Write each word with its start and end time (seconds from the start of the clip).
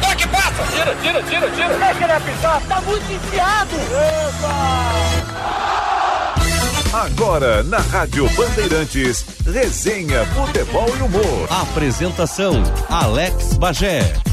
toque, 0.00 0.28
passa! 0.28 0.64
Tira, 0.72 0.94
tira, 0.96 1.22
tira, 1.22 1.50
tira! 1.50 1.78
Deixa 1.78 2.04
ele 2.04 2.12
apitar, 2.12 2.60
tá 2.68 2.80
muito 2.80 3.12
enfiado! 3.12 3.76
Epa! 3.76 5.28
Agora, 6.92 7.62
na 7.64 7.78
Rádio 7.78 8.28
Bandeirantes, 8.30 9.24
resenha, 9.44 10.24
futebol 10.26 10.88
e 10.98 11.02
humor. 11.02 11.46
Apresentação, 11.50 12.62
Alex 12.88 13.54
Bagé. 13.54 14.27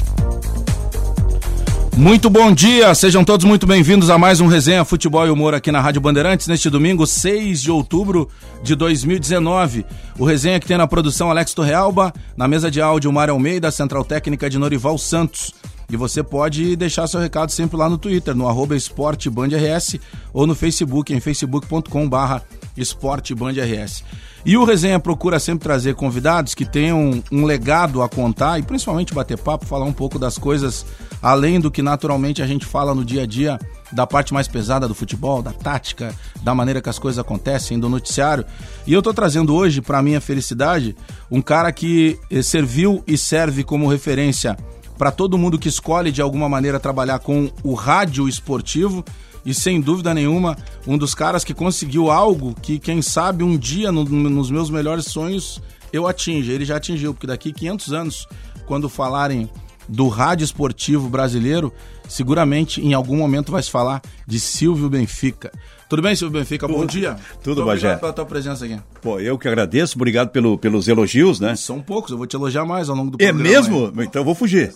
Muito 1.98 2.30
bom 2.30 2.52
dia, 2.52 2.94
sejam 2.94 3.24
todos 3.24 3.46
muito 3.46 3.66
bem-vindos 3.66 4.10
a 4.10 4.18
mais 4.18 4.42
um 4.42 4.48
Resenha 4.48 4.84
Futebol 4.84 5.26
e 5.26 5.30
Humor 5.30 5.54
aqui 5.54 5.72
na 5.72 5.80
Rádio 5.80 6.02
Bandeirantes, 6.02 6.46
neste 6.46 6.70
domingo, 6.70 7.08
6 7.08 7.62
de 7.62 7.72
outubro 7.72 8.28
de 8.62 8.76
2019. 8.76 9.86
O 10.20 10.26
resenha 10.26 10.60
que 10.60 10.68
tem 10.68 10.78
na 10.78 10.88
produção 10.88 11.32
Alex 11.32 11.54
Torrealba, 11.54 12.14
na 12.36 12.50
mesa 12.50 12.70
de 12.70 12.82
áudio 12.82 13.14
Mário 13.14 13.34
Almeida, 13.34 13.72
central 13.72 14.04
técnica 14.04 14.50
de 14.50 14.60
Norival 14.60 14.98
Santos. 14.98 15.54
E 15.90 15.96
você 15.96 16.22
pode 16.22 16.76
deixar 16.76 17.08
seu 17.08 17.20
recado 17.20 17.52
sempre 17.52 17.78
lá 17.78 17.88
no 17.88 17.98
Twitter, 17.98 18.36
no 18.36 18.50
arroba 18.50 18.76
esportebandrs 18.76 19.98
ou 20.34 20.46
no 20.46 20.54
Facebook, 20.54 21.14
em 21.14 21.22
facebook.com 21.22 22.10
barra 22.10 22.44
esportebandrs. 22.76 24.04
E 24.46 24.58
o 24.58 24.64
Resenha 24.64 25.00
procura 25.00 25.40
sempre 25.40 25.64
trazer 25.64 25.96
convidados 25.96 26.54
que 26.54 26.66
tenham 26.66 27.24
um 27.32 27.46
legado 27.46 28.04
a 28.04 28.10
contar 28.10 28.60
e 28.60 28.64
principalmente 28.64 29.14
bater 29.14 29.38
papo, 29.38 29.66
falar 29.66 29.86
um 29.86 29.94
pouco 29.94 30.20
das 30.20 30.38
coisas 30.38 30.86
além 31.26 31.60
do 31.60 31.72
que 31.72 31.82
naturalmente 31.82 32.44
a 32.44 32.46
gente 32.46 32.68
fala 32.68 32.94
no 32.94 33.04
dia 33.04 33.24
a 33.24 33.26
dia, 33.26 33.60
da 33.92 34.06
parte 34.06 34.32
mais 34.32 34.48
pesada 34.48 34.88
do 34.88 34.94
futebol, 34.94 35.42
da 35.42 35.52
tática, 35.52 36.14
da 36.44 36.54
maneira 36.54 36.84
que 36.84 36.88
as 36.88 37.00
coisas 37.00 37.18
acontecem, 37.18 37.80
do 37.80 37.90
noticiário. 37.90 38.46
E 38.86 38.94
eu 38.94 39.02
tô 39.02 39.12
trazendo 39.12 39.56
hoje, 39.56 39.82
para 39.82 40.04
minha 40.04 40.22
felicidade, 40.22 40.96
um 41.32 41.42
cara 41.42 41.72
que 41.72 42.20
eh, 42.30 42.44
serviu 42.44 43.04
e 43.08 43.18
serve 43.18 43.64
como 43.64 43.88
referência 43.88 44.56
para 45.00 45.10
todo 45.10 45.36
mundo 45.36 45.58
que 45.58 45.68
escolhe 45.68 46.12
de 46.12 46.22
alguma 46.22 46.48
maneira 46.48 46.80
trabalhar 46.80 47.18
com 47.18 47.50
o 47.64 47.74
rádio 47.74 48.30
esportivo 48.30 49.04
e 49.44 49.52
sem 49.52 49.82
dúvida 49.82 50.14
nenhuma 50.14 50.56
um 50.86 50.96
dos 50.96 51.16
caras 51.16 51.44
que 51.44 51.56
conseguiu 51.56 52.12
algo 52.12 52.54
que 52.54 52.78
quem 52.78 53.02
sabe 53.02 53.44
um 53.44 53.58
dia 53.58 53.92
no, 53.92 54.04
nos 54.04 54.52
meus 54.52 54.70
melhores 54.70 55.06
sonhos 55.06 55.60
eu 55.92 56.08
atinja. 56.08 56.54
Ele 56.54 56.66
já 56.66 56.76
atingiu, 56.76 57.16
porque 57.16 57.26
daqui 57.26 57.52
500 57.52 57.94
anos, 57.94 58.28
quando 58.68 58.88
falarem 58.88 59.50
do 59.88 60.08
rádio 60.08 60.44
esportivo 60.44 61.10
brasileiro, 61.10 61.72
seguramente 62.08 62.82
em 62.82 62.94
algum 62.94 63.18
momento 63.18 63.52
vai 63.52 63.62
se 63.62 63.72
falar 63.72 64.02
de 64.28 64.40
Silvio 64.40 64.90
Benfica. 64.90 65.52
Tudo 65.88 66.02
bem, 66.02 66.16
Silvio 66.16 66.40
Benfica? 66.40 66.68
Bom 66.68 66.86
dia. 66.86 67.16
Tudo, 67.44 67.58
Muito 67.58 67.68
Bagé. 67.68 67.88
Obrigado 67.88 68.00
pela 68.00 68.14
tua 68.14 68.26
presença 68.26 68.66
aqui. 68.66 68.80
Pô, 69.02 69.20
eu 69.20 69.38
que 69.38 69.48
agradeço, 69.48 69.96
obrigado 69.96 70.30
pelo, 70.30 70.58
pelos 70.58 70.88
elogios, 70.88 71.40
né? 71.40 71.56
São 71.56 71.82
poucos, 71.82 72.12
eu 72.12 72.18
vou 72.18 72.26
te 72.26 72.36
elogiar 72.36 72.66
mais 72.66 72.90
ao 72.90 72.96
longo 72.96 73.12
do 73.12 73.16
é 73.22 73.28
programa. 73.28 73.48
É 73.48 73.52
mesmo? 73.52 73.94
Aí. 73.98 74.06
Então 74.06 74.22
eu 74.22 74.26
vou 74.26 74.34
fugir. 74.34 74.74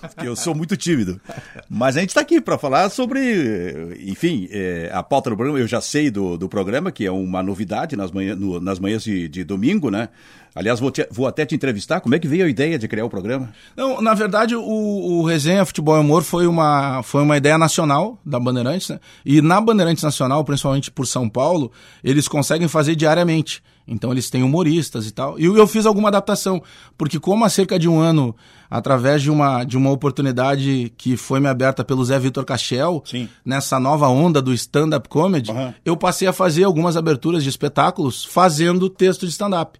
Porque 0.00 0.28
eu 0.28 0.36
sou 0.36 0.54
muito 0.54 0.76
tímido. 0.76 1.20
Mas 1.68 1.96
a 1.96 2.00
gente 2.00 2.10
está 2.10 2.20
aqui 2.20 2.40
para 2.40 2.56
falar 2.56 2.88
sobre, 2.90 3.96
enfim, 4.00 4.48
é, 4.50 4.90
a 4.92 5.02
pauta 5.02 5.30
do 5.30 5.36
programa. 5.36 5.58
Eu 5.58 5.66
já 5.66 5.80
sei 5.80 6.10
do, 6.10 6.36
do 6.36 6.48
programa, 6.48 6.92
que 6.92 7.04
é 7.04 7.10
uma 7.10 7.42
novidade 7.42 7.96
nas, 7.96 8.10
manhã, 8.10 8.36
no, 8.36 8.60
nas 8.60 8.78
manhãs 8.78 9.02
de, 9.02 9.28
de 9.28 9.42
domingo, 9.42 9.90
né? 9.90 10.08
Aliás, 10.54 10.78
vou, 10.78 10.90
te, 10.90 11.06
vou, 11.10 11.26
até 11.26 11.44
te 11.44 11.54
entrevistar. 11.54 12.00
Como 12.00 12.14
é 12.14 12.18
que 12.18 12.28
veio 12.28 12.44
a 12.44 12.48
ideia 12.48 12.78
de 12.78 12.86
criar 12.86 13.04
o 13.04 13.10
programa? 13.10 13.52
Não, 13.76 14.00
na 14.00 14.14
verdade, 14.14 14.54
o, 14.54 14.62
o 14.62 15.24
Resenha 15.24 15.64
Futebol 15.64 15.96
e 15.96 16.00
Humor 16.00 16.22
foi 16.22 16.46
uma, 16.46 17.02
foi 17.02 17.22
uma 17.22 17.36
ideia 17.36 17.58
nacional 17.58 18.20
da 18.24 18.38
Bandeirantes, 18.38 18.88
né? 18.88 19.00
E 19.26 19.42
na 19.42 19.60
Bandeirantes 19.60 20.04
Nacional, 20.04 20.44
principalmente 20.44 20.92
por 20.92 21.06
São 21.06 21.28
Paulo, 21.28 21.72
eles 22.04 22.28
conseguem 22.28 22.68
fazer 22.68 22.94
diariamente. 22.94 23.62
Então 23.86 24.10
eles 24.10 24.30
têm 24.30 24.42
humoristas 24.42 25.06
e 25.06 25.10
tal. 25.10 25.38
E 25.38 25.44
eu 25.44 25.66
fiz 25.66 25.84
alguma 25.84 26.08
adaptação, 26.08 26.62
porque 26.96 27.20
como 27.20 27.44
há 27.44 27.48
cerca 27.48 27.78
de 27.78 27.88
um 27.88 28.00
ano, 28.00 28.34
através 28.70 29.22
de 29.22 29.30
uma, 29.30 29.62
de 29.62 29.76
uma 29.76 29.90
oportunidade 29.90 30.92
que 30.96 31.16
foi 31.16 31.38
me 31.38 31.48
aberta 31.48 31.84
pelo 31.84 32.04
Zé 32.04 32.18
Vitor 32.18 32.44
Cachel, 32.44 33.02
Sim. 33.04 33.28
nessa 33.44 33.78
nova 33.78 34.08
onda 34.08 34.40
do 34.40 34.52
stand-up 34.54 35.08
comedy, 35.08 35.50
uhum. 35.50 35.74
eu 35.84 35.96
passei 35.96 36.26
a 36.26 36.32
fazer 36.32 36.64
algumas 36.64 36.96
aberturas 36.96 37.42
de 37.42 37.50
espetáculos 37.50 38.24
fazendo 38.24 38.88
texto 38.88 39.26
de 39.26 39.32
stand-up. 39.32 39.78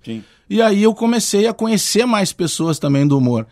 E 0.48 0.60
aí 0.60 0.82
eu 0.82 0.94
comecei 0.94 1.46
a 1.46 1.54
conhecer 1.54 2.04
mais 2.04 2.32
pessoas 2.32 2.78
também 2.78 3.06
do 3.06 3.16
humor. 3.16 3.46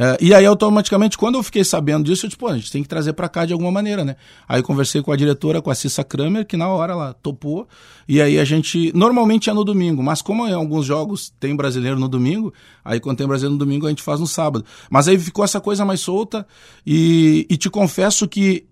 É, 0.00 0.16
e 0.20 0.32
aí, 0.32 0.46
automaticamente, 0.46 1.18
quando 1.18 1.34
eu 1.34 1.42
fiquei 1.42 1.64
sabendo 1.64 2.04
disso, 2.04 2.24
eu 2.24 2.28
disse, 2.28 2.38
pô, 2.38 2.46
a 2.46 2.56
gente 2.56 2.70
tem 2.70 2.84
que 2.84 2.88
trazer 2.88 3.14
para 3.14 3.28
cá 3.28 3.44
de 3.44 3.52
alguma 3.52 3.72
maneira, 3.72 4.04
né? 4.04 4.14
Aí 4.48 4.62
conversei 4.62 5.02
com 5.02 5.10
a 5.10 5.16
diretora, 5.16 5.60
com 5.60 5.72
a 5.72 5.74
Cissa 5.74 6.04
Kramer, 6.04 6.46
que 6.46 6.56
na 6.56 6.68
hora 6.68 6.92
ela 6.92 7.14
topou. 7.14 7.66
E 8.06 8.22
aí 8.22 8.38
a 8.38 8.44
gente. 8.44 8.92
Normalmente 8.94 9.50
é 9.50 9.52
no 9.52 9.64
domingo, 9.64 10.00
mas 10.00 10.22
como 10.22 10.46
em 10.46 10.52
alguns 10.52 10.86
jogos 10.86 11.34
tem 11.40 11.56
brasileiro 11.56 11.98
no 11.98 12.06
domingo, 12.06 12.54
aí 12.84 13.00
quando 13.00 13.18
tem 13.18 13.26
brasileiro 13.26 13.54
no 13.54 13.58
domingo 13.58 13.86
a 13.86 13.88
gente 13.88 14.02
faz 14.02 14.20
no 14.20 14.26
sábado. 14.28 14.64
Mas 14.88 15.08
aí 15.08 15.18
ficou 15.18 15.44
essa 15.44 15.60
coisa 15.60 15.84
mais 15.84 15.98
solta. 15.98 16.46
E, 16.86 17.44
e 17.50 17.56
te 17.56 17.68
confesso 17.68 18.28
que 18.28 18.68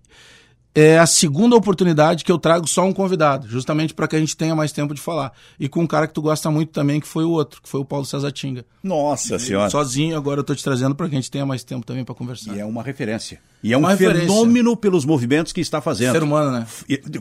é 0.76 0.98
a 0.98 1.06
segunda 1.06 1.56
oportunidade 1.56 2.22
que 2.22 2.31
eu 2.31 2.38
trago 2.38 2.69
só 2.69 2.84
um 2.84 2.92
convidado, 2.92 3.48
justamente 3.48 3.94
para 3.94 4.06
que 4.06 4.14
a 4.14 4.19
gente 4.19 4.37
tenha 4.37 4.54
mais 4.54 4.72
tempo 4.72 4.92
de 4.92 5.00
falar. 5.00 5.32
E 5.59 5.70
com 5.70 5.81
um 5.81 5.87
cara 5.87 6.06
que 6.06 6.12
tu 6.12 6.20
gosta 6.20 6.50
muito 6.50 6.70
também, 6.70 7.00
que 7.00 7.09
foi 7.09 7.25
o 7.25 7.31
outro, 7.31 7.62
que 7.62 7.69
foi 7.69 7.81
o 7.81 7.84
Paulo 7.84 8.04
César 8.04 8.31
Tinga. 8.31 8.62
Nossa 8.82 9.38
senhora. 9.38 9.70
Sozinho, 9.70 10.15
agora 10.15 10.41
eu 10.41 10.44
tô 10.44 10.54
te 10.54 10.62
trazendo 10.62 10.94
para 10.94 11.09
que 11.09 11.15
a 11.15 11.19
gente 11.19 11.31
tenha 11.31 11.47
mais 11.47 11.65
tempo 11.65 11.86
também 11.86 12.04
para 12.04 12.15
conversar. 12.15 12.54
E 12.54 12.60
é 12.60 12.65
uma 12.66 12.82
referência. 12.82 13.41
E 13.62 13.72
é 13.72 13.78
um 13.78 13.97
fenômeno 13.97 14.76
pelos 14.76 15.06
movimentos 15.06 15.50
que 15.50 15.62
está 15.62 15.81
fazendo. 15.81 16.12
Ser 16.12 16.22
humano, 16.22 16.50
né? 16.50 16.66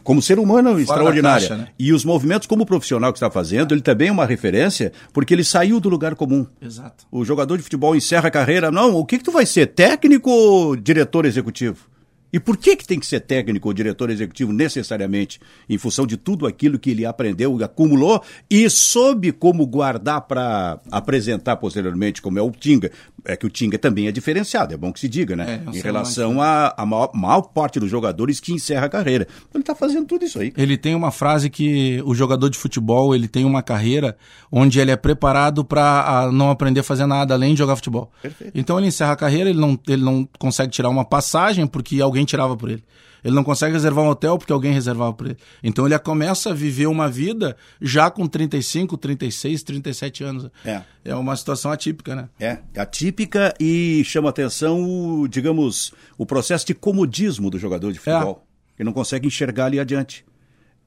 Como 0.04 0.22
ser 0.22 0.38
humano 0.38 0.72
Fora 0.72 0.82
extraordinário. 0.82 1.48
Caixa, 1.48 1.64
né? 1.64 1.70
E 1.80 1.94
os 1.94 2.04
movimentos 2.04 2.48
como 2.48 2.66
profissional 2.66 3.14
que 3.14 3.18
está 3.18 3.32
fazendo, 3.32 3.74
ele 3.74 3.82
também 3.82 4.10
é 4.10 4.12
uma 4.12 4.26
referência, 4.26 4.92
porque 5.14 5.34
ele 5.34 5.46
saiu 5.46 5.80
do 5.80 5.88
lugar 5.88 6.14
comum. 6.16 6.46
Exato. 6.62 7.06
O 7.10 7.24
jogador 7.24 7.56
de 7.56 7.64
futebol 7.64 7.96
encerra 7.96 8.28
a 8.28 8.32
carreira. 8.32 8.70
Não, 8.70 8.96
o 8.96 9.06
que, 9.06 9.18
que 9.18 9.24
tu 9.24 9.32
vai 9.32 9.46
ser? 9.46 9.68
Técnico 9.68 10.30
ou 10.30 10.76
diretor 10.76 11.26
executivo? 11.26 11.95
E 12.36 12.40
por 12.40 12.58
que, 12.58 12.76
que 12.76 12.86
tem 12.86 13.00
que 13.00 13.06
ser 13.06 13.22
técnico 13.22 13.70
ou 13.70 13.74
diretor 13.74 14.10
executivo 14.10 14.52
necessariamente? 14.52 15.40
Em 15.70 15.78
função 15.78 16.06
de 16.06 16.18
tudo 16.18 16.46
aquilo 16.46 16.78
que 16.78 16.90
ele 16.90 17.06
aprendeu, 17.06 17.58
acumulou 17.64 18.22
e 18.50 18.70
soube 18.70 19.32
como 19.32 19.66
guardar 19.66 20.20
para 20.20 20.82
apresentar 20.92 21.56
posteriormente, 21.56 22.22
como 22.22 22.38
é 22.38 22.42
o 22.42 22.52
Tinga. 22.52 22.92
É 23.24 23.38
que 23.38 23.46
o 23.46 23.50
Tinga 23.50 23.78
também 23.78 24.08
é 24.08 24.12
diferenciado, 24.12 24.74
é 24.74 24.78
bom 24.78 24.92
que 24.92 25.00
se 25.00 25.08
diga, 25.08 25.34
né? 25.34 25.64
É, 25.66 25.78
em 25.78 25.80
relação 25.80 26.42
à 26.42 26.86
maior, 26.86 27.12
maior, 27.14 27.42
parte 27.42 27.80
dos 27.80 27.90
jogadores 27.90 28.42
que 28.42 28.52
encerra 28.52 28.88
a 28.88 28.90
carreira. 28.90 29.26
Ele 29.54 29.62
está 29.62 29.74
fazendo 29.74 30.06
tudo 30.06 30.26
isso 30.26 30.38
aí. 30.38 30.52
Ele 30.58 30.78
tem 30.78 30.94
uma 30.94 31.12
frase 31.12 31.50
que 31.50 32.02
o 32.06 32.14
jogador 32.14 32.50
de 32.50 32.58
futebol 32.58 33.16
ele 33.16 33.30
tem 33.30 33.46
uma 33.46 33.64
carreira 33.64 34.18
onde 34.52 34.78
ele 34.78 34.92
é 34.92 34.98
preparado 34.98 35.64
para 35.64 36.30
não 36.34 36.50
aprender 36.50 36.82
a 36.82 36.84
fazer 36.84 37.06
nada 37.06 37.34
além 37.34 37.54
de 37.54 37.60
jogar 37.60 37.78
futebol. 37.78 38.12
Perfeito. 38.22 38.52
Então 38.54 38.78
ele 38.78 38.88
encerra 38.88 39.14
a 39.14 39.16
carreira, 39.16 39.50
ele 39.50 39.60
não, 39.60 39.80
ele 39.88 40.04
não 40.04 40.28
consegue 40.38 40.72
tirar 40.74 40.90
uma 40.90 41.06
passagem 41.06 41.66
porque 41.66 42.02
alguém 42.02 42.25
tirava 42.26 42.56
por 42.56 42.70
ele. 42.70 42.84
Ele 43.24 43.34
não 43.34 43.44
consegue 43.44 43.74
reservar 43.74 44.06
um 44.06 44.10
hotel 44.10 44.38
porque 44.38 44.54
alguém 44.54 44.72
reservava 44.72 45.12
por 45.12 45.26
ele. 45.26 45.38
Então 45.64 45.88
ele 45.88 45.98
começa 45.98 46.52
a 46.52 46.54
viver 46.54 46.86
uma 46.86 47.10
vida 47.10 47.58
já 47.82 48.12
com 48.12 48.28
35, 48.28 48.96
36, 48.98 49.64
37 49.64 50.24
anos. 50.24 50.50
É. 50.64 50.84
É 51.04 51.16
uma 51.16 51.36
situação 51.36 51.72
atípica, 51.72 52.16
né? 52.16 52.30
É, 52.40 52.60
atípica 52.78 53.52
e 53.60 54.04
chama 54.06 54.30
atenção, 54.30 54.84
o, 54.84 55.28
digamos, 55.28 55.92
o 56.20 56.26
processo 56.26 56.68
de 56.68 56.76
comodismo 56.76 57.50
do 57.50 57.58
jogador 57.58 57.92
de 57.92 57.98
futebol. 57.98 58.46
É. 58.78 58.82
Ele 58.82 58.86
não 58.86 58.94
consegue 58.94 59.26
enxergar 59.26 59.66
ali 59.66 59.80
adiante. 59.80 60.24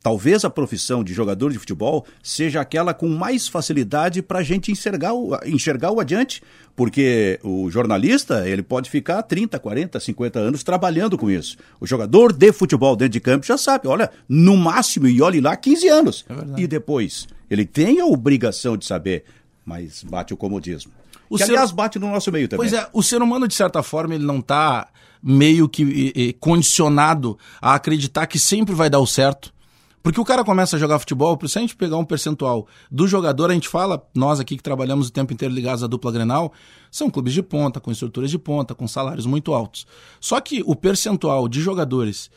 Talvez 0.03 0.45
a 0.45 0.51
profissão 0.51 1.03
de 1.03 1.13
jogador 1.13 1.53
de 1.53 1.59
futebol 1.59 2.07
seja 2.23 2.61
aquela 2.61 2.95
com 2.95 3.09
mais 3.09 3.49
facilidade 3.49 4.23
para 4.23 4.39
a 4.39 4.43
gente 4.43 4.71
enxergar 4.71 5.13
o, 5.13 5.37
enxergar 5.45 5.91
o 5.91 5.99
adiante, 5.99 6.41
porque 6.77 7.41
o 7.43 7.69
jornalista 7.69 8.49
ele 8.49 8.63
pode 8.63 8.89
ficar 8.89 9.23
30, 9.23 9.59
40, 9.59 9.99
50 9.99 10.39
anos 10.39 10.63
trabalhando 10.63 11.19
com 11.19 11.29
isso. 11.29 11.57
O 11.81 11.87
jogador 11.87 12.33
de 12.33 12.53
futebol 12.53 12.95
dentro 12.95 13.15
de 13.15 13.21
campo 13.21 13.45
já 13.45 13.59
sabe, 13.59 13.89
olha, 13.89 14.11
no 14.29 14.57
máximo, 14.57 15.09
e 15.09 15.21
olhe 15.21 15.41
lá, 15.41 15.57
15 15.57 15.89
anos. 15.89 16.25
É 16.29 16.61
e 16.61 16.67
depois? 16.69 17.27
Ele 17.51 17.67
tem 17.67 18.01
a 18.01 18.07
obrigação 18.07 18.77
de 18.77 18.87
saber, 18.87 19.25
mas 19.65 20.05
bate 20.05 20.33
o 20.33 20.37
comodismo. 20.37 20.93
O 21.29 21.37
que, 21.37 21.45
ser... 21.45 21.51
aliás, 21.51 21.73
bate 21.73 21.99
no 21.99 22.09
nosso 22.09 22.31
meio 22.31 22.47
também. 22.47 22.71
Pois 22.71 22.81
é, 22.81 22.89
o 22.93 23.03
ser 23.03 23.21
humano, 23.21 23.49
de 23.49 23.55
certa 23.55 23.83
forma, 23.83 24.15
ele 24.15 24.25
não 24.25 24.39
está 24.39 24.89
meio 25.21 25.69
que 25.69 26.37
condicionado 26.39 27.37
a 27.61 27.75
acreditar 27.75 28.29
que 28.29 28.39
sempre 28.39 28.75
vai 28.75 28.89
dar 28.89 29.01
o 29.01 29.07
certo 29.07 29.53
porque 30.03 30.21
o 30.21 30.25
cara 30.25 30.45
começa 30.45 30.77
a 30.77 30.79
jogar 30.79 30.99
futebol, 30.99 31.39
se 31.47 31.59
a 31.59 31.61
gente 31.61 31.77
pegar 31.77 31.97
um 31.97 32.05
percentual 32.05 32.67
do 32.91 33.07
jogador, 33.07 33.51
a 33.51 33.55
gente 33.55 33.69
fala, 33.69 34.07
nós 34.15 34.41
aqui 34.41 34.57
que 34.57 34.63
trabalhamos 34.63 35.09
o 35.09 35.13
tempo 35.13 35.33
inteiro 35.33 35.55
ligados 35.55 35.83
à 35.83 35.87
dupla 35.87 36.13
Grenal, 36.13 36.53
são 36.91 37.11
clubes 37.11 37.33
de 37.33 37.43
ponta, 37.43 37.81
com 37.81 37.91
estruturas 37.91 38.31
de 38.31 38.39
ponta, 38.39 38.75
com 38.75 38.87
salários 38.89 39.27
muito 39.27 39.53
altos. 39.53 39.87
Só 40.21 40.41
que 40.41 40.63
o 40.65 40.75
percentual 40.75 41.49
de 41.49 41.61
jogadores 41.61 42.31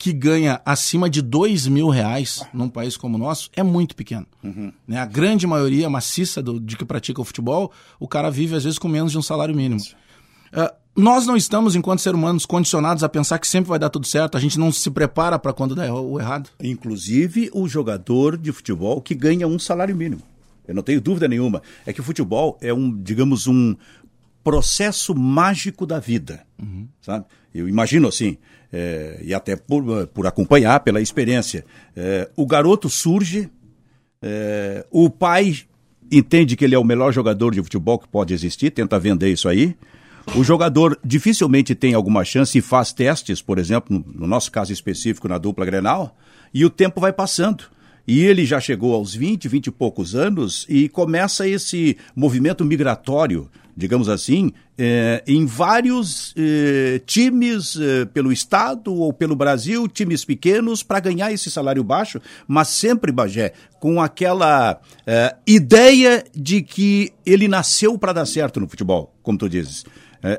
que 0.00 0.14
ganha 0.14 0.62
acima 0.64 1.10
de 1.10 1.20
dois 1.20 1.66
mil 1.66 1.90
reais 1.90 2.42
num 2.54 2.70
país 2.70 2.96
como 2.96 3.16
o 3.16 3.20
nosso 3.20 3.50
é 3.54 3.62
muito 3.62 3.94
pequeno. 3.94 4.26
Uhum. 4.42 4.72
Né? 4.88 4.98
A 4.98 5.04
grande 5.04 5.46
maioria 5.46 5.90
maciça 5.90 6.42
do, 6.42 6.58
de 6.58 6.74
que 6.74 6.86
pratica 6.86 7.20
o 7.20 7.24
futebol, 7.24 7.70
o 7.98 8.08
cara 8.08 8.30
vive 8.30 8.56
às 8.56 8.64
vezes 8.64 8.78
com 8.78 8.88
menos 8.88 9.12
de 9.12 9.18
um 9.18 9.22
salário 9.22 9.54
mínimo. 9.54 9.78
Uh, 9.78 10.09
nós 10.96 11.26
não 11.26 11.36
estamos, 11.36 11.74
enquanto 11.76 12.00
seres 12.00 12.18
humanos, 12.18 12.44
condicionados 12.44 13.02
a 13.02 13.08
pensar 13.08 13.38
que 13.38 13.46
sempre 13.46 13.68
vai 13.68 13.78
dar 13.78 13.90
tudo 13.90 14.06
certo, 14.06 14.36
a 14.36 14.40
gente 14.40 14.58
não 14.58 14.72
se 14.72 14.90
prepara 14.90 15.38
para 15.38 15.52
quando 15.52 15.74
der 15.74 15.90
o 15.90 16.18
errado. 16.18 16.50
Inclusive 16.62 17.50
o 17.54 17.68
jogador 17.68 18.36
de 18.36 18.52
futebol 18.52 19.00
que 19.00 19.14
ganha 19.14 19.46
um 19.46 19.58
salário 19.58 19.94
mínimo. 19.96 20.22
Eu 20.66 20.74
não 20.74 20.82
tenho 20.82 21.00
dúvida 21.00 21.26
nenhuma. 21.26 21.62
É 21.86 21.92
que 21.92 22.00
o 22.00 22.04
futebol 22.04 22.58
é 22.60 22.72
um, 22.72 22.94
digamos, 23.02 23.46
um, 23.46 23.74
processo 24.42 25.14
mágico 25.14 25.86
da 25.86 25.98
vida, 25.98 26.44
uhum. 26.60 26.88
sabe? 27.00 27.26
Eu 27.54 27.68
imagino 27.68 28.08
assim, 28.08 28.38
é, 28.72 29.20
e 29.22 29.34
até 29.34 29.56
por, 29.56 30.06
por 30.08 30.26
acompanhar, 30.26 30.80
pela 30.80 31.00
experiência. 31.00 31.64
É, 31.94 32.28
o 32.36 32.46
garoto 32.46 32.88
surge, 32.88 33.50
é, 34.22 34.86
o 34.90 35.10
pai 35.10 35.58
entende 36.10 36.56
que 36.56 36.64
ele 36.64 36.74
é 36.74 36.78
o 36.78 36.84
melhor 36.84 37.12
jogador 37.12 37.54
de 37.54 37.62
futebol 37.62 37.98
que 37.98 38.08
pode 38.08 38.32
existir, 38.32 38.70
tenta 38.70 38.98
vender 38.98 39.30
isso 39.30 39.48
aí. 39.48 39.76
O 40.34 40.44
jogador 40.44 40.98
dificilmente 41.04 41.74
tem 41.74 41.94
alguma 41.94 42.24
chance 42.24 42.56
e 42.56 42.62
faz 42.62 42.92
testes, 42.92 43.42
por 43.42 43.58
exemplo, 43.58 44.04
no 44.14 44.26
nosso 44.26 44.50
caso 44.52 44.72
específico 44.72 45.28
na 45.28 45.38
dupla 45.38 45.64
Grenal, 45.64 46.16
e 46.52 46.64
o 46.64 46.70
tempo 46.70 47.00
vai 47.00 47.12
passando. 47.12 47.64
E 48.06 48.20
ele 48.20 48.44
já 48.44 48.60
chegou 48.60 48.94
aos 48.94 49.14
20, 49.14 49.48
20 49.48 49.66
e 49.66 49.70
poucos 49.70 50.14
anos 50.14 50.66
e 50.68 50.88
começa 50.88 51.46
esse 51.46 51.96
movimento 52.14 52.64
migratório, 52.64 53.48
digamos 53.76 54.08
assim, 54.08 54.52
eh, 54.76 55.22
em 55.26 55.46
vários 55.46 56.34
eh, 56.36 57.00
times 57.06 57.76
eh, 57.80 58.06
pelo 58.06 58.32
Estado 58.32 58.92
ou 58.92 59.12
pelo 59.12 59.36
Brasil, 59.36 59.86
times 59.86 60.24
pequenos, 60.24 60.82
para 60.82 61.00
ganhar 61.00 61.32
esse 61.32 61.50
salário 61.50 61.84
baixo, 61.84 62.20
mas 62.48 62.68
sempre, 62.68 63.12
Bagé, 63.12 63.52
com 63.78 64.00
aquela 64.00 64.80
ideia 65.46 66.24
de 66.34 66.62
que 66.62 67.12
ele 67.24 67.46
nasceu 67.46 67.96
para 67.98 68.12
dar 68.12 68.26
certo 68.26 68.58
no 68.58 68.68
futebol, 68.68 69.14
como 69.22 69.38
tu 69.38 69.48
dizes. 69.48 69.84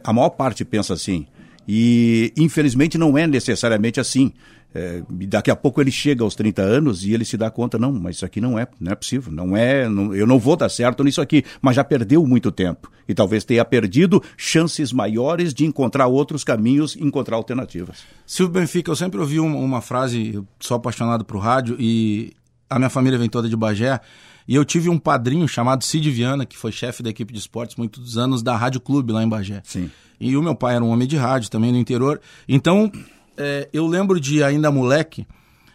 A 0.03 0.13
maior 0.13 0.29
parte 0.29 0.63
pensa 0.63 0.93
assim. 0.93 1.27
E, 1.67 2.33
infelizmente, 2.37 2.97
não 2.97 3.17
é 3.17 3.27
necessariamente 3.27 3.99
assim. 3.99 4.31
É, 4.73 5.03
daqui 5.27 5.51
a 5.51 5.55
pouco 5.55 5.81
ele 5.81 5.91
chega 5.91 6.23
aos 6.23 6.33
30 6.33 6.61
anos 6.61 7.03
e 7.03 7.13
ele 7.13 7.25
se 7.25 7.35
dá 7.35 7.51
conta, 7.51 7.77
não, 7.77 7.91
mas 7.91 8.15
isso 8.15 8.25
aqui 8.25 8.39
não 8.39 8.57
é, 8.57 8.65
não 8.79 8.93
é 8.93 8.95
possível, 8.95 9.29
não 9.29 9.55
é, 9.55 9.89
não, 9.89 10.15
eu 10.15 10.25
não 10.25 10.39
vou 10.39 10.55
dar 10.55 10.69
certo 10.69 11.03
nisso 11.03 11.19
aqui, 11.19 11.43
mas 11.61 11.75
já 11.75 11.83
perdeu 11.83 12.25
muito 12.25 12.53
tempo 12.53 12.89
e 13.05 13.13
talvez 13.13 13.43
tenha 13.43 13.65
perdido 13.65 14.23
chances 14.37 14.93
maiores 14.93 15.53
de 15.53 15.65
encontrar 15.65 16.07
outros 16.07 16.45
caminhos, 16.45 16.95
encontrar 16.95 17.35
alternativas. 17.35 17.97
Silvio 18.25 18.61
Benfica, 18.61 18.89
eu 18.89 18.95
sempre 18.95 19.19
ouvi 19.19 19.41
uma, 19.41 19.57
uma 19.57 19.81
frase, 19.81 20.35
eu 20.35 20.47
sou 20.57 20.77
apaixonado 20.77 21.25
por 21.25 21.39
rádio 21.39 21.75
e 21.77 22.31
a 22.69 22.79
minha 22.79 22.89
família 22.89 23.19
vem 23.19 23.27
toda 23.27 23.49
de 23.49 23.57
Bagé, 23.57 23.99
e 24.47 24.55
eu 24.55 24.65
tive 24.65 24.89
um 24.89 24.97
padrinho 24.97 25.47
chamado 25.47 25.83
Cid 25.83 26.09
Viana, 26.09 26.45
que 26.45 26.57
foi 26.57 26.71
chefe 26.71 27.01
da 27.03 27.09
equipe 27.09 27.31
de 27.33 27.39
esportes 27.39 27.75
muitos 27.75 28.17
anos 28.17 28.41
da 28.41 28.55
Rádio 28.55 28.81
Clube 28.81 29.13
lá 29.13 29.23
em 29.23 29.29
Bagé. 29.29 29.61
Sim. 29.63 29.89
E 30.19 30.37
o 30.37 30.43
meu 30.43 30.55
pai 30.55 30.75
era 30.75 30.83
um 30.83 30.89
homem 30.89 31.07
de 31.07 31.17
rádio 31.17 31.49
também 31.49 31.71
no 31.71 31.77
interior. 31.77 32.21
Então, 32.47 32.91
é, 33.37 33.67
eu 33.73 33.87
lembro 33.87 34.19
de 34.19 34.43
ainda 34.43 34.71
moleque 34.71 35.25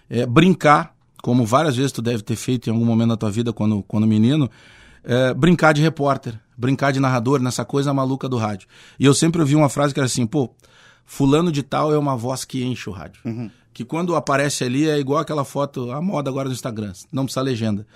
é, 0.09 0.25
brincar, 0.25 0.95
como 1.23 1.45
várias 1.45 1.77
vezes 1.77 1.91
tu 1.91 2.01
deve 2.01 2.23
ter 2.23 2.37
feito 2.37 2.69
em 2.69 2.73
algum 2.73 2.85
momento 2.85 3.09
da 3.09 3.17
tua 3.17 3.31
vida 3.31 3.53
quando, 3.53 3.83
quando 3.83 4.07
menino, 4.07 4.49
é, 5.03 5.35
brincar 5.35 5.73
de 5.73 5.83
repórter, 5.83 6.39
brincar 6.57 6.93
de 6.93 7.01
narrador 7.01 7.41
nessa 7.41 7.65
coisa 7.65 7.93
maluca 7.93 8.29
do 8.29 8.37
rádio. 8.37 8.69
E 8.99 9.05
eu 9.05 9.15
sempre 9.15 9.41
ouvi 9.41 9.57
uma 9.57 9.69
frase 9.69 9.93
que 9.93 10.01
era 10.01 10.07
assim, 10.07 10.27
pô, 10.27 10.55
fulano 11.05 11.51
de 11.51 11.63
tal 11.63 11.93
é 11.93 11.99
uma 11.99 12.17
voz 12.17 12.45
que 12.45 12.65
enche 12.65 12.89
o 12.89 12.93
rádio. 12.93 13.21
Uhum. 13.25 13.51
Que 13.73 13.85
quando 13.85 14.15
aparece 14.15 14.65
ali 14.65 14.89
é 14.89 14.99
igual 14.99 15.21
aquela 15.21 15.45
foto, 15.45 15.91
a 15.91 16.01
moda 16.01 16.31
agora 16.31 16.49
do 16.49 16.55
Instagram, 16.55 16.93
não 17.13 17.25
precisa 17.25 17.43
legenda. 17.43 17.87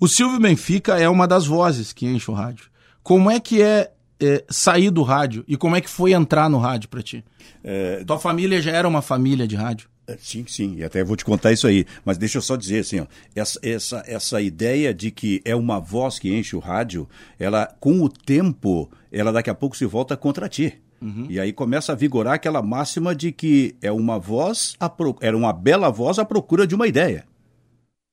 O 0.00 0.06
Silvio 0.06 0.38
Benfica 0.38 0.98
é 0.98 1.08
uma 1.08 1.26
das 1.26 1.46
vozes 1.46 1.92
que 1.92 2.06
enche 2.06 2.30
o 2.30 2.34
rádio. 2.34 2.66
Como 3.02 3.30
é 3.30 3.40
que 3.40 3.62
é 3.62 3.92
é, 4.20 4.44
sair 4.48 4.90
do 4.90 5.02
rádio 5.02 5.44
e 5.46 5.56
como 5.56 5.76
é 5.76 5.80
que 5.80 5.88
foi 5.88 6.12
entrar 6.12 6.48
no 6.48 6.58
rádio 6.58 6.88
para 6.88 7.02
ti? 7.02 7.24
É... 7.62 8.04
Tua 8.04 8.18
família 8.18 8.60
já 8.60 8.72
era 8.72 8.88
uma 8.88 9.02
família 9.02 9.46
de 9.46 9.56
rádio? 9.56 9.88
É, 10.06 10.16
sim, 10.18 10.44
sim, 10.48 10.76
e 10.76 10.84
até 10.84 11.04
vou 11.04 11.16
te 11.16 11.24
contar 11.24 11.52
isso 11.52 11.66
aí. 11.66 11.84
Mas 12.04 12.16
deixa 12.16 12.38
eu 12.38 12.42
só 12.42 12.56
dizer 12.56 12.80
assim, 12.80 13.00
ó, 13.00 13.06
essa, 13.34 13.60
essa, 13.62 14.02
essa 14.06 14.40
ideia 14.40 14.94
de 14.94 15.10
que 15.10 15.42
é 15.44 15.54
uma 15.54 15.78
voz 15.78 16.18
que 16.18 16.34
enche 16.34 16.56
o 16.56 16.60
rádio, 16.60 17.06
ela, 17.38 17.66
com 17.78 18.00
o 18.00 18.08
tempo, 18.08 18.90
ela 19.12 19.30
daqui 19.30 19.50
a 19.50 19.54
pouco 19.54 19.76
se 19.76 19.84
volta 19.84 20.16
contra 20.16 20.48
ti. 20.48 20.80
Uhum. 21.00 21.26
E 21.28 21.38
aí 21.38 21.52
começa 21.52 21.92
a 21.92 21.94
vigorar 21.94 22.34
aquela 22.34 22.62
máxima 22.62 23.14
de 23.14 23.30
que 23.30 23.76
é 23.82 23.92
uma 23.92 24.18
voz, 24.18 24.74
pro... 24.96 25.16
era 25.20 25.36
uma 25.36 25.52
bela 25.52 25.90
voz 25.90 26.18
à 26.18 26.24
procura 26.24 26.66
de 26.66 26.74
uma 26.74 26.86
ideia. 26.86 27.24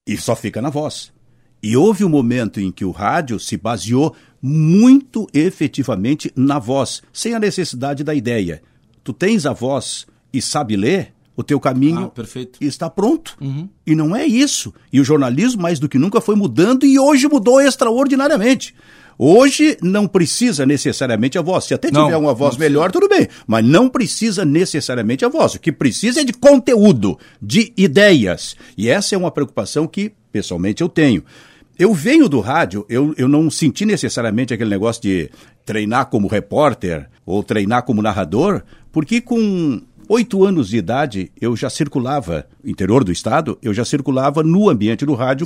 E 0.06 0.18
só 0.18 0.36
fica 0.36 0.62
na 0.62 0.70
voz. 0.70 1.15
E 1.66 1.76
houve 1.76 2.06
um 2.06 2.10
momento 2.10 2.60
em 2.60 2.72
que 2.72 2.86
o 2.86 2.92
rádio 2.92 3.40
se 3.40 3.58
baseou 3.58 4.16
muito 4.40 5.28
efetivamente 5.34 6.32
na 6.36 6.60
voz, 6.60 7.02
sem 7.12 7.34
a 7.34 7.40
necessidade 7.40 8.04
da 8.04 8.14
ideia. 8.14 8.62
Tu 9.04 9.12
tens 9.12 9.48
a 9.48 9.52
voz 9.52 10.06
e 10.32 10.44
sabe 10.44 10.76
ler, 10.76 11.12
o 11.36 11.42
teu 11.42 11.60
caminho 11.60 12.12
ah, 12.16 12.22
está 12.62 12.88
pronto. 12.88 13.36
Uhum. 13.42 13.68
E 13.84 13.96
não 13.96 14.16
é 14.16 14.28
isso. 14.28 14.72
E 14.94 15.02
o 15.02 15.04
jornalismo, 15.04 15.64
mais 15.64 15.80
do 15.80 15.90
que 15.90 15.98
nunca, 15.98 16.22
foi 16.22 16.36
mudando 16.36 16.86
e 16.86 17.00
hoje 17.00 17.28
mudou 17.28 17.60
extraordinariamente. 17.60 18.76
Hoje 19.18 19.76
não 19.82 20.08
precisa 20.08 20.68
necessariamente 20.68 21.36
a 21.36 21.42
voz. 21.42 21.66
Se 21.66 21.74
até 21.74 21.88
tiver 21.88 22.12
não, 22.12 22.20
uma 22.20 22.34
voz 22.36 22.58
melhor, 22.58 22.92
tudo 22.92 23.10
bem. 23.10 23.28
Mas 23.48 23.66
não 23.66 23.90
precisa 23.90 24.46
necessariamente 24.46 25.26
a 25.26 25.30
voz. 25.30 25.56
O 25.56 25.60
que 25.60 25.72
precisa 25.72 26.22
é 26.22 26.24
de 26.24 26.34
conteúdo, 26.34 27.18
de 27.42 27.74
ideias. 27.76 28.56
E 28.78 28.88
essa 28.88 29.16
é 29.16 29.18
uma 29.18 29.32
preocupação 29.32 29.88
que, 29.88 30.12
pessoalmente, 30.32 30.84
eu 30.84 30.90
tenho. 30.90 31.24
Eu 31.78 31.94
venho 31.94 32.30
do 32.30 32.40
rádio, 32.40 32.86
eu, 32.88 33.14
eu 33.18 33.28
não 33.28 33.50
senti 33.50 33.86
necessariamente 33.86 34.54
aquele 34.54 34.70
negócio 34.70 35.02
de 35.02 35.30
treinar 35.66 36.06
como 36.06 36.28
repórter 36.28 37.10
ou 37.26 37.44
treinar 37.44 37.84
como 37.84 38.02
narrador, 38.02 38.64
porque 38.94 39.20
com 39.20 39.82
oito 40.08 40.46
anos 40.46 40.70
de 40.70 40.78
idade 40.78 41.32
eu 41.40 41.54
já 41.56 41.70
circulava, 41.70 42.48
interior 42.64 43.04
do 43.04 43.12
estado, 43.12 43.58
eu 43.62 43.74
já 43.74 43.84
circulava 43.84 44.42
no 44.42 44.70
ambiente 44.70 45.06
do 45.06 45.14
rádio 45.16 45.46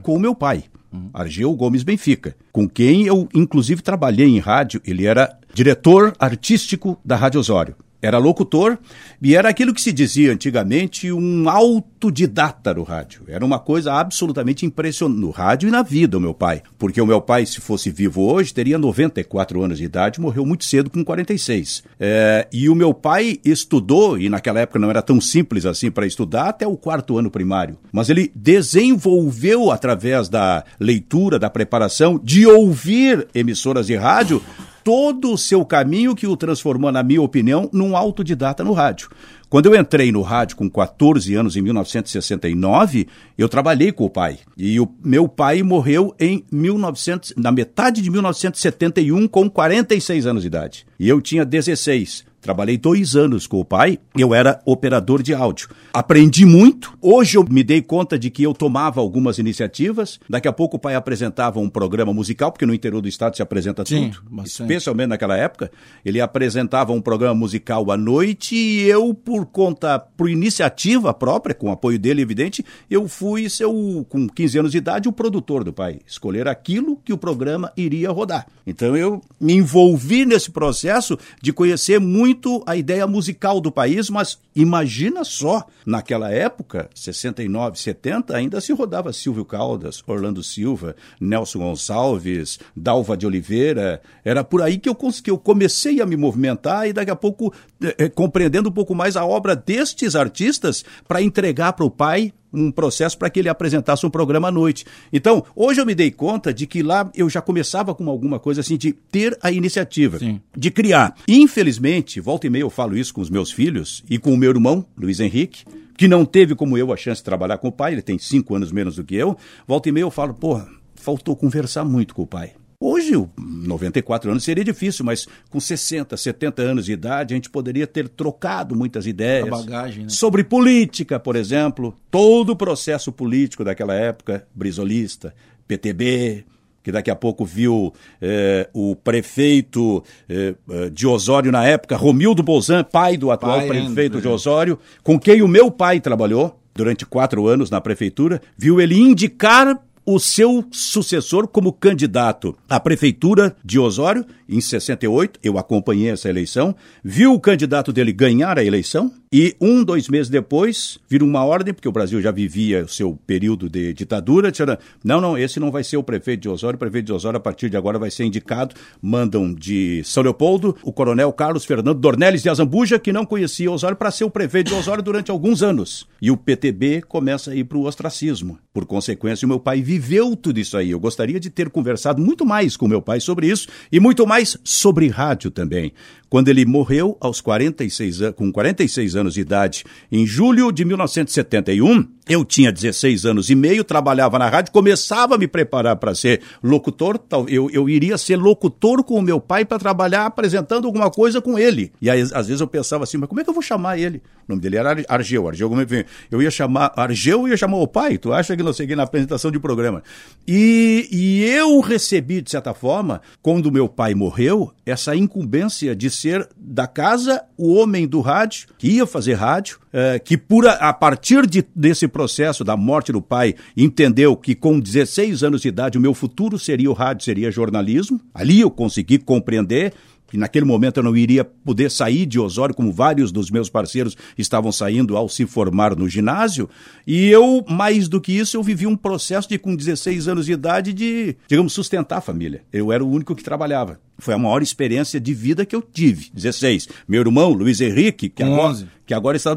com 0.00 0.14
o 0.14 0.20
meu 0.20 0.34
pai, 0.34 0.64
uhum. 0.90 1.10
Argeu 1.12 1.52
Gomes 1.54 1.82
Benfica, 1.82 2.34
com 2.50 2.66
quem 2.66 3.06
eu 3.06 3.28
inclusive 3.34 3.82
trabalhei 3.82 4.28
em 4.28 4.38
rádio, 4.38 4.80
ele 4.82 5.04
era 5.04 5.38
diretor 5.52 6.14
artístico 6.18 6.98
da 7.04 7.16
Rádio 7.16 7.40
Osório. 7.40 7.76
Era 8.00 8.18
locutor 8.18 8.78
e 9.20 9.34
era 9.34 9.48
aquilo 9.48 9.72
que 9.72 9.80
se 9.80 9.92
dizia 9.92 10.32
antigamente 10.32 11.10
um 11.10 11.48
autodidata 11.48 12.74
no 12.74 12.82
rádio. 12.82 13.22
Era 13.28 13.44
uma 13.44 13.58
coisa 13.58 13.94
absolutamente 13.94 14.66
impressionante 14.66 15.20
no 15.20 15.30
rádio 15.30 15.68
e 15.68 15.72
na 15.72 15.82
vida, 15.82 16.18
o 16.18 16.20
meu 16.20 16.34
pai. 16.34 16.62
Porque 16.78 17.00
o 17.00 17.06
meu 17.06 17.20
pai, 17.20 17.46
se 17.46 17.60
fosse 17.60 17.90
vivo 17.90 18.22
hoje, 18.22 18.52
teria 18.52 18.78
94 18.78 19.62
anos 19.62 19.78
de 19.78 19.84
idade, 19.84 20.20
morreu 20.20 20.44
muito 20.44 20.64
cedo, 20.64 20.90
com 20.90 21.04
46. 21.04 21.82
É, 21.98 22.46
e 22.52 22.68
o 22.68 22.74
meu 22.74 22.92
pai 22.92 23.38
estudou, 23.44 24.18
e 24.18 24.28
naquela 24.28 24.60
época 24.60 24.78
não 24.78 24.90
era 24.90 25.02
tão 25.02 25.20
simples 25.20 25.64
assim 25.64 25.90
para 25.90 26.06
estudar, 26.06 26.48
até 26.48 26.66
o 26.66 26.76
quarto 26.76 27.18
ano 27.18 27.30
primário. 27.30 27.78
Mas 27.90 28.10
ele 28.10 28.30
desenvolveu, 28.34 29.70
através 29.70 30.28
da 30.28 30.64
leitura, 30.78 31.38
da 31.38 31.50
preparação, 31.50 32.20
de 32.22 32.46
ouvir 32.46 33.26
emissoras 33.34 33.86
de 33.86 33.96
rádio, 33.96 34.42
todo 34.86 35.32
o 35.32 35.36
seu 35.36 35.64
caminho 35.64 36.14
que 36.14 36.28
o 36.28 36.36
transformou, 36.36 36.92
na 36.92 37.02
minha 37.02 37.20
opinião, 37.20 37.68
num 37.72 37.96
autodidata 37.96 38.62
no 38.62 38.72
rádio. 38.72 39.10
Quando 39.48 39.66
eu 39.66 39.74
entrei 39.74 40.12
no 40.12 40.22
rádio 40.22 40.56
com 40.56 40.70
14 40.70 41.34
anos, 41.34 41.56
em 41.56 41.60
1969, 41.60 43.08
eu 43.36 43.48
trabalhei 43.48 43.90
com 43.90 44.04
o 44.04 44.10
pai. 44.10 44.38
E 44.56 44.78
o 44.78 44.88
meu 45.04 45.26
pai 45.26 45.60
morreu 45.64 46.14
em 46.20 46.44
1900, 46.52 47.34
na 47.36 47.50
metade 47.50 48.00
de 48.00 48.08
1971, 48.08 49.26
com 49.26 49.50
46 49.50 50.24
anos 50.24 50.42
de 50.42 50.46
idade. 50.46 50.86
E 51.00 51.08
eu 51.08 51.20
tinha 51.20 51.44
16. 51.44 52.24
Trabalhei 52.46 52.78
dois 52.78 53.16
anos 53.16 53.44
com 53.44 53.58
o 53.58 53.64
pai, 53.64 53.98
eu 54.16 54.32
era 54.32 54.60
operador 54.64 55.20
de 55.20 55.34
áudio. 55.34 55.68
Aprendi 55.92 56.46
muito. 56.46 56.96
Hoje 57.02 57.36
eu 57.36 57.42
me 57.42 57.64
dei 57.64 57.82
conta 57.82 58.16
de 58.16 58.30
que 58.30 58.44
eu 58.44 58.54
tomava 58.54 59.00
algumas 59.00 59.38
iniciativas. 59.38 60.20
Daqui 60.30 60.46
a 60.46 60.52
pouco 60.52 60.76
o 60.76 60.78
pai 60.78 60.94
apresentava 60.94 61.58
um 61.58 61.68
programa 61.68 62.14
musical, 62.14 62.52
porque 62.52 62.64
no 62.64 62.72
interior 62.72 63.02
do 63.02 63.08
estado 63.08 63.34
se 63.34 63.42
apresenta 63.42 63.84
Sim, 63.84 64.10
tudo. 64.10 64.30
Bastante. 64.30 64.62
Especialmente 64.62 65.08
naquela 65.08 65.36
época. 65.36 65.72
Ele 66.04 66.20
apresentava 66.20 66.92
um 66.92 67.00
programa 67.00 67.34
musical 67.34 67.90
à 67.90 67.96
noite 67.96 68.54
e 68.54 68.82
eu, 68.82 69.12
por 69.12 69.46
conta, 69.46 69.98
por 69.98 70.30
iniciativa 70.30 71.12
própria, 71.12 71.52
com 71.52 71.72
apoio 71.72 71.98
dele, 71.98 72.22
evidente, 72.22 72.64
eu 72.88 73.08
fui 73.08 73.50
seu, 73.50 74.06
com 74.08 74.28
15 74.28 74.58
anos 74.60 74.70
de 74.70 74.78
idade, 74.78 75.08
o 75.08 75.12
produtor 75.12 75.64
do 75.64 75.72
pai. 75.72 75.98
Escolher 76.06 76.46
aquilo 76.46 76.96
que 77.04 77.12
o 77.12 77.18
programa 77.18 77.72
iria 77.76 78.12
rodar. 78.12 78.46
Então 78.64 78.96
eu 78.96 79.20
me 79.40 79.54
envolvi 79.54 80.24
nesse 80.24 80.52
processo 80.52 81.18
de 81.42 81.52
conhecer 81.52 81.98
muito 81.98 82.35
muito 82.36 82.62
a 82.66 82.76
ideia 82.76 83.06
musical 83.06 83.60
do 83.60 83.72
país, 83.72 84.10
mas 84.10 84.38
imagina 84.54 85.24
só, 85.24 85.66
naquela 85.86 86.30
época, 86.30 86.90
69, 86.94 87.78
70, 87.78 88.36
ainda 88.36 88.60
se 88.60 88.74
rodava 88.74 89.12
Silvio 89.12 89.44
Caldas, 89.44 90.04
Orlando 90.06 90.42
Silva, 90.42 90.94
Nelson 91.18 91.60
Gonçalves, 91.60 92.58
Dalva 92.76 93.16
de 93.16 93.26
Oliveira. 93.26 94.02
Era 94.22 94.44
por 94.44 94.60
aí 94.60 94.76
que 94.76 94.88
eu, 94.88 94.94
que 94.94 95.30
eu 95.30 95.38
comecei 95.38 96.02
a 96.02 96.06
me 96.06 96.16
movimentar 96.16 96.86
e 96.86 96.92
daqui 96.92 97.10
a 97.10 97.16
pouco 97.16 97.52
é, 97.80 98.08
compreendendo 98.10 98.68
um 98.68 98.72
pouco 98.72 98.94
mais 98.94 99.16
a 99.16 99.24
obra 99.24 99.56
destes 99.56 100.14
artistas 100.14 100.84
para 101.08 101.22
entregar 101.22 101.72
para 101.72 101.86
o 101.86 101.90
pai 101.90 102.34
um 102.52 102.70
processo 102.70 103.18
para 103.18 103.30
que 103.30 103.40
ele 103.40 103.48
apresentasse 103.48 104.06
um 104.06 104.10
programa 104.10 104.48
à 104.48 104.50
noite. 104.50 104.84
Então, 105.12 105.44
hoje 105.54 105.80
eu 105.80 105.86
me 105.86 105.94
dei 105.94 106.10
conta 106.10 106.52
de 106.52 106.66
que 106.66 106.82
lá 106.82 107.10
eu 107.14 107.28
já 107.28 107.40
começava 107.40 107.94
com 107.94 108.08
alguma 108.08 108.38
coisa 108.38 108.60
assim 108.60 108.76
de 108.76 108.92
ter 108.92 109.36
a 109.42 109.50
iniciativa, 109.50 110.18
Sim. 110.18 110.40
de 110.56 110.70
criar. 110.70 111.14
Infelizmente, 111.28 112.20
volta 112.20 112.46
e 112.46 112.50
meia 112.50 112.62
eu 112.62 112.70
falo 112.70 112.96
isso 112.96 113.12
com 113.14 113.20
os 113.20 113.30
meus 113.30 113.50
filhos 113.50 114.02
e 114.08 114.18
com 114.18 114.32
o 114.32 114.36
meu 114.36 114.50
irmão, 114.50 114.84
Luiz 114.96 115.20
Henrique, 115.20 115.64
que 115.96 116.08
não 116.08 116.24
teve 116.24 116.54
como 116.54 116.76
eu 116.76 116.92
a 116.92 116.96
chance 116.96 117.20
de 117.20 117.24
trabalhar 117.24 117.58
com 117.58 117.68
o 117.68 117.72
pai, 117.72 117.92
ele 117.92 118.02
tem 118.02 118.18
cinco 118.18 118.54
anos 118.54 118.70
menos 118.70 118.96
do 118.96 119.04
que 119.04 119.14
eu. 119.14 119.36
Volta 119.66 119.88
e 119.88 119.92
meia 119.92 120.04
eu 120.04 120.10
falo, 120.10 120.34
pô, 120.34 120.60
faltou 120.94 121.36
conversar 121.36 121.84
muito 121.84 122.14
com 122.14 122.22
o 122.22 122.26
pai. 122.26 122.52
Hoje, 122.78 123.12
94 123.38 124.30
anos 124.30 124.44
seria 124.44 124.64
difícil, 124.64 125.04
mas 125.04 125.26
com 125.48 125.58
60, 125.58 126.16
70 126.16 126.62
anos 126.62 126.84
de 126.84 126.92
idade, 126.92 127.34
a 127.34 127.36
gente 127.36 127.48
poderia 127.48 127.86
ter 127.86 128.08
trocado 128.08 128.76
muitas 128.76 129.06
ideias. 129.06 129.48
Bagagem, 129.48 130.04
né? 130.04 130.08
Sobre 130.10 130.44
política, 130.44 131.18
por 131.18 131.36
exemplo. 131.36 131.94
Todo 132.10 132.50
o 132.50 132.56
processo 132.56 133.10
político 133.10 133.64
daquela 133.64 133.94
época, 133.94 134.46
brisolista, 134.54 135.34
PTB, 135.66 136.44
que 136.86 136.92
daqui 136.92 137.10
a 137.10 137.16
pouco 137.16 137.44
viu 137.44 137.92
eh, 138.22 138.68
o 138.72 138.94
prefeito 138.94 140.04
eh, 140.28 140.54
eh, 140.70 140.90
de 140.90 141.04
Osório 141.04 141.50
na 141.50 141.66
época, 141.66 141.96
Romildo 141.96 142.44
Bolzan, 142.44 142.84
pai 142.84 143.16
do 143.16 143.32
atual 143.32 143.58
pai 143.58 143.68
prefeito 143.68 144.20
de 144.20 144.28
Osório, 144.28 144.78
com 145.02 145.18
quem 145.18 145.42
o 145.42 145.48
meu 145.48 145.68
pai 145.68 145.98
trabalhou 145.98 146.60
durante 146.72 147.04
quatro 147.04 147.48
anos 147.48 147.70
na 147.70 147.80
prefeitura, 147.80 148.40
viu 148.56 148.80
ele 148.80 148.96
indicar 148.96 149.82
o 150.06 150.20
seu 150.20 150.64
sucessor 150.70 151.48
como 151.48 151.72
candidato 151.72 152.56
à 152.68 152.78
prefeitura 152.78 153.56
de 153.64 153.76
Osório 153.76 154.24
em 154.48 154.60
68. 154.60 155.40
Eu 155.42 155.58
acompanhei 155.58 156.10
essa 156.10 156.28
eleição, 156.28 156.76
viu 157.02 157.32
o 157.32 157.40
candidato 157.40 157.92
dele 157.92 158.12
ganhar 158.12 158.56
a 158.56 158.64
eleição 158.64 159.12
e 159.32 159.56
um, 159.60 159.82
dois 159.82 160.08
meses 160.08 160.28
depois, 160.28 160.98
vira 161.08 161.24
uma 161.24 161.44
ordem, 161.44 161.74
porque 161.74 161.88
o 161.88 161.92
Brasil 161.92 162.20
já 162.20 162.30
vivia 162.30 162.84
o 162.84 162.88
seu 162.88 163.18
período 163.26 163.68
de 163.68 163.92
ditadura, 163.92 164.52
tira, 164.52 164.78
não, 165.02 165.20
não, 165.20 165.36
esse 165.36 165.58
não 165.58 165.70
vai 165.70 165.82
ser 165.82 165.96
o 165.96 166.02
prefeito 166.02 166.42
de 166.42 166.48
Osório, 166.48 166.76
o 166.76 166.78
prefeito 166.78 167.06
de 167.06 167.12
Osório 167.12 167.36
a 167.36 167.40
partir 167.40 167.68
de 167.68 167.76
agora 167.76 167.98
vai 167.98 168.10
ser 168.10 168.24
indicado, 168.24 168.74
mandam 169.02 169.52
de 169.52 170.02
São 170.04 170.22
Leopoldo 170.22 170.76
o 170.82 170.92
coronel 170.92 171.32
Carlos 171.32 171.64
Fernando 171.64 171.98
Dornelles 171.98 172.42
de 172.42 172.48
Azambuja, 172.48 172.98
que 172.98 173.12
não 173.12 173.26
conhecia 173.26 173.70
Osório, 173.70 173.96
para 173.96 174.10
ser 174.10 174.24
o 174.24 174.30
prefeito 174.30 174.68
de 174.68 174.74
Osório 174.74 175.02
durante 175.02 175.30
alguns 175.30 175.62
anos. 175.62 176.06
E 176.22 176.30
o 176.30 176.36
PTB 176.36 177.02
começa 177.02 177.50
a 177.50 177.56
ir 177.56 177.64
para 177.64 177.78
o 177.78 177.84
ostracismo. 177.84 178.58
Por 178.72 178.86
consequência, 178.86 179.44
o 179.44 179.48
meu 179.48 179.58
pai 179.58 179.82
viveu 179.82 180.36
tudo 180.36 180.60
isso 180.60 180.76
aí. 180.76 180.90
Eu 180.90 181.00
gostaria 181.00 181.40
de 181.40 181.50
ter 181.50 181.68
conversado 181.68 182.22
muito 182.22 182.44
mais 182.46 182.76
com 182.76 182.86
meu 182.86 183.02
pai 183.02 183.20
sobre 183.20 183.48
isso 183.48 183.68
e 183.90 183.98
muito 183.98 184.26
mais 184.26 184.56
sobre 184.62 185.08
rádio 185.08 185.50
também 185.50 185.92
quando 186.28 186.48
ele 186.48 186.64
morreu 186.64 187.16
aos 187.20 187.40
46 187.40 188.32
com 188.34 188.50
46 188.50 189.15
anos 189.16 189.34
de 189.34 189.40
idade, 189.40 189.84
em 190.10 190.26
julho 190.26 190.70
de 190.70 190.84
1971. 190.84 192.06
Eu 192.28 192.44
tinha 192.44 192.72
16 192.72 193.24
anos 193.24 193.50
e 193.50 193.54
meio, 193.54 193.84
trabalhava 193.84 194.36
na 194.36 194.48
rádio, 194.48 194.72
começava 194.72 195.36
a 195.36 195.38
me 195.38 195.46
preparar 195.46 195.94
para 195.94 196.12
ser 196.12 196.40
locutor. 196.60 197.20
Eu, 197.46 197.70
eu 197.70 197.88
iria 197.88 198.18
ser 198.18 198.36
locutor 198.36 199.04
com 199.04 199.14
o 199.14 199.22
meu 199.22 199.40
pai 199.40 199.64
para 199.64 199.78
trabalhar 199.78 200.26
apresentando 200.26 200.86
alguma 200.86 201.08
coisa 201.08 201.40
com 201.40 201.56
ele. 201.56 201.92
E 202.02 202.10
aí, 202.10 202.20
às 202.20 202.48
vezes 202.48 202.60
eu 202.60 202.66
pensava 202.66 203.04
assim, 203.04 203.16
mas 203.16 203.28
como 203.28 203.40
é 203.40 203.44
que 203.44 203.50
eu 203.50 203.54
vou 203.54 203.62
chamar 203.62 203.98
ele? 203.98 204.20
O 204.48 204.52
nome 204.52 204.60
dele 204.60 204.76
era 204.76 204.96
Argeu. 205.08 205.46
Argeu, 205.46 205.68
como 205.68 205.82
é 205.82 205.86
eu 206.28 206.42
ia 206.42 206.50
chamar 206.50 206.92
Argeu 206.96 207.46
e 207.46 207.50
ia 207.50 207.56
chamar 207.56 207.78
o 207.78 207.86
pai. 207.86 208.18
Tu 208.18 208.32
acha 208.32 208.56
que 208.56 208.62
não 208.62 208.72
segui 208.72 208.96
na 208.96 209.04
apresentação 209.04 209.52
de 209.52 209.60
programa? 209.60 210.02
E, 210.48 211.08
e 211.12 211.44
eu 211.44 211.78
recebi, 211.78 212.40
de 212.40 212.50
certa 212.50 212.74
forma, 212.74 213.20
quando 213.40 213.70
meu 213.70 213.88
pai 213.88 214.14
morreu, 214.14 214.72
essa 214.84 215.14
incumbência 215.14 215.94
de 215.94 216.10
ser 216.10 216.48
da 216.56 216.86
casa 216.86 217.44
o 217.56 217.74
homem 217.74 218.06
do 218.06 218.20
rádio, 218.20 218.68
que 218.78 218.88
ia 218.88 219.05
fazer 219.06 219.34
rádio, 219.34 219.78
é, 219.92 220.18
que 220.18 220.36
por 220.36 220.66
a, 220.66 220.72
a 220.72 220.92
partir 220.92 221.46
de, 221.46 221.64
desse 221.74 222.08
processo 222.08 222.64
da 222.64 222.76
morte 222.76 223.12
do 223.12 223.22
pai, 223.22 223.54
entendeu 223.76 224.36
que 224.36 224.54
com 224.54 224.78
16 224.78 225.42
anos 225.42 225.62
de 225.62 225.68
idade 225.68 225.98
o 225.98 226.00
meu 226.00 226.14
futuro 226.14 226.58
seria 226.58 226.90
o 226.90 226.94
rádio, 226.94 227.24
seria 227.24 227.50
jornalismo. 227.50 228.20
Ali 228.34 228.60
eu 228.60 228.70
consegui 228.70 229.18
compreender 229.18 229.92
que 230.28 230.36
naquele 230.36 230.64
momento 230.64 230.98
eu 230.98 231.02
não 231.02 231.16
iria 231.16 231.44
poder 231.44 231.90
sair 231.90 232.26
de 232.26 232.38
Osório, 232.38 232.74
como 232.74 232.92
vários 232.92 233.30
dos 233.30 233.50
meus 233.50 233.70
parceiros 233.70 234.16
estavam 234.36 234.72
saindo 234.72 235.16
ao 235.16 235.28
se 235.28 235.46
formar 235.46 235.94
no 235.94 236.08
ginásio. 236.08 236.68
E 237.06 237.28
eu, 237.28 237.64
mais 237.68 238.08
do 238.08 238.20
que 238.20 238.32
isso, 238.32 238.56
eu 238.56 238.62
vivi 238.62 238.86
um 238.86 238.96
processo 238.96 239.48
de, 239.48 239.58
com 239.58 239.74
16 239.74 240.28
anos 240.28 240.46
de 240.46 240.52
idade, 240.52 240.92
de, 240.92 241.36
digamos, 241.48 241.72
sustentar 241.72 242.18
a 242.18 242.20
família. 242.20 242.62
Eu 242.72 242.92
era 242.92 243.04
o 243.04 243.10
único 243.10 243.34
que 243.34 243.44
trabalhava. 243.44 244.00
Foi 244.18 244.34
a 244.34 244.38
maior 244.38 244.62
experiência 244.62 245.20
de 245.20 245.34
vida 245.34 245.66
que 245.66 245.76
eu 245.76 245.82
tive. 245.82 246.30
16. 246.32 246.88
Meu 247.06 247.20
irmão, 247.20 247.52
Luiz 247.52 247.80
Henrique, 247.80 248.28
que 248.28 248.42
agora, 248.42 248.88
que 249.06 249.14
agora 249.14 249.36
está 249.36 249.56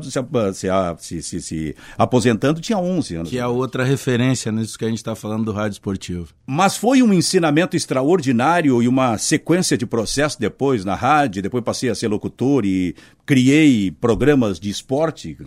se, 0.99 1.21
se, 1.21 1.41
se, 1.41 1.75
aposentando, 1.97 2.59
tinha 2.59 2.77
11 2.77 3.15
anos. 3.15 3.29
Que 3.29 3.39
é 3.39 3.47
outra 3.47 3.83
referência 3.83 4.51
nisso 4.51 4.77
que 4.77 4.85
a 4.85 4.89
gente 4.89 4.97
está 4.97 5.15
falando 5.15 5.45
do 5.45 5.51
rádio 5.51 5.75
esportivo. 5.75 6.27
Mas 6.45 6.75
foi 6.75 7.01
um 7.01 7.13
ensinamento 7.13 7.75
extraordinário 7.75 8.83
e 8.83 8.87
uma 8.87 9.17
sequência 9.17 9.77
de 9.77 9.85
processos 9.85 10.37
depois 10.37 10.83
na 10.83 10.95
rádio. 10.95 11.41
Depois 11.41 11.63
passei 11.63 11.89
a 11.89 11.95
ser 11.95 12.07
locutor 12.07 12.65
e 12.65 12.95
criei 13.25 13.91
programas 13.91 14.59
de 14.59 14.69
esporte. 14.69 15.37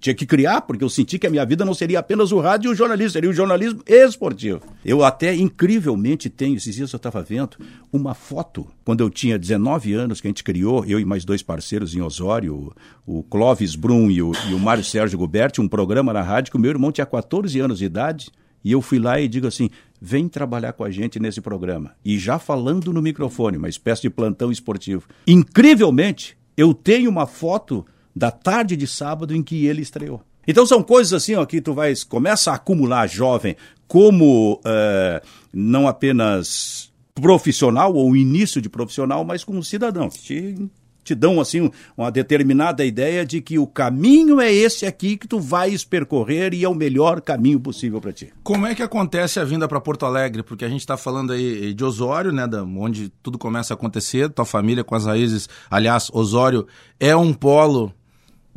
Tinha 0.00 0.14
que 0.14 0.26
criar, 0.26 0.62
porque 0.62 0.82
eu 0.82 0.90
senti 0.90 1.18
que 1.18 1.26
a 1.26 1.30
minha 1.30 1.46
vida 1.46 1.64
não 1.64 1.72
seria 1.72 2.00
apenas 2.00 2.32
o 2.32 2.40
rádio 2.40 2.68
e 2.68 2.72
o 2.72 2.74
jornalismo, 2.74 3.10
seria 3.10 3.30
o 3.30 3.32
jornalismo 3.32 3.80
esportivo. 3.86 4.60
Eu 4.84 5.04
até, 5.04 5.34
incrivelmente, 5.34 6.28
tenho, 6.28 6.56
esses 6.56 6.74
dias 6.74 6.92
eu 6.92 6.96
estava 6.96 7.22
vendo, 7.22 7.56
uma 7.92 8.14
foto, 8.14 8.66
quando 8.84 9.00
eu 9.00 9.10
tinha 9.10 9.38
19 9.38 9.92
anos, 9.94 10.20
que 10.20 10.26
a 10.26 10.30
gente 10.30 10.44
criou, 10.44 10.84
eu 10.84 11.00
e 11.00 11.04
mais 11.04 11.24
dois 11.24 11.42
parceiros 11.42 11.94
em 11.94 12.00
Osório, 12.00 12.72
o 13.06 13.22
Clóvis 13.22 13.74
Brum 13.74 14.10
e 14.10 14.22
o, 14.22 14.32
e 14.48 14.54
o 14.54 14.58
Mário 14.58 14.84
Sérgio 14.84 15.18
Guberti, 15.18 15.60
um 15.60 15.68
programa 15.68 16.12
na 16.12 16.22
rádio 16.22 16.50
que 16.50 16.56
o 16.56 16.60
meu 16.60 16.70
irmão 16.70 16.92
tinha 16.92 17.06
14 17.06 17.58
anos 17.60 17.78
de 17.78 17.84
idade, 17.84 18.30
e 18.64 18.72
eu 18.72 18.82
fui 18.82 18.98
lá 18.98 19.20
e 19.20 19.28
digo 19.28 19.46
assim: 19.46 19.70
vem 20.00 20.28
trabalhar 20.28 20.72
com 20.72 20.84
a 20.84 20.90
gente 20.90 21.18
nesse 21.18 21.40
programa. 21.40 21.92
E 22.04 22.18
já 22.18 22.38
falando 22.38 22.92
no 22.92 23.00
microfone, 23.00 23.56
uma 23.56 23.68
espécie 23.68 24.02
de 24.02 24.10
plantão 24.10 24.50
esportivo. 24.50 25.08
Incrivelmente, 25.26 26.36
eu 26.56 26.74
tenho 26.74 27.10
uma 27.10 27.26
foto 27.26 27.86
da 28.14 28.30
tarde 28.30 28.76
de 28.76 28.86
sábado 28.86 29.34
em 29.34 29.42
que 29.42 29.66
ele 29.66 29.82
estreou. 29.82 30.22
Então 30.46 30.66
são 30.66 30.82
coisas 30.82 31.12
assim 31.12 31.34
ó, 31.34 31.44
que 31.44 31.60
tu 31.60 31.74
vais 31.74 32.02
começa 32.02 32.50
a 32.50 32.54
acumular 32.54 33.06
jovem 33.06 33.54
como 33.86 34.54
uh, 34.54 35.26
não 35.52 35.86
apenas 35.86 36.87
profissional 37.20 37.94
ou 37.94 38.16
início 38.16 38.60
de 38.60 38.68
profissional, 38.68 39.24
mas 39.24 39.44
como 39.44 39.62
cidadão. 39.62 40.08
Te, 40.08 40.68
te 41.04 41.14
dão 41.14 41.40
assim 41.40 41.70
uma 41.96 42.10
determinada 42.10 42.84
ideia 42.84 43.24
de 43.24 43.40
que 43.40 43.58
o 43.58 43.66
caminho 43.66 44.40
é 44.40 44.52
esse 44.52 44.84
aqui 44.84 45.16
que 45.16 45.26
tu 45.26 45.40
vais 45.40 45.84
percorrer 45.84 46.52
e 46.52 46.64
é 46.64 46.68
o 46.68 46.74
melhor 46.74 47.20
caminho 47.20 47.58
possível 47.58 48.00
para 48.00 48.12
ti. 48.12 48.32
Como 48.42 48.66
é 48.66 48.74
que 48.74 48.82
acontece 48.82 49.40
a 49.40 49.44
vinda 49.44 49.66
para 49.66 49.80
Porto 49.80 50.04
Alegre? 50.04 50.42
Porque 50.42 50.64
a 50.64 50.68
gente 50.68 50.80
está 50.80 50.96
falando 50.96 51.32
aí 51.32 51.72
de 51.72 51.84
Osório, 51.84 52.32
né, 52.32 52.46
da, 52.46 52.62
onde 52.62 53.08
tudo 53.22 53.38
começa 53.38 53.72
a 53.72 53.76
acontecer, 53.76 54.28
tua 54.30 54.44
família 54.44 54.84
com 54.84 54.94
as 54.94 55.06
raízes. 55.06 55.48
Aliás, 55.70 56.10
Osório 56.12 56.66
é 57.00 57.16
um 57.16 57.32
polo 57.32 57.92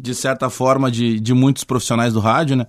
de 0.01 0.15
certa 0.15 0.49
forma, 0.49 0.89
de, 0.89 1.19
de 1.19 1.33
muitos 1.33 1.63
profissionais 1.63 2.13
do 2.13 2.19
rádio, 2.19 2.55
né? 2.55 2.65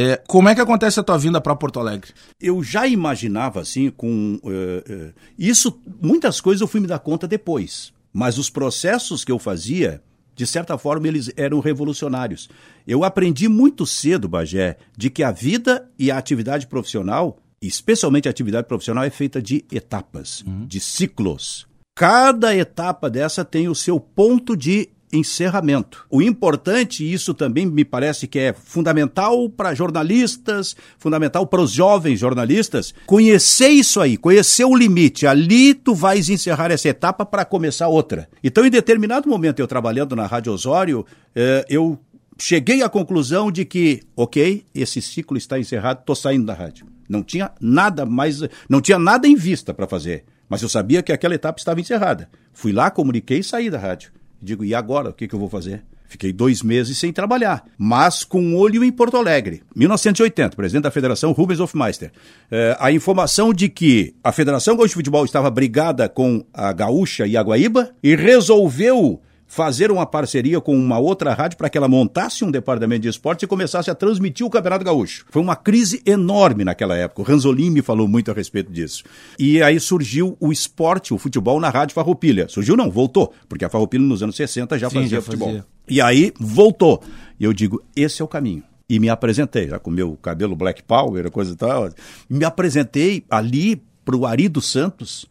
É, 0.00 0.16
como 0.28 0.48
é 0.48 0.54
que 0.54 0.60
acontece 0.60 1.00
a 1.00 1.02
tua 1.02 1.18
vinda 1.18 1.40
para 1.40 1.56
Porto 1.56 1.80
Alegre? 1.80 2.12
Eu 2.40 2.62
já 2.62 2.86
imaginava 2.86 3.60
assim, 3.60 3.90
com 3.90 4.38
uh, 4.44 4.48
uh, 4.48 5.12
isso, 5.36 5.80
muitas 6.00 6.40
coisas 6.40 6.60
eu 6.60 6.68
fui 6.68 6.78
me 6.78 6.86
dar 6.86 7.00
conta 7.00 7.26
depois, 7.26 7.92
mas 8.12 8.38
os 8.38 8.48
processos 8.48 9.24
que 9.24 9.32
eu 9.32 9.40
fazia, 9.40 10.00
de 10.36 10.46
certa 10.46 10.78
forma, 10.78 11.08
eles 11.08 11.32
eram 11.36 11.58
revolucionários. 11.58 12.48
Eu 12.86 13.02
aprendi 13.02 13.48
muito 13.48 13.84
cedo, 13.84 14.28
Bagé, 14.28 14.76
de 14.96 15.10
que 15.10 15.24
a 15.24 15.32
vida 15.32 15.90
e 15.98 16.12
a 16.12 16.16
atividade 16.16 16.68
profissional, 16.68 17.36
especialmente 17.60 18.28
a 18.28 18.30
atividade 18.30 18.68
profissional, 18.68 19.02
é 19.02 19.10
feita 19.10 19.42
de 19.42 19.64
etapas, 19.72 20.44
uhum. 20.46 20.64
de 20.64 20.78
ciclos. 20.78 21.66
Cada 21.96 22.54
etapa 22.54 23.10
dessa 23.10 23.44
tem 23.44 23.66
o 23.66 23.74
seu 23.74 23.98
ponto 23.98 24.56
de 24.56 24.90
encerramento. 25.12 26.06
O 26.10 26.20
importante, 26.20 27.10
isso 27.10 27.32
também 27.34 27.66
me 27.66 27.84
parece 27.84 28.26
que 28.26 28.38
é 28.38 28.52
fundamental 28.52 29.48
para 29.48 29.74
jornalistas, 29.74 30.76
fundamental 30.98 31.46
para 31.46 31.62
os 31.62 31.72
jovens 31.72 32.20
jornalistas, 32.20 32.94
conhecer 33.06 33.68
isso 33.68 34.00
aí, 34.00 34.16
conhecer 34.16 34.64
o 34.64 34.76
limite. 34.76 35.26
Ali 35.26 35.74
tu 35.74 35.94
vais 35.94 36.28
encerrar 36.28 36.70
essa 36.70 36.88
etapa 36.88 37.24
para 37.24 37.44
começar 37.44 37.88
outra. 37.88 38.28
Então, 38.42 38.64
em 38.64 38.70
determinado 38.70 39.28
momento, 39.28 39.60
eu 39.60 39.66
trabalhando 39.66 40.14
na 40.14 40.26
Rádio 40.26 40.52
Osório, 40.52 41.06
eh, 41.34 41.64
eu 41.68 41.98
cheguei 42.38 42.82
à 42.82 42.88
conclusão 42.88 43.50
de 43.50 43.64
que, 43.64 44.00
ok, 44.16 44.64
esse 44.74 45.02
ciclo 45.02 45.36
está 45.36 45.58
encerrado, 45.58 46.00
estou 46.00 46.14
saindo 46.14 46.46
da 46.46 46.54
rádio. 46.54 46.86
Não 47.08 47.22
tinha 47.22 47.50
nada 47.60 48.04
mais, 48.04 48.40
não 48.68 48.80
tinha 48.80 48.98
nada 48.98 49.26
em 49.26 49.34
vista 49.34 49.72
para 49.72 49.88
fazer. 49.88 50.24
Mas 50.48 50.62
eu 50.62 50.68
sabia 50.68 51.02
que 51.02 51.12
aquela 51.12 51.34
etapa 51.34 51.58
estava 51.58 51.80
encerrada. 51.80 52.28
Fui 52.52 52.72
lá, 52.72 52.90
comuniquei 52.90 53.40
e 53.40 53.44
saí 53.44 53.68
da 53.68 53.78
rádio. 53.78 54.12
Digo, 54.40 54.64
e 54.64 54.74
agora? 54.74 55.10
O 55.10 55.12
que, 55.12 55.26
que 55.26 55.34
eu 55.34 55.38
vou 55.38 55.48
fazer? 55.48 55.82
Fiquei 56.08 56.32
dois 56.32 56.62
meses 56.62 56.96
sem 56.96 57.12
trabalhar, 57.12 57.64
mas 57.76 58.24
com 58.24 58.56
olho 58.56 58.82
em 58.82 58.90
Porto 58.90 59.18
Alegre. 59.18 59.62
1980, 59.76 60.56
presidente 60.56 60.84
da 60.84 60.90
Federação 60.90 61.32
Rubens 61.32 61.60
Hofmeister. 61.60 62.10
É, 62.50 62.74
a 62.80 62.90
informação 62.90 63.52
de 63.52 63.68
que 63.68 64.14
a 64.24 64.32
Federação 64.32 64.74
Gaúcha 64.74 64.88
de 64.88 64.94
Futebol 64.94 65.24
estava 65.26 65.50
brigada 65.50 66.08
com 66.08 66.42
a 66.52 66.72
Gaúcha 66.72 67.26
e 67.26 67.36
a 67.36 67.42
Guaíba 67.42 67.90
e 68.02 68.16
resolveu 68.16 69.20
fazer 69.48 69.90
uma 69.90 70.06
parceria 70.06 70.60
com 70.60 70.76
uma 70.76 70.98
outra 70.98 71.32
rádio 71.32 71.56
para 71.56 71.70
que 71.70 71.78
ela 71.78 71.88
montasse 71.88 72.44
um 72.44 72.50
departamento 72.50 73.02
de 73.02 73.08
esportes 73.08 73.42
e 73.42 73.46
começasse 73.46 73.90
a 73.90 73.94
transmitir 73.94 74.46
o 74.46 74.50
Campeonato 74.50 74.84
Gaúcho. 74.84 75.24
Foi 75.30 75.40
uma 75.40 75.56
crise 75.56 76.02
enorme 76.06 76.64
naquela 76.64 76.96
época. 76.96 77.22
O 77.22 77.24
Ranzolin 77.24 77.70
me 77.70 77.82
falou 77.82 78.06
muito 78.06 78.30
a 78.30 78.34
respeito 78.34 78.70
disso. 78.70 79.02
E 79.38 79.62
aí 79.62 79.80
surgiu 79.80 80.36
o 80.38 80.52
esporte, 80.52 81.14
o 81.14 81.18
futebol 81.18 81.58
na 81.58 81.70
Rádio 81.70 81.94
Farroupilha. 81.94 82.46
Surgiu 82.48 82.76
não, 82.76 82.90
voltou, 82.90 83.32
porque 83.48 83.64
a 83.64 83.68
Farroupilha 83.70 84.04
nos 84.04 84.22
anos 84.22 84.36
60 84.36 84.78
já 84.78 84.90
Sim, 84.90 84.96
fazia 84.96 85.16
já 85.16 85.22
futebol. 85.22 85.48
Fazia. 85.48 85.66
E 85.88 86.00
aí 86.00 86.32
voltou. 86.38 87.02
E 87.40 87.44
eu 87.44 87.52
digo, 87.54 87.82
esse 87.96 88.20
é 88.20 88.24
o 88.24 88.28
caminho 88.28 88.62
e 88.88 88.98
me 88.98 89.08
apresentei, 89.08 89.68
já 89.68 89.78
com 89.78 89.90
meu 89.90 90.16
cabelo 90.16 90.56
black 90.56 90.82
power, 90.82 91.30
coisa 91.30 91.52
e 91.52 91.56
tal. 91.56 91.90
Me 92.28 92.44
apresentei 92.44 93.24
ali 93.28 93.82
para 94.04 94.16
o 94.16 94.24
Ari 94.24 94.48
dos 94.48 94.70
Santos, 94.70 95.26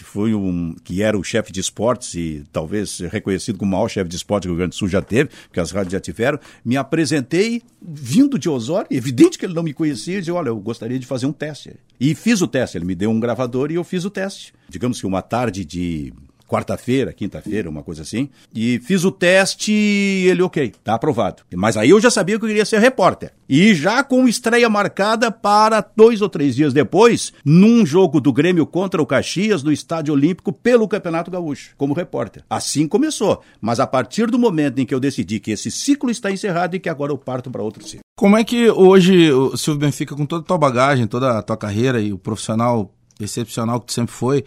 que 0.00 0.04
foi 0.04 0.34
um 0.34 0.74
que 0.82 1.02
era 1.02 1.18
o 1.18 1.22
chefe 1.22 1.52
de 1.52 1.60
esportes 1.60 2.14
e 2.14 2.42
talvez 2.50 3.00
reconhecido 3.00 3.58
como 3.58 3.72
o 3.72 3.76
maior 3.76 3.88
chefe 3.88 4.08
de 4.08 4.16
esportes 4.16 4.46
que 4.46 4.48
o 4.48 4.52
Rio 4.52 4.58
Grande 4.60 4.70
do 4.70 4.76
Sul 4.76 4.88
já 4.88 5.02
teve, 5.02 5.28
que 5.52 5.60
as 5.60 5.70
rádios 5.70 5.92
já 5.92 6.00
tiveram, 6.00 6.40
me 6.64 6.74
apresentei 6.78 7.60
vindo 7.82 8.38
de 8.38 8.48
Osório, 8.48 8.86
evidente 8.90 9.38
que 9.38 9.44
ele 9.44 9.52
não 9.52 9.62
me 9.62 9.74
conhecia, 9.74 10.16
e 10.16 10.20
disse, 10.20 10.30
olha, 10.30 10.48
eu 10.48 10.56
gostaria 10.58 10.98
de 10.98 11.06
fazer 11.06 11.26
um 11.26 11.32
teste. 11.32 11.76
E 12.00 12.14
fiz 12.14 12.40
o 12.40 12.48
teste, 12.48 12.78
ele 12.78 12.86
me 12.86 12.94
deu 12.94 13.10
um 13.10 13.20
gravador 13.20 13.70
e 13.70 13.74
eu 13.74 13.84
fiz 13.84 14.06
o 14.06 14.10
teste. 14.10 14.54
Digamos 14.70 14.98
que 14.98 15.06
uma 15.06 15.20
tarde 15.20 15.66
de 15.66 16.14
quarta-feira, 16.50 17.12
quinta-feira, 17.12 17.70
uma 17.70 17.84
coisa 17.84 18.02
assim. 18.02 18.28
E 18.52 18.80
fiz 18.80 19.04
o 19.04 19.12
teste 19.12 19.70
e 19.70 20.26
ele, 20.28 20.42
ok, 20.42 20.74
tá 20.82 20.94
aprovado. 20.94 21.44
Mas 21.54 21.76
aí 21.76 21.90
eu 21.90 22.00
já 22.00 22.10
sabia 22.10 22.36
que 22.36 22.44
eu 22.44 22.48
queria 22.48 22.64
ser 22.64 22.80
repórter. 22.80 23.32
E 23.48 23.72
já 23.72 24.02
com 24.02 24.26
estreia 24.26 24.68
marcada 24.68 25.30
para 25.30 25.84
dois 25.96 26.20
ou 26.20 26.28
três 26.28 26.56
dias 26.56 26.72
depois, 26.72 27.32
num 27.44 27.86
jogo 27.86 28.20
do 28.20 28.32
Grêmio 28.32 28.66
contra 28.66 29.00
o 29.00 29.06
Caxias, 29.06 29.62
no 29.62 29.70
Estádio 29.70 30.12
Olímpico, 30.12 30.52
pelo 30.52 30.88
Campeonato 30.88 31.30
Gaúcho, 31.30 31.70
como 31.76 31.94
repórter. 31.94 32.42
Assim 32.50 32.88
começou. 32.88 33.42
Mas 33.60 33.78
a 33.78 33.86
partir 33.86 34.28
do 34.28 34.38
momento 34.38 34.80
em 34.80 34.86
que 34.86 34.94
eu 34.94 35.00
decidi 35.00 35.38
que 35.38 35.52
esse 35.52 35.70
ciclo 35.70 36.10
está 36.10 36.32
encerrado 36.32 36.74
e 36.74 36.80
que 36.80 36.88
agora 36.88 37.12
eu 37.12 37.18
parto 37.18 37.48
para 37.48 37.62
outro 37.62 37.86
ciclo. 37.86 38.00
Como 38.16 38.36
é 38.36 38.42
que 38.42 38.68
hoje 38.70 39.32
o 39.32 39.56
Silvio 39.56 39.80
Benfica, 39.80 40.16
com 40.16 40.26
toda 40.26 40.42
a 40.42 40.46
tua 40.46 40.58
bagagem, 40.58 41.06
toda 41.06 41.38
a 41.38 41.42
tua 41.42 41.56
carreira 41.56 42.00
e 42.00 42.12
o 42.12 42.18
profissional 42.18 42.92
excepcional 43.20 43.80
que 43.80 43.86
tu 43.86 43.92
sempre 43.92 44.12
foi, 44.14 44.44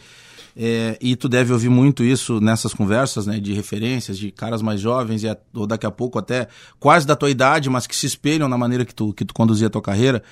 é, 0.55 0.97
e 1.01 1.15
tu 1.15 1.27
deve 1.27 1.51
ouvir 1.51 1.69
muito 1.69 2.03
isso 2.03 2.39
nessas 2.39 2.73
conversas, 2.73 3.25
né, 3.25 3.39
de 3.39 3.53
referências, 3.53 4.17
de 4.17 4.31
caras 4.31 4.61
mais 4.61 4.79
jovens, 4.79 5.23
e, 5.23 5.37
ou 5.53 5.65
daqui 5.65 5.85
a 5.85 5.91
pouco 5.91 6.19
até 6.19 6.47
quase 6.79 7.07
da 7.07 7.15
tua 7.15 7.29
idade, 7.29 7.69
mas 7.69 7.87
que 7.87 7.95
se 7.95 8.05
espelham 8.05 8.47
na 8.47 8.57
maneira 8.57 8.85
que 8.85 8.93
tu, 8.93 9.13
que 9.13 9.25
tu 9.25 9.33
conduzia 9.33 9.67
a 9.67 9.69
tua 9.69 9.81
carreira. 9.81 10.23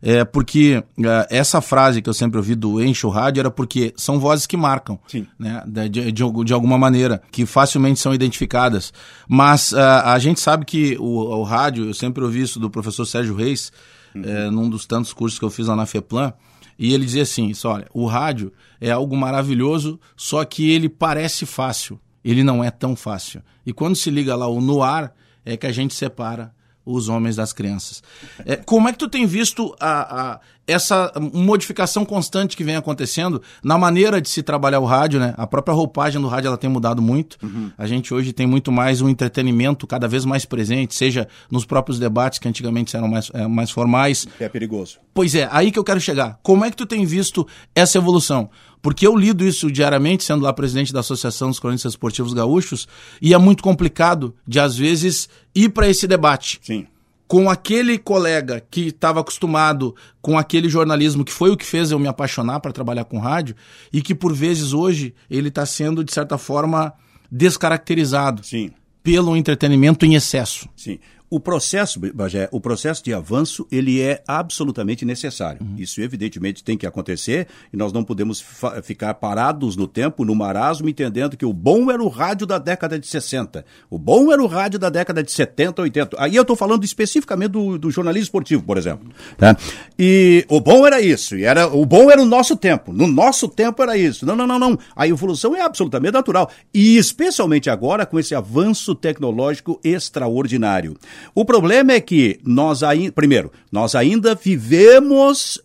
É, 0.00 0.24
porque 0.24 0.82
é, 0.98 1.26
essa 1.28 1.60
frase 1.60 2.00
que 2.00 2.08
eu 2.08 2.14
sempre 2.14 2.38
ouvi 2.38 2.54
do 2.54 2.82
enche 2.82 3.04
o 3.04 3.10
rádio 3.10 3.40
era 3.40 3.50
porque 3.50 3.92
são 3.96 4.20
vozes 4.20 4.46
que 4.46 4.56
marcam, 4.56 4.98
Sim. 5.08 5.26
né, 5.38 5.62
de, 5.66 6.12
de, 6.12 6.22
de, 6.44 6.52
alguma 6.52 6.78
maneira, 6.78 7.20
que 7.32 7.44
facilmente 7.44 7.98
são 7.98 8.14
identificadas. 8.14 8.92
Mas 9.28 9.72
uh, 9.72 9.78
a 10.04 10.18
gente 10.18 10.40
sabe 10.40 10.64
que 10.64 10.96
o, 10.98 11.38
o, 11.38 11.42
rádio, 11.42 11.86
eu 11.86 11.94
sempre 11.94 12.22
ouvi 12.22 12.42
isso 12.42 12.60
do 12.60 12.70
professor 12.70 13.04
Sérgio 13.06 13.34
Reis, 13.34 13.72
uhum. 14.14 14.22
é, 14.24 14.50
num 14.50 14.68
dos 14.68 14.86
tantos 14.86 15.12
cursos 15.12 15.38
que 15.38 15.44
eu 15.44 15.50
fiz 15.50 15.66
lá 15.66 15.74
na 15.74 15.86
FEPLAN, 15.86 16.32
e 16.78 16.94
ele 16.94 17.04
dizia 17.04 17.22
assim: 17.22 17.52
olha, 17.64 17.86
o 17.92 18.06
rádio 18.06 18.52
é 18.80 18.90
algo 18.90 19.16
maravilhoso, 19.16 19.98
só 20.16 20.44
que 20.44 20.70
ele 20.70 20.88
parece 20.88 21.44
fácil. 21.44 22.00
Ele 22.24 22.44
não 22.44 22.62
é 22.62 22.70
tão 22.70 22.94
fácil. 22.94 23.42
E 23.64 23.72
quando 23.72 23.96
se 23.96 24.10
liga 24.10 24.36
lá 24.36 24.46
o 24.46 24.60
no 24.60 24.82
ar, 24.82 25.14
é 25.44 25.56
que 25.56 25.66
a 25.66 25.72
gente 25.72 25.94
separa 25.94 26.54
os 26.84 27.08
homens 27.08 27.36
das 27.36 27.52
crianças. 27.52 28.02
É, 28.44 28.56
como 28.56 28.88
é 28.88 28.92
que 28.92 28.98
tu 28.98 29.08
tem 29.08 29.26
visto 29.26 29.74
a, 29.78 30.32
a, 30.32 30.40
essa 30.68 31.10
modificação 31.32 32.04
constante 32.04 32.54
que 32.54 32.62
vem 32.62 32.76
acontecendo 32.76 33.40
na 33.64 33.78
maneira 33.78 34.20
de 34.20 34.28
se 34.28 34.42
trabalhar 34.42 34.80
o 34.80 34.84
rádio, 34.84 35.18
né? 35.18 35.34
A 35.38 35.46
própria 35.46 35.74
roupagem 35.74 36.20
do 36.20 36.28
rádio 36.28 36.48
ela 36.48 36.58
tem 36.58 36.68
mudado 36.68 37.00
muito. 37.00 37.38
Uhum. 37.42 37.72
A 37.76 37.86
gente 37.86 38.12
hoje 38.12 38.34
tem 38.34 38.46
muito 38.46 38.70
mais 38.70 39.00
um 39.00 39.08
entretenimento 39.08 39.86
cada 39.86 40.06
vez 40.06 40.26
mais 40.26 40.44
presente, 40.44 40.94
seja 40.94 41.26
nos 41.50 41.64
próprios 41.64 41.98
debates 41.98 42.38
que 42.38 42.46
antigamente 42.46 42.94
eram 42.94 43.08
mais, 43.08 43.30
é, 43.32 43.46
mais 43.46 43.70
formais. 43.70 44.28
É 44.38 44.48
perigoso. 44.48 44.98
Pois 45.14 45.34
é, 45.34 45.48
aí 45.50 45.72
que 45.72 45.78
eu 45.78 45.84
quero 45.84 46.00
chegar. 46.00 46.38
Como 46.42 46.64
é 46.64 46.70
que 46.70 46.76
tu 46.76 46.84
tem 46.84 47.06
visto 47.06 47.46
essa 47.74 47.96
evolução? 47.96 48.50
Porque 48.82 49.06
eu 49.06 49.16
lido 49.16 49.44
isso 49.44 49.72
diariamente, 49.72 50.22
sendo 50.22 50.44
lá 50.44 50.52
presidente 50.52 50.92
da 50.92 51.00
Associação 51.00 51.48
dos 51.48 51.58
Cronistas 51.58 51.92
Esportivos 51.92 52.34
Gaúchos, 52.34 52.86
e 53.20 53.32
é 53.32 53.38
muito 53.38 53.62
complicado 53.62 54.34
de, 54.46 54.60
às 54.60 54.76
vezes, 54.76 55.28
ir 55.54 55.70
para 55.70 55.88
esse 55.88 56.06
debate. 56.06 56.60
Sim. 56.62 56.86
Com 57.28 57.50
aquele 57.50 57.98
colega 57.98 58.64
que 58.70 58.88
estava 58.88 59.20
acostumado 59.20 59.94
com 60.20 60.38
aquele 60.38 60.68
jornalismo 60.68 61.24
que 61.24 61.32
foi 61.32 61.50
o 61.50 61.56
que 61.56 61.64
fez 61.64 61.90
eu 61.90 61.98
me 61.98 62.08
apaixonar 62.08 62.58
para 62.58 62.72
trabalhar 62.72 63.04
com 63.04 63.18
rádio, 63.18 63.54
e 63.92 64.00
que 64.00 64.14
por 64.14 64.34
vezes 64.34 64.72
hoje 64.72 65.14
ele 65.30 65.48
está 65.48 65.66
sendo, 65.66 66.02
de 66.02 66.12
certa 66.12 66.38
forma, 66.38 66.94
descaracterizado. 67.30 68.42
Sim. 68.44 68.70
Pelo 69.02 69.36
entretenimento 69.36 70.06
em 70.06 70.14
excesso. 70.14 70.68
Sim. 70.74 70.98
O 71.30 71.38
processo, 71.38 72.00
Bagé, 72.14 72.48
o 72.50 72.60
processo 72.60 73.04
de 73.04 73.12
avanço, 73.12 73.66
ele 73.70 74.00
é 74.00 74.22
absolutamente 74.26 75.04
necessário. 75.04 75.60
Uhum. 75.62 75.74
Isso, 75.76 76.00
evidentemente, 76.00 76.64
tem 76.64 76.76
que 76.76 76.86
acontecer 76.86 77.46
e 77.72 77.76
nós 77.76 77.92
não 77.92 78.02
podemos 78.02 78.42
ficar 78.82 79.14
parados 79.14 79.76
no 79.76 79.86
tempo, 79.86 80.24
no 80.24 80.34
marasmo, 80.34 80.88
entendendo 80.88 81.36
que 81.36 81.44
o 81.44 81.52
bom 81.52 81.90
era 81.90 82.02
o 82.02 82.08
rádio 82.08 82.46
da 82.46 82.58
década 82.58 82.98
de 82.98 83.06
60, 83.06 83.64
o 83.90 83.98
bom 83.98 84.32
era 84.32 84.42
o 84.42 84.46
rádio 84.46 84.78
da 84.78 84.88
década 84.88 85.22
de 85.22 85.30
70, 85.30 85.82
80. 85.82 86.16
Aí 86.18 86.34
eu 86.34 86.42
estou 86.42 86.56
falando 86.56 86.84
especificamente 86.84 87.50
do, 87.50 87.78
do, 87.78 87.90
jornalismo 87.90 88.24
esportivo, 88.24 88.62
por 88.62 88.78
exemplo. 88.78 89.10
Tá? 89.36 89.56
E 89.98 90.46
o 90.48 90.60
bom 90.60 90.86
era 90.86 91.00
isso, 91.00 91.36
e 91.36 91.44
era, 91.44 91.66
o 91.66 91.84
bom 91.84 92.10
era 92.10 92.22
o 92.22 92.26
nosso 92.26 92.56
tempo, 92.56 92.92
no 92.92 93.06
nosso 93.06 93.48
tempo 93.48 93.82
era 93.82 93.96
isso. 93.96 94.24
Não, 94.24 94.34
não, 94.34 94.46
não, 94.46 94.58
não. 94.58 94.78
A 94.96 95.06
evolução 95.06 95.54
é 95.54 95.60
absolutamente 95.60 96.12
natural. 96.12 96.50
E 96.72 96.96
especialmente 96.96 97.68
agora 97.68 98.06
com 98.06 98.18
esse 98.18 98.34
avanço 98.34 98.94
tecnológico 98.94 99.80
extraordinário. 99.84 100.96
O 101.34 101.44
problema 101.44 101.92
é 101.92 102.00
que 102.00 102.38
nós 102.44 102.82
ainda, 102.82 103.12
primeiro, 103.12 103.52
nós 103.70 103.94
ainda 103.94 104.34
vivemos 104.34 105.60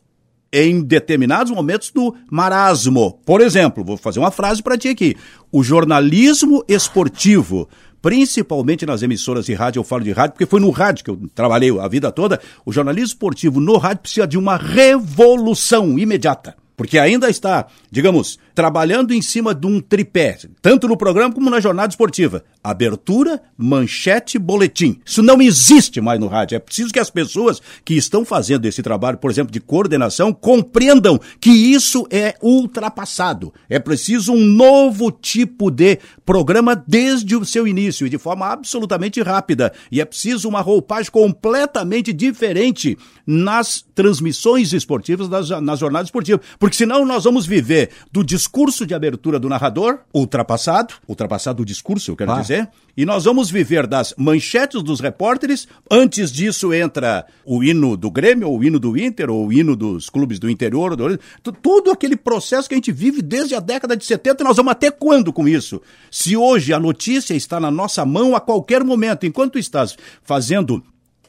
em 0.54 0.82
determinados 0.82 1.52
momentos 1.52 1.90
do 1.90 2.16
marasmo. 2.30 3.20
Por 3.26 3.42
exemplo, 3.42 3.84
vou 3.84 3.98
fazer 3.98 4.20
uma 4.20 4.30
frase 4.30 4.62
para 4.62 4.78
ti 4.78 4.90
aqui. 4.90 5.16
O 5.52 5.64
jornalismo 5.64 6.64
esportivo, 6.68 7.68
principalmente 8.00 8.86
nas 8.86 9.02
emissoras 9.02 9.48
de 9.48 9.54
rádio, 9.56 9.80
eu 9.80 9.84
falo 9.84 10.04
de 10.04 10.12
rádio 10.12 10.34
porque 10.34 10.46
foi 10.46 10.60
no 10.60 10.70
rádio 10.70 11.04
que 11.04 11.10
eu 11.10 11.20
trabalhei 11.34 11.72
a 11.80 11.88
vida 11.88 12.12
toda, 12.12 12.40
o 12.64 12.72
jornalismo 12.72 13.08
esportivo 13.08 13.60
no 13.60 13.78
rádio 13.78 14.04
precisa 14.04 14.28
de 14.28 14.38
uma 14.38 14.56
revolução 14.56 15.98
imediata. 15.98 16.56
Porque 16.78 17.00
ainda 17.00 17.30
está, 17.30 17.68
digamos, 17.90 18.38
trabalhando 18.54 19.14
em 19.14 19.22
cima 19.22 19.54
de 19.54 19.66
um 19.68 19.82
tripé, 19.82 20.38
tanto 20.62 20.88
no 20.88 20.96
programa 20.96 21.34
como 21.34 21.50
na 21.50 21.60
jornada 21.60 21.90
esportiva. 21.90 22.44
Abertura, 22.64 23.42
manchete, 23.58 24.40
boletim. 24.40 25.02
Isso 25.06 25.22
não 25.22 25.42
existe 25.42 26.00
mais 26.00 26.20
no 26.20 26.28
rádio. 26.28 26.56
É 26.56 26.60
preciso 26.60 26.94
que 26.94 27.00
as 27.00 27.10
pessoas 27.10 27.62
que 27.84 27.96
estão 27.96 28.24
fazendo 28.24 28.66
esse 28.66 28.82
trabalho, 28.82 29.18
por 29.18 29.30
exemplo, 29.30 29.52
de 29.52 29.60
coordenação, 29.60 30.32
compreendam 30.32 31.20
que 31.42 31.50
isso 31.50 32.08
é 32.10 32.36
ultrapassado. 32.42 33.54
É 33.70 33.80
preciso 33.80 34.32
um 34.32 34.46
novo 34.46 35.12
tipo 35.12 35.70
de 35.70 36.00
programa 36.26 36.76
desde 36.76 37.36
o 37.36 37.44
seu 37.44 37.68
início 37.68 38.08
e 38.08 38.10
de 38.10 38.18
forma 38.18 38.48
absolutamente 38.48 39.22
rápida. 39.22 39.74
E 39.92 40.00
é 40.00 40.06
preciso 40.06 40.48
uma 40.48 40.62
roupagem 40.62 41.12
completamente 41.12 42.14
diferente 42.14 42.98
nas 43.26 43.84
transmissões 43.94 44.74
esportivas, 44.74 45.28
nas, 45.28 45.50
nas 45.50 45.80
jornadas 45.80 46.08
esportivas. 46.08 46.46
Porque 46.58 46.78
senão 46.78 47.06
nós 47.06 47.24
vamos 47.24 47.46
viver 47.46 47.90
do 48.12 48.24
discurso 48.24 48.43
discurso 48.44 48.86
de 48.86 48.94
abertura 48.94 49.40
do 49.40 49.48
narrador, 49.48 50.00
ultrapassado, 50.14 50.96
ultrapassado 51.08 51.64
o 51.64 51.66
discurso, 51.66 52.12
eu 52.12 52.16
quero 52.16 52.34
ah. 52.34 52.42
dizer, 52.42 52.70
e 52.96 53.06
nós 53.06 53.24
vamos 53.24 53.50
viver 53.50 53.88
das 53.88 54.14
manchetes 54.18 54.84
dos 54.84 55.00
repórteres. 55.00 55.66
Antes 55.90 56.30
disso 56.30 56.74
entra 56.74 57.26
o 57.46 57.64
hino 57.64 57.96
do 57.96 58.12
Grêmio, 58.12 58.50
ou 58.50 58.60
o 58.60 58.64
hino 58.64 58.80
do 58.80 58.98
Inter, 58.98 59.30
ou 59.30 59.48
o 59.48 59.54
hino 59.54 59.78
dos 59.78 60.10
clubes 60.10 60.40
do 60.40 60.50
interior, 60.50 60.96
do... 60.96 61.18
todo 61.54 61.90
aquele 61.90 62.18
processo 62.18 62.68
que 62.68 62.76
a 62.76 62.78
gente 62.78 62.92
vive 62.92 63.22
desde 63.22 63.56
a 63.56 63.62
década 63.62 63.96
de 63.96 64.04
70, 64.04 64.44
nós 64.44 64.58
vamos 64.58 64.72
até 64.74 64.92
quando 64.92 65.32
com 65.32 65.48
isso? 65.48 65.82
Se 66.12 66.36
hoje 66.36 66.74
a 66.74 66.80
notícia 66.80 67.34
está 67.34 67.62
na 67.62 67.72
nossa 67.72 68.06
mão 68.06 68.36
a 68.36 68.42
qualquer 68.42 68.84
momento, 68.84 69.26
enquanto 69.26 69.58
estás 69.58 69.96
fazendo 70.22 70.84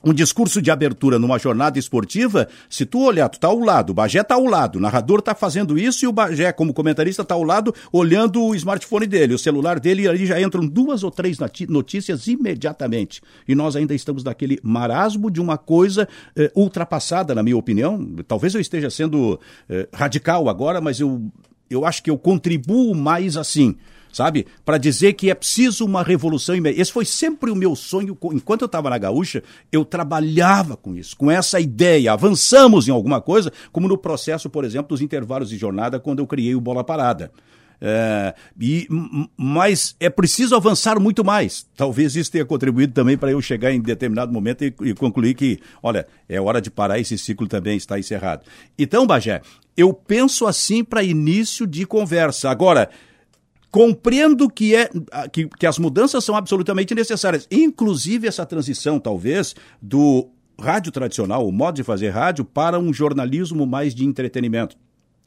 um 0.05 0.12
discurso 0.12 0.61
de 0.61 0.71
abertura 0.71 1.19
numa 1.19 1.38
jornada 1.38 1.79
esportiva, 1.79 2.49
se 2.69 2.85
tu 2.85 3.03
olhar, 3.03 3.29
tu 3.29 3.40
tá 3.40 3.49
ao 3.49 3.59
lado, 3.59 3.90
o 3.90 3.95
Bagé 3.95 4.23
tá 4.23 4.35
ao 4.35 4.45
lado, 4.45 4.77
o 4.77 4.81
narrador 4.81 5.23
tá 5.23 5.35
fazendo 5.35 5.79
isso 5.79 6.05
e 6.05 6.09
o 6.09 6.12
Bagé, 6.12 6.53
como 6.53 6.75
comentarista, 6.75 7.25
tá 7.25 7.35
ao 7.35 7.43
lado, 7.43 7.75
olhando 7.93 8.43
o 8.43 8.55
smartphone 8.55 9.07
dele, 9.07 9.35
o 9.35 9.38
celular 9.38 9.81
dele, 9.81 10.03
e 10.03 10.09
ali 10.09 10.27
já 10.27 10.40
entram 10.40 10.67
duas 10.67 11.03
ou 11.03 11.11
três 11.11 11.38
notícias 11.69 12.27
imediatamente. 12.27 13.23
E 13.49 13.55
nós 13.55 13.77
ainda 13.77 13.95
estamos 13.95 14.23
naquele 14.23 14.59
marasmo 14.62 15.31
de 15.31 15.40
uma 15.40 15.57
coisa 15.57 16.09
eh, 16.37 16.51
ultrapassada, 16.55 17.35
na 17.35 17.43
minha 17.43 17.57
opinião. 17.57 18.05
Talvez 18.27 18.55
eu 18.55 18.61
esteja 18.61 18.90
sendo 18.90 19.40
eh, 19.69 19.88
radical 19.93 20.49
agora, 20.49 20.81
mas 20.81 21.01
eu, 21.01 21.23
eu 21.71 21.87
acho 21.87 22.03
que 22.03 22.11
eu 22.11 22.19
contribuo 22.19 22.95
mais 22.95 23.37
assim 23.37 23.77
sabe? 24.14 24.46
Para 24.64 24.79
dizer 24.79 25.14
que 25.14 25.29
é 25.29 25.35
preciso 25.35 25.85
uma 25.85 26.03
revolução. 26.03 26.55
Esse 26.66 26.92
foi 26.92 27.05
sempre 27.05 27.50
o 27.50 27.57
meu 27.57 27.74
sonho. 27.74 28.16
Enquanto 28.33 28.62
eu 28.62 28.66
estava 28.66 28.88
na 28.88 28.96
Gaúcha, 28.96 29.42
eu 29.72 29.85
trabalhava 29.85 30.77
com 30.77 30.94
isso, 30.94 31.16
com 31.16 31.31
essa 31.31 31.61
ideia. 31.61 32.12
Avançamos 32.12 32.87
em 32.87 32.92
alguma 32.92 33.20
coisa, 33.20 33.53
como 33.72 33.88
no 33.88 33.98
processo, 33.98 34.48
por 34.48 34.64
exemplo, 34.64 34.88
dos 34.90 35.03
intervalos 35.03 35.48
de 35.50 35.59
jornada, 35.59 35.98
quando 35.98 36.20
eu 36.20 36.27
criei 36.27 36.55
o 36.55 36.61
Bola 36.61 36.85
Parada. 36.85 37.33
É, 37.81 38.35
e, 38.59 38.88
mas 39.37 39.96
é 39.98 40.09
preciso 40.09 40.55
avançar 40.55 40.98
muito 41.00 41.24
mais. 41.24 41.66
Talvez 41.77 42.14
isso 42.14 42.31
tenha 42.31 42.44
contribuído 42.44 42.92
também 42.92 43.18
para 43.18 43.33
eu 43.33 43.42
chegar 43.42 43.72
em 43.72 43.81
determinado 43.81 44.33
momento 44.33 44.64
e, 44.64 44.74
e, 44.83 44.94
concluir 44.94 45.35
que, 45.35 45.59
olha, 45.83 46.07
é 46.29 46.40
hora 46.40 46.61
de 46.61 46.70
parar, 46.70 46.98
esse 46.98 47.18
ciclo 47.18 47.46
também 47.46 47.77
está 47.77 47.98
encerrado. 47.98 48.44
Então, 48.79 49.07
Bagé, 49.07 49.42
eu 49.77 49.92
penso 49.92 50.46
assim 50.46 50.85
para 50.85 51.03
início 51.03 51.66
de 51.66 51.85
conversa. 51.85 52.48
Agora, 52.48 52.88
Compreendo 53.75 54.49
que, 54.49 54.77
é, 54.77 54.89
que, 55.33 55.49
que 55.49 55.67
as 55.67 55.81
mudanças 55.81 56.23
são 56.23 56.37
absolutamente 56.37 56.95
necessárias, 56.95 57.49
inclusive 57.51 58.29
essa 58.29 58.47
transição, 58.47 59.01
talvez, 59.01 59.57
do 59.83 60.29
rádio 60.57 60.93
tradicional, 60.93 61.45
o 61.45 61.51
modo 61.51 61.75
de 61.75 61.83
fazer 61.83 62.11
rádio, 62.11 62.45
para 62.45 62.79
um 62.79 62.95
jornalismo 62.95 63.67
mais 63.67 63.93
de 63.93 64.05
entretenimento. 64.05 64.77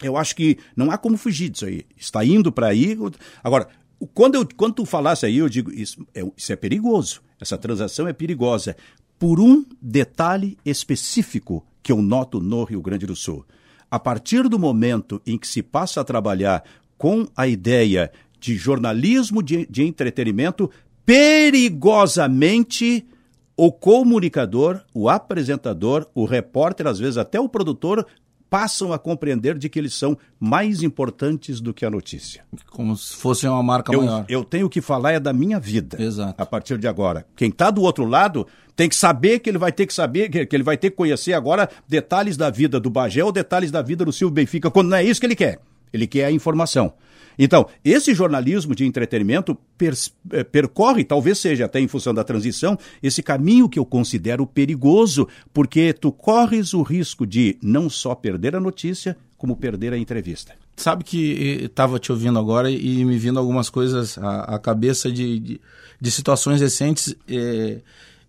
Eu 0.01 0.15
acho 0.15 0.33
que 0.33 0.57
não 0.77 0.89
há 0.89 0.97
como 0.97 1.17
fugir 1.17 1.49
disso 1.49 1.65
aí. 1.65 1.83
Está 1.97 2.23
indo 2.23 2.49
para 2.49 2.67
aí. 2.67 2.97
Agora, 3.43 3.67
quando, 4.13 4.35
eu, 4.35 4.47
quando 4.55 4.75
tu 4.75 4.85
falasse 4.85 5.25
aí, 5.25 5.39
eu 5.39 5.49
digo, 5.49 5.69
isso 5.69 6.07
é, 6.15 6.25
isso 6.37 6.53
é 6.53 6.55
perigoso. 6.55 7.21
Essa 7.41 7.57
transação 7.57 8.07
é 8.07 8.13
perigosa. 8.13 8.77
Por 9.19 9.41
um 9.41 9.65
detalhe 9.81 10.57
específico 10.63 11.65
que 11.83 11.91
eu 11.91 12.01
noto 12.01 12.39
no 12.39 12.63
Rio 12.63 12.81
Grande 12.81 13.05
do 13.05 13.13
Sul. 13.13 13.45
A 13.91 13.99
partir 13.99 14.47
do 14.47 14.57
momento 14.57 15.21
em 15.25 15.37
que 15.37 15.49
se 15.49 15.61
passa 15.61 15.99
a 15.99 16.05
trabalhar 16.05 16.63
com 16.97 17.27
a 17.35 17.45
ideia 17.45 18.11
de 18.39 18.55
jornalismo 18.55 19.41
de, 19.41 19.65
de 19.67 19.83
entretenimento, 19.83 20.69
perigosamente 21.05 23.05
o 23.55 23.71
comunicador, 23.71 24.81
o 24.93 25.09
apresentador, 25.09 26.05
o 26.13 26.25
repórter, 26.25 26.85
às 26.85 26.99
vezes 26.99 27.17
até 27.17 27.39
o 27.39 27.49
produtor, 27.49 28.05
passam 28.49 28.93
a 28.93 28.99
compreender 28.99 29.57
de 29.57 29.67
que 29.67 29.77
eles 29.77 29.93
são 29.93 30.17
mais 30.39 30.83
importantes 30.83 31.59
do 31.59 31.73
que 31.73 31.85
a 31.85 31.89
notícia. 31.89 32.43
Como 32.69 32.95
se 32.95 33.15
fosse 33.15 33.47
uma 33.47 33.61
marca 33.61 33.93
eu, 33.93 34.01
maior. 34.01 34.25
Eu 34.29 34.43
tenho 34.43 34.69
que 34.69 34.81
falar 34.81 35.13
é 35.13 35.19
da 35.19 35.33
minha 35.33 35.59
vida. 35.59 36.01
Exato. 36.01 36.41
A 36.41 36.45
partir 36.45 36.77
de 36.77 36.87
agora. 36.87 37.25
Quem 37.35 37.49
está 37.49 37.69
do 37.69 37.81
outro 37.81 38.05
lado 38.05 38.47
tem 38.75 38.87
que 38.87 38.95
saber 38.95 39.39
que 39.39 39.49
ele 39.49 39.57
vai 39.57 39.71
ter 39.71 39.85
que 39.85 39.93
saber, 39.93 40.29
que, 40.29 40.55
ele 40.55 40.63
vai 40.63 40.77
ter 40.77 40.91
que 40.91 40.95
conhecer 40.95 41.33
agora 41.33 41.69
detalhes 41.87 42.37
da 42.37 42.49
vida 42.49 42.79
do 42.79 42.89
Bagé 42.89 43.23
ou 43.23 43.31
detalhes 43.31 43.71
da 43.71 43.81
vida 43.81 44.05
do 44.05 44.13
Silvio 44.13 44.35
Benfica, 44.35 44.71
quando 44.71 44.89
não 44.89 44.97
é 44.97 45.03
isso 45.03 45.19
que 45.19 45.25
ele 45.25 45.35
quer. 45.35 45.59
Ele 45.91 46.05
quer 46.05 46.25
a 46.25 46.31
informação. 46.31 46.93
Então, 47.37 47.67
esse 47.83 48.13
jornalismo 48.13 48.73
de 48.73 48.85
entretenimento 48.85 49.57
eh, 50.31 50.43
percorre, 50.43 51.03
talvez 51.03 51.37
seja 51.37 51.65
até 51.65 51.79
em 51.79 51.87
função 51.87 52.13
da 52.13 52.23
transição, 52.23 52.77
esse 53.01 53.21
caminho 53.21 53.69
que 53.69 53.77
eu 53.77 53.85
considero 53.85 54.47
perigoso, 54.47 55.27
porque 55.53 55.93
tu 55.93 56.11
corres 56.11 56.73
o 56.73 56.81
risco 56.81 57.27
de 57.27 57.57
não 57.61 57.89
só 57.89 58.15
perder 58.15 58.55
a 58.55 58.59
notícia, 58.59 59.15
como 59.37 59.55
perder 59.55 59.93
a 59.93 59.97
entrevista. 59.97 60.53
Sabe 60.75 61.03
que 61.03 61.63
estava 61.65 61.99
te 61.99 62.11
ouvindo 62.11 62.39
agora 62.39 62.71
e 62.71 63.05
me 63.05 63.17
vindo 63.17 63.37
algumas 63.37 63.69
coisas 63.69 64.17
à, 64.17 64.55
à 64.55 64.59
cabeça 64.59 65.11
de, 65.11 65.39
de, 65.39 65.61
de, 66.01 66.11
situações 66.11 66.59
recentes. 66.59 67.15
Eh, 67.27 67.81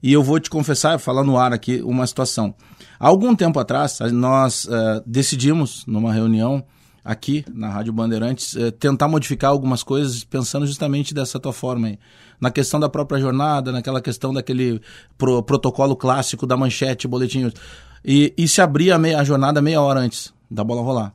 e 0.03 0.13
eu 0.13 0.23
vou 0.23 0.39
te 0.39 0.49
confessar, 0.49 0.99
falar 0.99 1.25
no 1.25 1.37
ar 1.37 1.53
aqui, 1.53 1.81
uma 1.83 2.07
situação. 2.07 2.55
Há 3.01 3.09
algum 3.09 3.35
tempo 3.35 3.59
atrás, 3.59 3.99
nós 4.13 4.69
decidimos, 5.05 5.85
numa 5.87 6.13
reunião, 6.13 6.65
aqui 7.09 7.43
na 7.55 7.71
Rádio 7.71 7.91
Bandeirantes, 7.91 8.55
é, 8.55 8.71
tentar 8.71 9.09
modificar 9.09 9.51
algumas 9.51 9.83
coisas 9.83 10.25
pensando 10.25 10.67
justamente 10.67 11.15
dessa 11.15 11.41
tua 11.41 11.55
forma 11.55 11.87
aí. 11.89 11.99
Na 12.39 12.51
questão 12.51 12.79
da 12.79 12.87
própria 12.87 13.19
jornada, 13.19 13.73
naquela 13.73 14.03
questão 14.03 14.31
daquele 14.35 14.79
pro, 15.17 15.43
protocolo 15.43 15.97
clássico 15.97 16.47
da 16.47 16.55
manchete, 16.55 17.09
boletim. 17.09 17.51
E, 18.05 18.35
e 18.37 18.47
se 18.47 18.61
abria 18.61 18.97
a, 18.97 18.99
meia, 18.99 19.19
a 19.19 19.25
jornada 19.25 19.63
meia 19.63 19.81
hora 19.81 20.01
antes 20.01 20.35
da 20.51 20.63
bola 20.63 20.83
rolar. 20.83 21.15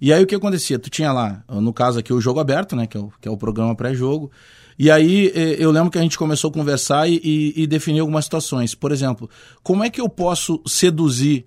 E 0.00 0.14
aí 0.14 0.22
o 0.22 0.26
que 0.26 0.34
acontecia? 0.34 0.78
Tu 0.78 0.88
tinha 0.88 1.12
lá, 1.12 1.44
no 1.46 1.74
caso 1.74 1.98
aqui, 1.98 2.12
o 2.12 2.22
jogo 2.22 2.40
aberto, 2.40 2.74
né? 2.74 2.86
Que 2.86 2.96
é 2.96 3.00
o, 3.00 3.12
que 3.20 3.28
é 3.28 3.30
o 3.30 3.36
programa 3.36 3.74
pré-jogo. 3.74 4.30
E 4.78 4.90
aí 4.90 5.30
eu 5.58 5.70
lembro 5.70 5.90
que 5.90 5.98
a 5.98 6.02
gente 6.02 6.16
começou 6.16 6.48
a 6.48 6.54
conversar 6.54 7.06
e, 7.06 7.20
e, 7.22 7.62
e 7.62 7.66
definir 7.66 8.00
algumas 8.00 8.24
situações. 8.24 8.74
Por 8.74 8.92
exemplo, 8.92 9.28
como 9.62 9.84
é 9.84 9.90
que 9.90 10.00
eu 10.00 10.08
posso 10.08 10.62
seduzir 10.66 11.44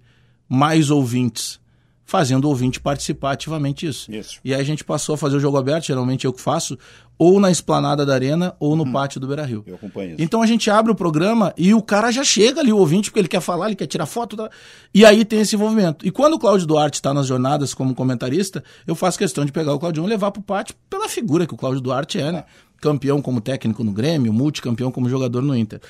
mais 0.47 0.91
ouvintes? 0.91 1.60
Fazendo 2.08 2.46
o 2.46 2.48
ouvinte 2.48 2.80
participar 2.80 3.34
ativamente 3.34 3.86
disso. 3.86 4.10
Isso. 4.10 4.39
E 4.43 4.54
aí 4.54 4.62
a 4.62 4.63
gente 4.63 4.82
passou 4.82 5.15
a 5.15 5.17
fazer 5.17 5.36
o 5.36 5.39
jogo 5.41 5.58
aberto, 5.58 5.88
geralmente 5.88 6.24
eu 6.24 6.32
que 6.32 6.39
faço, 6.39 6.78
ou 7.20 7.38
na 7.38 7.52
esplanada 7.52 8.06
da 8.06 8.13
arena 8.13 8.56
ou 8.62 8.78
no 8.78 8.84
hum. 8.84 8.93
pátio 8.93 9.20
do 9.20 9.28
Beira 9.28 9.43
Rio. 9.43 9.62
Eu 9.67 9.76
acompanho 9.76 10.12
isso. 10.12 10.22
Então 10.22 10.41
a 10.41 10.48
gente 10.48 10.70
abre 10.72 10.89
o 10.89 10.96
programa 10.96 11.54
e 11.58 11.74
o 11.74 11.82
cara 11.82 12.10
já 12.10 12.24
chega 12.24 12.62
ali, 12.62 12.72
o 12.72 12.78
ouvinte, 12.78 13.10
porque 13.10 13.20
ele 13.20 13.28
quer 13.28 13.41
falar, 13.41 13.65
ele 13.65 13.76
quer 13.76 13.88
tirar 13.88 14.06
foto. 14.06 14.38
Tá? 14.38 14.50
E 14.93 15.06
aí 15.06 15.26
tem 15.26 15.41
esse 15.41 15.56
envolvimento. 15.56 16.08
E 16.08 16.12
quando 16.12 16.36
o 16.36 16.39
Cláudio 16.39 16.65
Duarte 16.65 16.96
está 16.96 17.13
nas 17.13 17.28
jornadas 17.28 17.74
como 17.74 17.93
comentarista, 17.93 18.63
eu 18.88 18.96
faço 18.96 19.20
questão 19.20 19.43
de 19.43 19.52
pegar 19.52 19.74
o 19.74 19.80
Claudio 19.80 20.06
e 20.06 20.08
levar 20.08 20.32
para 20.32 20.39
o 20.39 20.43
pátio 20.43 20.76
pela 20.89 21.10
figura 21.10 21.46
que 21.46 21.54
o 21.54 21.58
Cláudio 21.58 21.82
Duarte 21.82 22.20
é, 22.20 22.32
né? 22.32 22.46
Campeão 22.80 23.22
como 23.22 23.41
técnico 23.41 23.84
no 23.84 23.91
Grêmio, 23.91 24.32
multicampeão 24.32 24.91
como 24.91 25.10
jogador 25.10 25.41
no 25.41 25.58
Inter. 25.58 25.82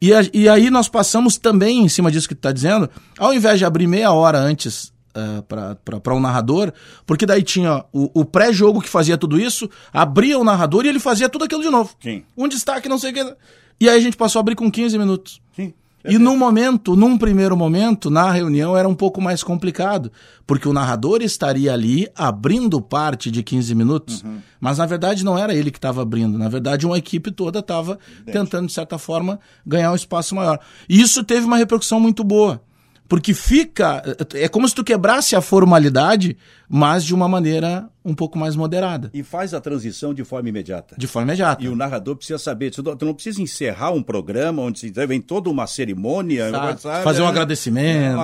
E, 0.00 0.14
a, 0.14 0.20
e 0.32 0.48
aí 0.48 0.70
nós 0.70 0.88
passamos 0.88 1.36
também, 1.36 1.82
em 1.82 1.88
cima 1.88 2.12
disso 2.12 2.28
que 2.28 2.34
tu 2.34 2.38
está 2.38 2.52
dizendo, 2.52 2.88
ao 3.18 3.34
invés 3.34 3.58
de 3.58 3.64
abrir 3.64 3.88
meia 3.88 4.12
hora 4.12 4.38
antes 4.38 4.93
uh, 5.14 6.00
para 6.00 6.14
um 6.14 6.20
narrador, 6.20 6.72
porque 7.06 7.26
daí 7.26 7.42
tinha 7.42 7.84
o, 7.92 8.20
o 8.20 8.24
pré-jogo 8.24 8.80
que 8.80 8.88
fazia 8.88 9.16
tudo 9.16 9.38
isso, 9.38 9.68
abria 9.92 10.38
o 10.38 10.44
narrador 10.44 10.84
e 10.84 10.88
ele 10.88 11.00
fazia 11.00 11.28
tudo 11.28 11.44
aquilo 11.44 11.62
de 11.62 11.70
novo. 11.70 11.94
Sim. 12.00 12.22
Um 12.36 12.48
destaque, 12.48 12.88
não 12.88 12.98
sei 12.98 13.10
o 13.10 13.14
que. 13.14 13.36
E 13.80 13.88
aí 13.88 13.98
a 13.98 14.00
gente 14.00 14.16
passou 14.16 14.38
a 14.38 14.40
abrir 14.40 14.56
com 14.56 14.70
15 14.70 14.98
minutos. 14.98 15.40
Sim. 15.54 15.72
E 16.06 16.18
num 16.18 16.36
momento, 16.36 16.94
num 16.94 17.16
primeiro 17.16 17.56
momento, 17.56 18.10
na 18.10 18.30
reunião 18.30 18.76
era 18.76 18.86
um 18.86 18.94
pouco 18.94 19.22
mais 19.22 19.42
complicado, 19.42 20.12
porque 20.46 20.68
o 20.68 20.72
narrador 20.72 21.22
estaria 21.22 21.72
ali 21.72 22.06
abrindo 22.14 22.78
parte 22.78 23.30
de 23.30 23.42
15 23.42 23.74
minutos, 23.74 24.22
uhum. 24.22 24.38
mas 24.60 24.76
na 24.76 24.84
verdade 24.84 25.24
não 25.24 25.38
era 25.38 25.54
ele 25.54 25.70
que 25.70 25.78
estava 25.78 26.02
abrindo, 26.02 26.36
na 26.36 26.48
verdade 26.50 26.84
uma 26.84 26.98
equipe 26.98 27.30
toda 27.30 27.60
estava 27.60 27.98
tentando, 28.26 28.66
de 28.66 28.74
certa 28.74 28.98
forma, 28.98 29.40
ganhar 29.66 29.92
um 29.92 29.94
espaço 29.94 30.34
maior. 30.34 30.60
E 30.86 31.00
isso 31.00 31.24
teve 31.24 31.46
uma 31.46 31.56
repercussão 31.56 31.98
muito 31.98 32.22
boa. 32.22 32.60
Porque 33.08 33.34
fica. 33.34 34.02
É 34.34 34.48
como 34.48 34.68
se 34.68 34.74
tu 34.74 34.82
quebrasse 34.82 35.36
a 35.36 35.40
formalidade, 35.40 36.36
mas 36.68 37.04
de 37.04 37.14
uma 37.14 37.28
maneira 37.28 37.88
um 38.04 38.14
pouco 38.14 38.38
mais 38.38 38.56
moderada. 38.56 39.10
E 39.12 39.22
faz 39.22 39.52
a 39.52 39.60
transição 39.60 40.14
de 40.14 40.24
forma 40.24 40.48
imediata. 40.48 40.94
De 40.98 41.06
forma 41.06 41.28
imediata. 41.28 41.62
E 41.62 41.68
o 41.68 41.76
narrador 41.76 42.16
precisa 42.16 42.38
saber. 42.38 42.70
Tu 42.70 42.82
não 42.82 43.14
precisa 43.14 43.42
encerrar 43.42 43.90
um 43.90 44.02
programa 44.02 44.62
onde 44.62 44.78
se 44.78 44.90
vem 44.90 45.20
toda 45.20 45.50
uma 45.50 45.66
cerimônia. 45.66 46.50
Sabe, 46.50 47.04
fazer 47.04 47.22
um 47.22 47.26
agradecimento. 47.26 48.18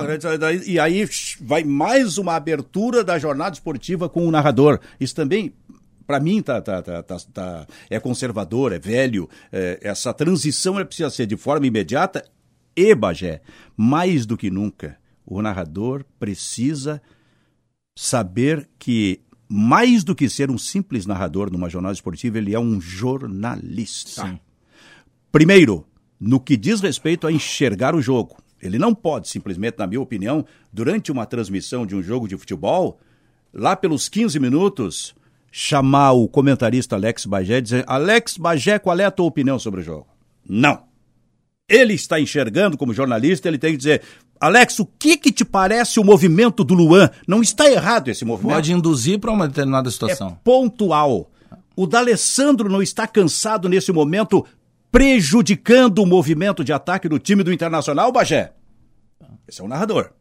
e 0.65 0.79
aí 0.79 1.07
vai 1.41 1.63
mais 1.63 2.17
uma 2.17 2.35
abertura 2.35 3.03
da 3.03 3.19
jornada 3.19 3.53
esportiva 3.53 4.09
com 4.09 4.27
o 4.27 4.31
narrador. 4.31 4.79
Isso 4.99 5.15
também 5.15 5.53
para 6.07 6.19
mim 6.19 6.41
tá, 6.41 6.59
tá, 6.59 6.81
tá, 6.81 7.03
tá, 7.03 7.67
é 7.89 7.97
conservador, 7.99 8.73
é 8.73 8.79
velho. 8.79 9.29
É, 9.51 9.79
essa 9.81 10.13
transição 10.13 10.73
precisa 10.85 11.09
ser 11.09 11.25
de 11.25 11.37
forma 11.37 11.65
imediata 11.65 12.25
e 12.75 12.93
Bagé. 12.95 13.41
Mais 13.75 14.25
do 14.25 14.37
que 14.37 14.49
nunca, 14.49 14.97
o 15.25 15.41
narrador 15.41 16.05
precisa 16.19 17.01
saber 17.95 18.69
que, 18.79 19.21
mais 19.47 20.03
do 20.03 20.15
que 20.15 20.29
ser 20.29 20.49
um 20.49 20.57
simples 20.57 21.05
narrador 21.05 21.51
numa 21.51 21.69
jornada 21.69 21.93
esportiva, 21.93 22.37
ele 22.37 22.53
é 22.53 22.59
um 22.59 22.79
jornalista. 22.79 24.27
Sim. 24.27 24.39
Primeiro, 25.31 25.85
no 26.19 26.39
que 26.39 26.57
diz 26.57 26.81
respeito 26.81 27.25
a 27.25 27.31
enxergar 27.31 27.95
o 27.95 28.01
jogo. 28.01 28.37
Ele 28.61 28.77
não 28.77 28.93
pode 28.93 29.27
simplesmente, 29.27 29.79
na 29.79 29.87
minha 29.87 30.01
opinião, 30.01 30.45
durante 30.71 31.11
uma 31.11 31.25
transmissão 31.25 31.85
de 31.85 31.95
um 31.95 32.03
jogo 32.03 32.27
de 32.27 32.37
futebol, 32.37 32.99
lá 33.51 33.75
pelos 33.75 34.07
15 34.07 34.39
minutos, 34.39 35.15
chamar 35.51 36.11
o 36.11 36.27
comentarista 36.27 36.95
Alex 36.95 37.25
Bagé 37.25 37.57
e 37.57 37.61
dizer: 37.61 37.83
Alex 37.87 38.37
Bagé, 38.37 38.77
qual 38.77 38.99
é 38.99 39.05
a 39.05 39.09
tua 39.11 39.25
opinião 39.25 39.57
sobre 39.57 39.81
o 39.81 39.83
jogo? 39.83 40.05
Não 40.47 40.90
ele 41.71 41.93
está 41.93 42.19
enxergando 42.19 42.77
como 42.77 42.93
jornalista, 42.93 43.47
ele 43.47 43.57
tem 43.57 43.71
que 43.71 43.77
dizer: 43.77 44.01
Alex, 44.39 44.79
o 44.79 44.85
que, 44.85 45.15
que 45.17 45.31
te 45.31 45.45
parece 45.45 45.99
o 45.99 46.03
movimento 46.03 46.63
do 46.63 46.73
Luan? 46.73 47.09
Não 47.25 47.41
está 47.41 47.71
errado 47.71 48.09
esse 48.09 48.25
movimento. 48.25 48.55
Pode 48.55 48.73
induzir 48.73 49.19
para 49.19 49.31
uma 49.31 49.47
determinada 49.47 49.89
situação. 49.89 50.29
É 50.29 50.37
pontual. 50.43 51.31
O 51.75 51.87
D'Alessandro 51.87 52.69
não 52.69 52.81
está 52.81 53.07
cansado 53.07 53.69
nesse 53.69 53.91
momento, 53.91 54.45
prejudicando 54.91 55.99
o 55.99 56.05
movimento 56.05 56.63
de 56.63 56.73
ataque 56.73 57.07
do 57.07 57.17
time 57.17 57.43
do 57.43 57.53
Internacional, 57.53 58.11
Bagé? 58.11 58.51
Esse 59.47 59.61
é 59.61 59.63
o 59.63 59.67
narrador. 59.67 60.11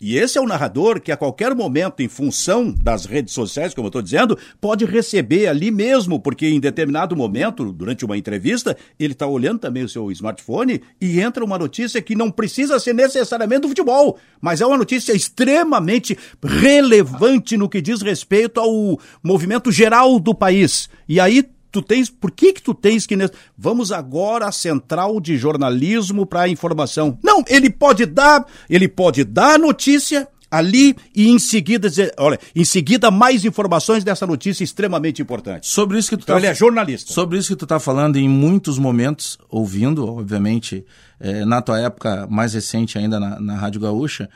E 0.00 0.16
esse 0.16 0.38
é 0.38 0.40
o 0.40 0.46
narrador 0.46 1.00
que 1.00 1.10
a 1.10 1.16
qualquer 1.16 1.54
momento, 1.54 2.00
em 2.00 2.08
função 2.08 2.72
das 2.72 3.04
redes 3.04 3.34
sociais, 3.34 3.74
como 3.74 3.86
eu 3.86 3.88
estou 3.88 4.02
dizendo, 4.02 4.38
pode 4.60 4.84
receber 4.84 5.48
ali 5.48 5.70
mesmo, 5.70 6.20
porque 6.20 6.46
em 6.46 6.60
determinado 6.60 7.16
momento, 7.16 7.72
durante 7.72 8.04
uma 8.04 8.16
entrevista, 8.16 8.76
ele 8.98 9.12
está 9.12 9.26
olhando 9.26 9.58
também 9.58 9.82
o 9.82 9.88
seu 9.88 10.10
smartphone 10.12 10.80
e 11.00 11.20
entra 11.20 11.44
uma 11.44 11.58
notícia 11.58 12.00
que 12.00 12.14
não 12.14 12.30
precisa 12.30 12.78
ser 12.78 12.94
necessariamente 12.94 13.62
do 13.62 13.68
futebol, 13.68 14.18
mas 14.40 14.60
é 14.60 14.66
uma 14.66 14.78
notícia 14.78 15.12
extremamente 15.12 16.16
relevante 16.42 17.56
no 17.56 17.68
que 17.68 17.80
diz 17.80 18.00
respeito 18.00 18.60
ao 18.60 19.00
movimento 19.22 19.72
geral 19.72 20.20
do 20.20 20.34
país. 20.34 20.88
E 21.08 21.18
aí 21.18 21.44
tu 21.70 21.82
tens, 21.82 22.10
por 22.10 22.30
que 22.30 22.52
que 22.52 22.62
tu 22.62 22.74
tens 22.74 23.06
que 23.06 23.16
vamos 23.56 23.92
agora 23.92 24.46
à 24.46 24.52
central 24.52 25.20
de 25.20 25.36
jornalismo 25.36 26.26
para 26.26 26.42
a 26.42 26.48
informação? 26.48 27.18
Não, 27.22 27.44
ele 27.46 27.70
pode 27.70 28.06
dar, 28.06 28.46
ele 28.68 28.88
pode 28.88 29.24
dar 29.24 29.54
a 29.54 29.58
notícia 29.58 30.28
ali 30.50 30.96
e 31.14 31.28
em 31.28 31.38
seguida 31.38 31.88
dizer, 31.88 32.14
olha, 32.16 32.38
em 32.54 32.64
seguida 32.64 33.10
mais 33.10 33.44
informações 33.44 34.02
dessa 34.02 34.26
notícia 34.26 34.64
extremamente 34.64 35.20
importante. 35.20 35.68
Sobre 35.68 35.98
isso 35.98 36.10
que 36.10 36.16
tu 36.16 36.22
então, 36.22 36.36
tá, 36.36 36.40
ele 36.40 36.46
é 36.46 36.54
jornalista. 36.54 37.12
Sobre 37.12 37.38
isso 37.38 37.48
que 37.48 37.56
tu 37.56 37.64
está 37.64 37.78
falando 37.78 38.16
em 38.16 38.28
muitos 38.28 38.78
momentos, 38.78 39.38
ouvindo, 39.48 40.06
obviamente, 40.06 40.84
é, 41.20 41.44
na 41.44 41.60
tua 41.60 41.78
época 41.80 42.26
mais 42.30 42.54
recente 42.54 42.98
ainda 42.98 43.20
na, 43.20 43.38
na 43.40 43.56
Rádio 43.56 43.80
Gaúcha, 43.80 44.28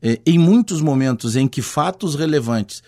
é, 0.00 0.20
em 0.24 0.38
muitos 0.38 0.80
momentos 0.80 1.36
em 1.36 1.48
que 1.48 1.62
fatos 1.62 2.14
relevantes, 2.14 2.82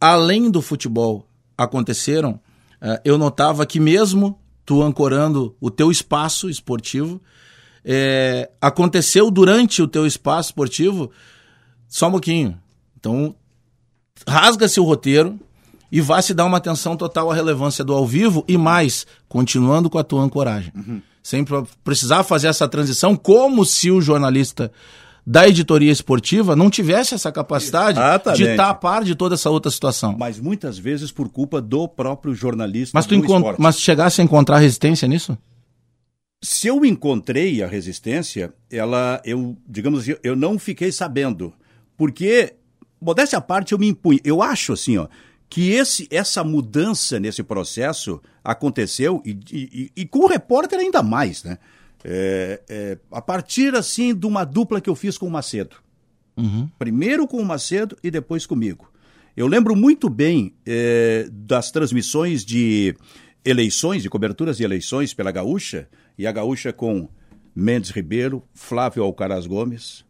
além 0.00 0.50
do 0.50 0.60
futebol, 0.60 1.26
aconteceram, 1.56 2.40
eu 3.04 3.18
notava 3.18 3.66
que 3.66 3.78
mesmo 3.78 4.38
tu 4.64 4.82
ancorando 4.82 5.54
o 5.60 5.70
teu 5.70 5.90
espaço 5.90 6.48
esportivo, 6.48 7.20
é, 7.84 8.50
aconteceu 8.60 9.30
durante 9.30 9.82
o 9.82 9.88
teu 9.88 10.06
espaço 10.06 10.50
esportivo, 10.50 11.10
só 11.88 12.08
um 12.08 12.12
pouquinho. 12.12 12.58
Então, 12.98 13.34
rasga-se 14.26 14.78
o 14.78 14.84
roteiro 14.84 15.38
e 15.90 16.00
vai 16.00 16.22
se 16.22 16.32
dar 16.32 16.44
uma 16.44 16.58
atenção 16.58 16.96
total 16.96 17.30
à 17.30 17.34
relevância 17.34 17.84
do 17.84 17.92
ao 17.92 18.06
vivo 18.06 18.44
e 18.46 18.56
mais, 18.56 19.06
continuando 19.28 19.90
com 19.90 19.98
a 19.98 20.04
tua 20.04 20.22
ancoragem. 20.22 20.72
Uhum. 20.74 21.02
Sem 21.22 21.44
precisar 21.82 22.22
fazer 22.22 22.46
essa 22.46 22.68
transição 22.68 23.16
como 23.16 23.64
se 23.64 23.90
o 23.90 24.00
jornalista 24.00 24.72
da 25.26 25.48
editoria 25.48 25.92
esportiva 25.92 26.56
não 26.56 26.70
tivesse 26.70 27.14
essa 27.14 27.30
capacidade 27.30 27.98
Exatamente. 27.98 28.42
de 28.42 28.50
estar 28.50 28.70
a 28.70 28.74
par 28.74 29.04
de 29.04 29.14
toda 29.14 29.34
essa 29.34 29.50
outra 29.50 29.70
situação. 29.70 30.16
Mas 30.18 30.40
muitas 30.40 30.78
vezes 30.78 31.12
por 31.12 31.28
culpa 31.28 31.60
do 31.60 31.86
próprio 31.88 32.34
jornalista 32.34 32.96
mas 32.96 33.06
tu 33.06 33.14
encont... 33.14 33.56
Mas 33.58 33.78
chegasse 33.78 34.20
a 34.20 34.24
encontrar 34.24 34.58
resistência 34.58 35.06
nisso? 35.06 35.36
Se 36.42 36.68
eu 36.68 36.84
encontrei 36.84 37.62
a 37.62 37.66
resistência, 37.66 38.52
ela, 38.70 39.20
eu, 39.24 39.56
digamos 39.68 40.00
assim, 40.00 40.16
eu 40.22 40.34
não 40.34 40.58
fiquei 40.58 40.90
sabendo. 40.90 41.52
Porque, 41.96 42.54
modéstia 42.98 43.38
à 43.38 43.42
parte, 43.42 43.72
eu 43.72 43.78
me 43.78 43.86
impunho. 43.86 44.18
Eu 44.24 44.42
acho 44.42 44.72
assim, 44.72 44.96
ó, 44.96 45.06
que 45.50 45.72
esse, 45.72 46.08
essa 46.10 46.42
mudança 46.42 47.20
nesse 47.20 47.42
processo 47.42 48.22
aconteceu, 48.42 49.20
e, 49.26 49.38
e, 49.52 49.92
e 49.94 50.06
com 50.06 50.20
o 50.20 50.26
repórter 50.26 50.78
ainda 50.78 51.02
mais, 51.02 51.44
né? 51.44 51.58
É, 52.04 52.62
é, 52.68 52.98
a 53.10 53.20
partir, 53.20 53.74
assim, 53.74 54.14
de 54.14 54.26
uma 54.26 54.44
dupla 54.44 54.80
que 54.80 54.88
eu 54.88 54.94
fiz 54.94 55.18
com 55.18 55.26
o 55.26 55.30
Macedo. 55.30 55.76
Uhum. 56.36 56.68
Primeiro 56.78 57.26
com 57.26 57.38
o 57.38 57.44
Macedo 57.44 57.96
e 58.02 58.10
depois 58.10 58.46
comigo. 58.46 58.90
Eu 59.36 59.46
lembro 59.46 59.76
muito 59.76 60.08
bem 60.08 60.54
é, 60.66 61.28
das 61.30 61.70
transmissões 61.70 62.44
de 62.44 62.94
eleições, 63.44 64.02
de 64.02 64.10
coberturas 64.10 64.56
de 64.56 64.64
eleições 64.64 65.14
pela 65.14 65.30
Gaúcha, 65.30 65.88
e 66.18 66.26
a 66.26 66.32
Gaúcha 66.32 66.72
com 66.72 67.08
Mendes 67.54 67.90
Ribeiro, 67.90 68.42
Flávio 68.52 69.02
Alcaraz 69.02 69.46
Gomes, 69.46 70.04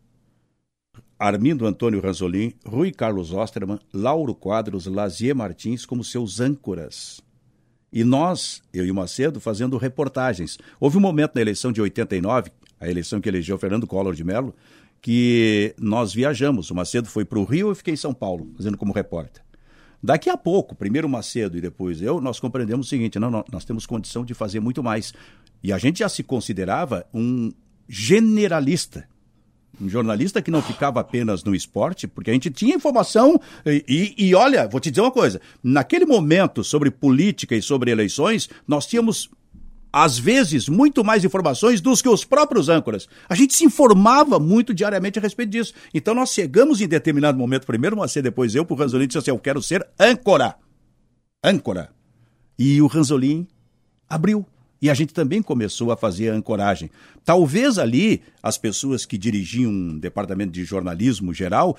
Armindo 1.19 1.67
Antônio 1.67 2.01
Ranzolin, 2.01 2.55
Rui 2.65 2.91
Carlos 2.91 3.33
Osterman, 3.33 3.79
Lauro 3.93 4.35
Quadros, 4.35 4.87
Lazier 4.87 5.37
Martins 5.37 5.85
como 5.85 6.03
seus 6.03 6.41
âncoras. 6.41 7.21
E 7.93 8.05
nós, 8.05 8.63
eu 8.73 8.87
e 8.87 8.91
o 8.91 8.95
Macedo, 8.95 9.41
fazendo 9.41 9.77
reportagens. 9.77 10.59
Houve 10.79 10.97
um 10.97 11.01
momento 11.01 11.33
na 11.35 11.41
eleição 11.41 11.73
de 11.73 11.81
89, 11.81 12.51
a 12.79 12.89
eleição 12.89 13.21
que 13.21 13.29
elegeu 13.29 13.59
Fernando 13.59 13.87
Collor 13.87 14.15
de 14.15 14.23
Mello, 14.23 14.55
que 15.03 15.75
nós 15.79 16.13
viajamos. 16.13 16.71
O 16.71 16.75
Macedo 16.75 17.09
foi 17.09 17.25
para 17.25 17.39
o 17.39 17.45
Rio 17.45 17.69
e 17.69 17.71
eu 17.71 17.75
fiquei 17.75 17.95
em 17.95 17.97
São 17.97 18.15
Paulo, 18.15 18.49
fazendo 18.57 18.79
como 18.79 18.93
repórter. 18.93 19.43
Daqui 20.03 20.31
a 20.31 20.37
pouco, 20.37 20.75
primeiro 20.75 21.07
o 21.07 21.11
Macedo 21.11 21.59
e 21.59 21.61
depois 21.61 22.01
eu, 22.01 22.21
nós 22.21 22.41
compreendemos 22.41 22.87
o 22.87 22.89
seguinte: 22.89 23.19
não, 23.19 23.31
não, 23.31 23.45
nós 23.53 23.65
temos 23.65 23.85
condição 23.85 24.25
de 24.25 24.33
fazer 24.33 24.61
muito 24.61 24.83
mais. 24.83 25.13
E 25.63 25.73
a 25.73 25.79
gente 25.79 25.99
já 25.99 26.09
se 26.09 26.23
considerava 26.23 27.07
um 27.13 27.53
generalista. 27.89 29.07
Um 29.81 29.89
jornalista 29.89 30.43
que 30.43 30.51
não 30.51 30.61
ficava 30.61 31.01
apenas 31.01 31.43
no 31.43 31.55
esporte, 31.55 32.07
porque 32.07 32.31
a 32.31 32.35
gente 32.35 32.51
tinha 32.51 32.75
informação. 32.75 33.41
E, 33.65 33.85
e, 33.89 34.29
e, 34.29 34.35
olha, 34.35 34.69
vou 34.69 34.81
te 34.81 34.91
dizer 34.91 35.01
uma 35.01 35.11
coisa: 35.11 35.41
naquele 35.63 36.05
momento 36.05 36.63
sobre 36.63 36.91
política 36.91 37.57
e 37.57 37.63
sobre 37.63 37.91
eleições, 37.91 38.49
nós 38.67 38.87
tínhamos 38.87 39.31
às 39.93 40.19
vezes, 40.19 40.69
muito 40.69 41.03
mais 41.03 41.25
informações 41.25 41.81
dos 41.81 42.01
que 42.01 42.09
os 42.09 42.25
próprios 42.25 42.69
âncoras. 42.69 43.09
A 43.29 43.35
gente 43.35 43.55
se 43.55 43.65
informava 43.65 44.39
muito 44.39 44.73
diariamente 44.73 45.19
a 45.19 45.23
respeito 45.23 45.51
disso. 45.51 45.75
Então 45.93 46.15
nós 46.15 46.33
chegamos 46.33 46.81
em 46.81 46.87
determinado 46.87 47.37
momento, 47.37 47.67
primeiro 47.67 47.97
você, 47.97 48.23
depois 48.23 48.55
eu, 48.55 48.65
para 48.65 48.75
o 48.75 48.77
Ranzolin, 48.77 49.07
disse 49.07 49.19
assim, 49.19 49.31
eu 49.31 49.39
quero 49.39 49.61
ser 49.63 49.87
âncora. 49.99 50.57
Âncora. 51.45 51.91
E 52.59 52.81
o 52.81 52.87
Ranzolin 52.87 53.49
abriu. 54.09 54.47
E 54.81 54.89
a 54.89 54.95
gente 54.95 55.13
também 55.13 55.43
começou 55.43 55.93
a 55.93 55.97
fazer 55.97 56.31
a 56.31 56.35
ancoragem. 56.35 56.91
Talvez 57.25 57.79
ali 57.79 58.23
as 58.43 58.57
pessoas 58.57 59.05
que 59.05 59.19
dirigiam 59.19 59.71
um 59.71 59.99
departamento 59.99 60.53
de 60.53 60.65
jornalismo 60.65 61.35
geral 61.35 61.77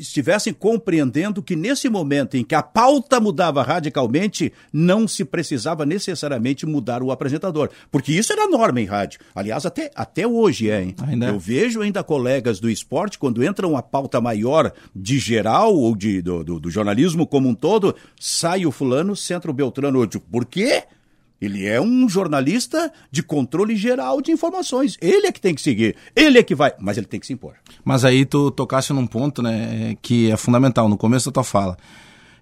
estivessem 0.00 0.54
compreendendo 0.54 1.42
que 1.42 1.54
nesse 1.54 1.88
momento 1.90 2.34
em 2.34 2.42
que 2.42 2.54
a 2.54 2.62
pauta 2.62 3.20
mudava 3.20 3.62
radicalmente, 3.62 4.50
não 4.72 5.06
se 5.06 5.26
precisava 5.26 5.84
necessariamente 5.84 6.64
mudar 6.64 7.02
o 7.02 7.10
apresentador. 7.10 7.68
Porque 7.90 8.12
isso 8.12 8.32
era 8.32 8.48
norma 8.48 8.80
em 8.80 8.86
rádio. 8.86 9.20
Aliás, 9.34 9.66
até, 9.66 9.90
até 9.94 10.26
hoje 10.26 10.70
é, 10.70 10.82
hein? 10.82 10.94
Ainda. 11.06 11.26
Eu 11.26 11.38
vejo 11.38 11.82
ainda 11.82 12.02
colegas 12.02 12.58
do 12.58 12.70
esporte, 12.70 13.18
quando 13.18 13.44
entra 13.44 13.68
uma 13.68 13.82
pauta 13.82 14.20
maior 14.20 14.72
de 14.96 15.18
geral 15.18 15.76
ou 15.76 15.94
de, 15.94 16.22
do, 16.22 16.42
do, 16.42 16.58
do 16.58 16.70
jornalismo 16.70 17.26
como 17.26 17.50
um 17.50 17.54
todo, 17.54 17.94
sai 18.18 18.64
o 18.64 18.72
fulano, 18.72 19.14
centro 19.14 19.52
Beltrano. 19.52 20.08
Por 20.08 20.46
quê? 20.46 20.84
Ele 21.40 21.66
é 21.66 21.80
um 21.80 22.08
jornalista 22.08 22.92
de 23.10 23.22
controle 23.22 23.74
geral 23.74 24.20
de 24.20 24.30
informações. 24.30 24.98
Ele 25.00 25.26
é 25.26 25.32
que 25.32 25.40
tem 25.40 25.54
que 25.54 25.62
seguir. 25.62 25.96
Ele 26.14 26.38
é 26.38 26.42
que 26.42 26.54
vai. 26.54 26.74
Mas 26.78 26.98
ele 26.98 27.06
tem 27.06 27.18
que 27.18 27.26
se 27.26 27.32
impor. 27.32 27.54
Mas 27.82 28.04
aí 28.04 28.26
tu 28.26 28.50
tocasse 28.50 28.92
num 28.92 29.06
ponto, 29.06 29.42
né, 29.42 29.96
que 30.02 30.30
é 30.30 30.36
fundamental, 30.36 30.88
no 30.88 30.98
começo 30.98 31.30
da 31.30 31.34
tua 31.34 31.44
fala. 31.44 31.78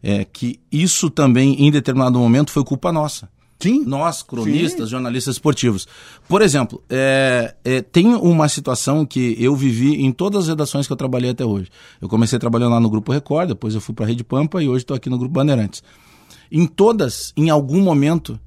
É 0.02 0.24
que 0.24 0.58
isso 0.70 1.11
também, 1.11 1.64
em 1.64 1.70
determinado 1.70 2.18
momento, 2.18 2.50
foi 2.50 2.64
culpa 2.64 2.90
nossa. 2.90 3.28
Sim. 3.61 3.84
Nós, 3.84 4.22
cronistas, 4.22 4.87
Sim. 4.87 4.92
jornalistas 4.92 5.34
esportivos. 5.34 5.87
Por 6.28 6.42
exemplo, 6.42 6.82
é, 6.88 7.54
é, 7.64 7.80
tem 7.82 8.14
uma 8.14 8.48
situação 8.48 9.04
que 9.04 9.37
eu 9.38 9.54
vivi 9.56 10.00
em 10.00 10.12
todas 10.12 10.44
as 10.44 10.48
redações 10.48 10.87
que 10.87 10.92
eu 10.92 10.96
trabalhei 10.96 11.30
até 11.30 11.44
hoje. 11.44 11.68
Eu 12.00 12.08
comecei 12.08 12.38
trabalhando 12.38 12.72
lá 12.72 12.80
no 12.80 12.88
Grupo 12.88 13.11
Record, 13.11 13.48
depois 13.48 13.74
eu 13.74 13.80
fui 13.80 13.94
para 13.94 14.04
a 14.04 14.08
Rede 14.08 14.22
Pampa 14.22 14.62
e 14.62 14.68
hoje 14.68 14.84
estou 14.84 14.96
aqui 14.96 15.11
no 15.11 15.18
Grupo 15.18 15.34
Bandeirantes. 15.34 15.82
Em 16.50 16.66
todas, 16.66 17.32
em 17.37 17.50
algum 17.50 17.80
momento, 17.80 18.38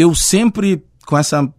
eu 0.00 0.14
sempre, 0.14 0.82
com 1.04 1.18
essa 1.18 1.52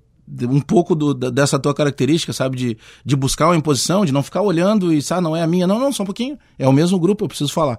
um 0.50 0.62
pouco 0.62 0.96
do, 0.96 1.14
dessa 1.14 1.60
tua 1.60 1.74
característica, 1.74 2.32
sabe, 2.32 2.58
de, 2.58 2.78
de 3.06 3.16
buscar 3.16 3.48
uma 3.48 3.56
imposição, 3.56 4.06
de 4.06 4.12
não 4.12 4.24
ficar 4.24 4.42
olhando 4.42 4.92
e, 4.94 5.02
sabe, 5.02 5.22
não 5.22 5.36
é 5.36 5.44
a 5.44 5.48
minha. 5.48 5.68
Não, 5.68 5.78
não, 5.78 5.92
só 5.92 6.04
um 6.04 6.06
pouquinho. 6.06 6.40
É 6.58 6.68
o 6.68 6.72
mesmo 6.72 6.98
grupo, 6.98 7.26
eu 7.26 7.28
preciso 7.28 7.52
falar. 7.52 7.78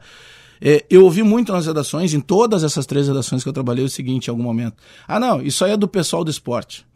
É, 0.61 0.85
eu 0.89 1.03
ouvi 1.03 1.23
muito 1.23 1.51
nas 1.51 1.67
redações, 1.67 2.15
em 2.15 2.21
todas 2.21 2.63
essas 2.63 2.87
três 2.87 3.09
redações 3.09 3.43
que 3.43 3.49
eu 3.49 3.53
trabalhei, 3.53 3.85
o 3.85 3.89
seguinte, 3.89 4.29
em 4.29 4.31
algum 4.31 4.43
momento. 4.43 4.77
Ah, 5.09 5.19
não, 5.19 5.41
isso 5.43 5.65
aí 5.65 5.73
é 5.73 5.77
do 5.77 5.89
pessoal 5.89 6.23
do 6.23 6.31
esporte. 6.31 6.87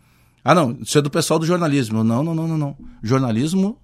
Ah, 0.45 0.55
não, 0.55 0.77
isso 0.81 0.97
é 0.99 1.03
do 1.03 1.11
pessoal 1.11 1.41
do 1.41 1.47
jornalismo. 1.47 2.05
Não, 2.05 2.23
não, 2.23 2.35
não, 2.35 2.47
não, 2.47 2.59
não. 2.59 2.77
Jornalismo 3.03 3.79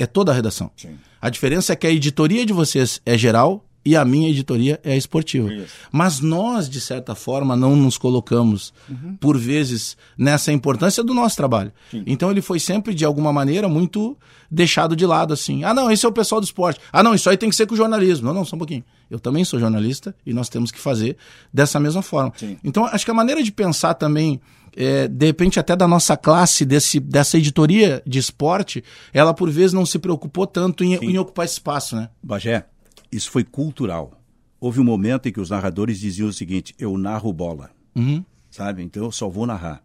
é 0.00 0.06
toda 0.06 0.32
a 0.32 0.34
redação. 0.34 0.70
Sim. 0.76 0.98
A 1.20 1.28
diferença 1.28 1.74
é 1.74 1.76
que 1.76 1.86
a 1.86 1.90
editoria 1.90 2.44
de 2.44 2.52
vocês 2.52 3.00
é 3.04 3.16
geral 3.16 3.64
e 3.84 3.96
a 3.96 4.04
minha 4.04 4.28
editoria 4.28 4.78
é 4.84 4.92
a 4.92 4.96
esportiva. 4.96 5.52
Isso. 5.52 5.74
Mas 5.90 6.20
nós, 6.20 6.68
de 6.68 6.80
certa 6.80 7.14
forma, 7.14 7.56
não 7.56 7.74
nos 7.74 7.96
colocamos, 7.96 8.74
uhum. 8.88 9.16
por 9.16 9.38
vezes, 9.38 9.96
nessa 10.18 10.52
importância 10.52 11.02
do 11.02 11.14
nosso 11.14 11.36
trabalho. 11.36 11.72
Sim. 11.90 12.02
Então 12.06 12.30
ele 12.30 12.42
foi 12.42 12.60
sempre, 12.60 12.94
de 12.94 13.04
alguma 13.04 13.32
maneira, 13.32 13.68
muito 13.68 14.16
deixado 14.50 14.94
de 14.94 15.06
lado, 15.06 15.32
assim. 15.32 15.64
Ah, 15.64 15.72
não, 15.72 15.90
esse 15.90 16.04
é 16.04 16.08
o 16.08 16.12
pessoal 16.12 16.40
do 16.40 16.44
esporte. 16.44 16.80
Ah, 16.92 17.02
não, 17.02 17.14
isso 17.14 17.30
aí 17.30 17.36
tem 17.36 17.48
que 17.48 17.56
ser 17.56 17.66
com 17.66 17.74
o 17.74 17.76
jornalismo. 17.76 18.26
Não, 18.26 18.34
não, 18.34 18.44
só 18.44 18.56
um 18.56 18.58
pouquinho. 18.58 18.84
Eu 19.10 19.18
também 19.18 19.44
sou 19.44 19.58
jornalista 19.58 20.14
e 20.26 20.34
nós 20.34 20.48
temos 20.48 20.70
que 20.70 20.78
fazer 20.78 21.16
dessa 21.52 21.80
mesma 21.80 22.02
forma. 22.02 22.32
Sim. 22.36 22.58
Então, 22.62 22.84
acho 22.84 23.04
que 23.04 23.10
a 23.10 23.14
maneira 23.14 23.42
de 23.42 23.52
pensar 23.52 23.94
também. 23.94 24.40
É, 24.76 25.08
de 25.08 25.26
repente 25.26 25.58
até 25.58 25.74
da 25.74 25.88
nossa 25.88 26.16
classe, 26.16 26.64
desse, 26.64 27.00
dessa 27.00 27.36
editoria 27.36 28.00
de 28.06 28.20
esporte, 28.20 28.84
ela 29.12 29.34
por 29.34 29.50
vezes 29.50 29.72
não 29.72 29.84
se 29.84 29.98
preocupou 29.98 30.46
tanto 30.46 30.84
em, 30.84 30.94
em 30.94 31.18
ocupar 31.18 31.44
espaço, 31.44 31.96
né? 31.96 32.08
Bagé, 32.22 32.64
isso 33.10 33.30
foi 33.30 33.44
cultural. 33.44 34.20
Houve 34.60 34.80
um 34.80 34.84
momento 34.84 35.28
em 35.28 35.32
que 35.32 35.40
os 35.40 35.50
narradores 35.50 35.98
diziam 35.98 36.28
o 36.28 36.32
seguinte: 36.32 36.74
eu 36.78 36.96
narro 36.98 37.32
bola. 37.32 37.70
Uhum. 37.94 38.24
Sabe? 38.50 38.82
Então 38.82 39.04
eu 39.04 39.12
só 39.12 39.28
vou 39.28 39.46
narrar. 39.46 39.82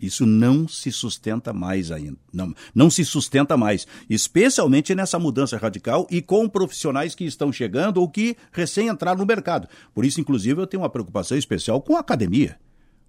Isso 0.00 0.26
não 0.26 0.66
se 0.66 0.90
sustenta 0.90 1.52
mais 1.52 1.90
ainda. 1.90 2.18
Não, 2.32 2.54
não 2.74 2.90
se 2.90 3.04
sustenta 3.04 3.56
mais. 3.56 3.86
Especialmente 4.10 4.94
nessa 4.94 5.18
mudança 5.18 5.56
radical 5.56 6.06
e 6.10 6.20
com 6.20 6.48
profissionais 6.48 7.14
que 7.14 7.24
estão 7.24 7.52
chegando 7.52 7.98
ou 7.98 8.08
que 8.08 8.36
recém 8.52 8.88
entraram 8.88 9.18
no 9.18 9.26
mercado. 9.26 9.68
Por 9.94 10.04
isso, 10.04 10.20
inclusive, 10.20 10.60
eu 10.60 10.66
tenho 10.66 10.82
uma 10.82 10.90
preocupação 10.90 11.38
especial 11.38 11.80
com 11.80 11.96
a 11.96 12.00
academia. 12.00 12.58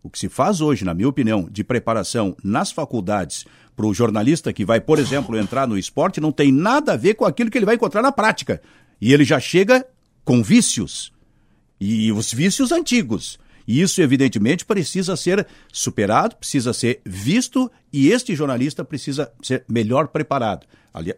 O 0.02 0.10
que 0.10 0.20
se 0.20 0.30
faz 0.30 0.62
hoje, 0.62 0.86
na 0.86 0.94
minha 0.94 1.10
opinião, 1.10 1.50
de 1.52 1.64
preparação 1.64 2.38
nas 2.44 2.72
faculdades 2.72 3.46
para 3.76 3.88
o 3.88 3.94
jornalista 3.94 4.54
que 4.54 4.64
vai, 4.64 4.80
por 4.80 5.00
exemplo, 5.00 5.36
entrar 5.38 5.68
no 5.68 5.78
esporte, 5.78 6.22
não 6.22 6.32
tem 6.32 6.52
nada 6.52 6.94
a 6.94 6.98
ver 6.98 7.16
com 7.16 7.26
aquilo 7.26 7.50
que 7.50 7.58
ele 7.58 7.66
vai 7.66 7.76
encontrar 7.76 8.04
na 8.04 8.12
prática. 8.12 8.62
E 9.00 9.14
ele 9.14 9.24
já 9.24 9.40
chega 9.40 9.86
com 10.24 10.42
vícios. 10.44 11.12
E 11.80 12.12
os 12.12 12.34
vícios 12.34 12.72
antigos. 12.72 13.38
E 13.68 13.82
isso, 13.82 14.02
evidentemente, 14.02 14.64
precisa 14.64 15.16
ser 15.16 15.46
superado, 15.72 16.36
precisa 16.36 16.72
ser 16.72 17.02
visto 17.04 17.72
e 17.92 18.10
este 18.10 18.36
jornalista 18.36 18.86
precisa 18.86 19.32
ser 19.42 19.66
melhor 19.68 20.08
preparado. 20.10 20.68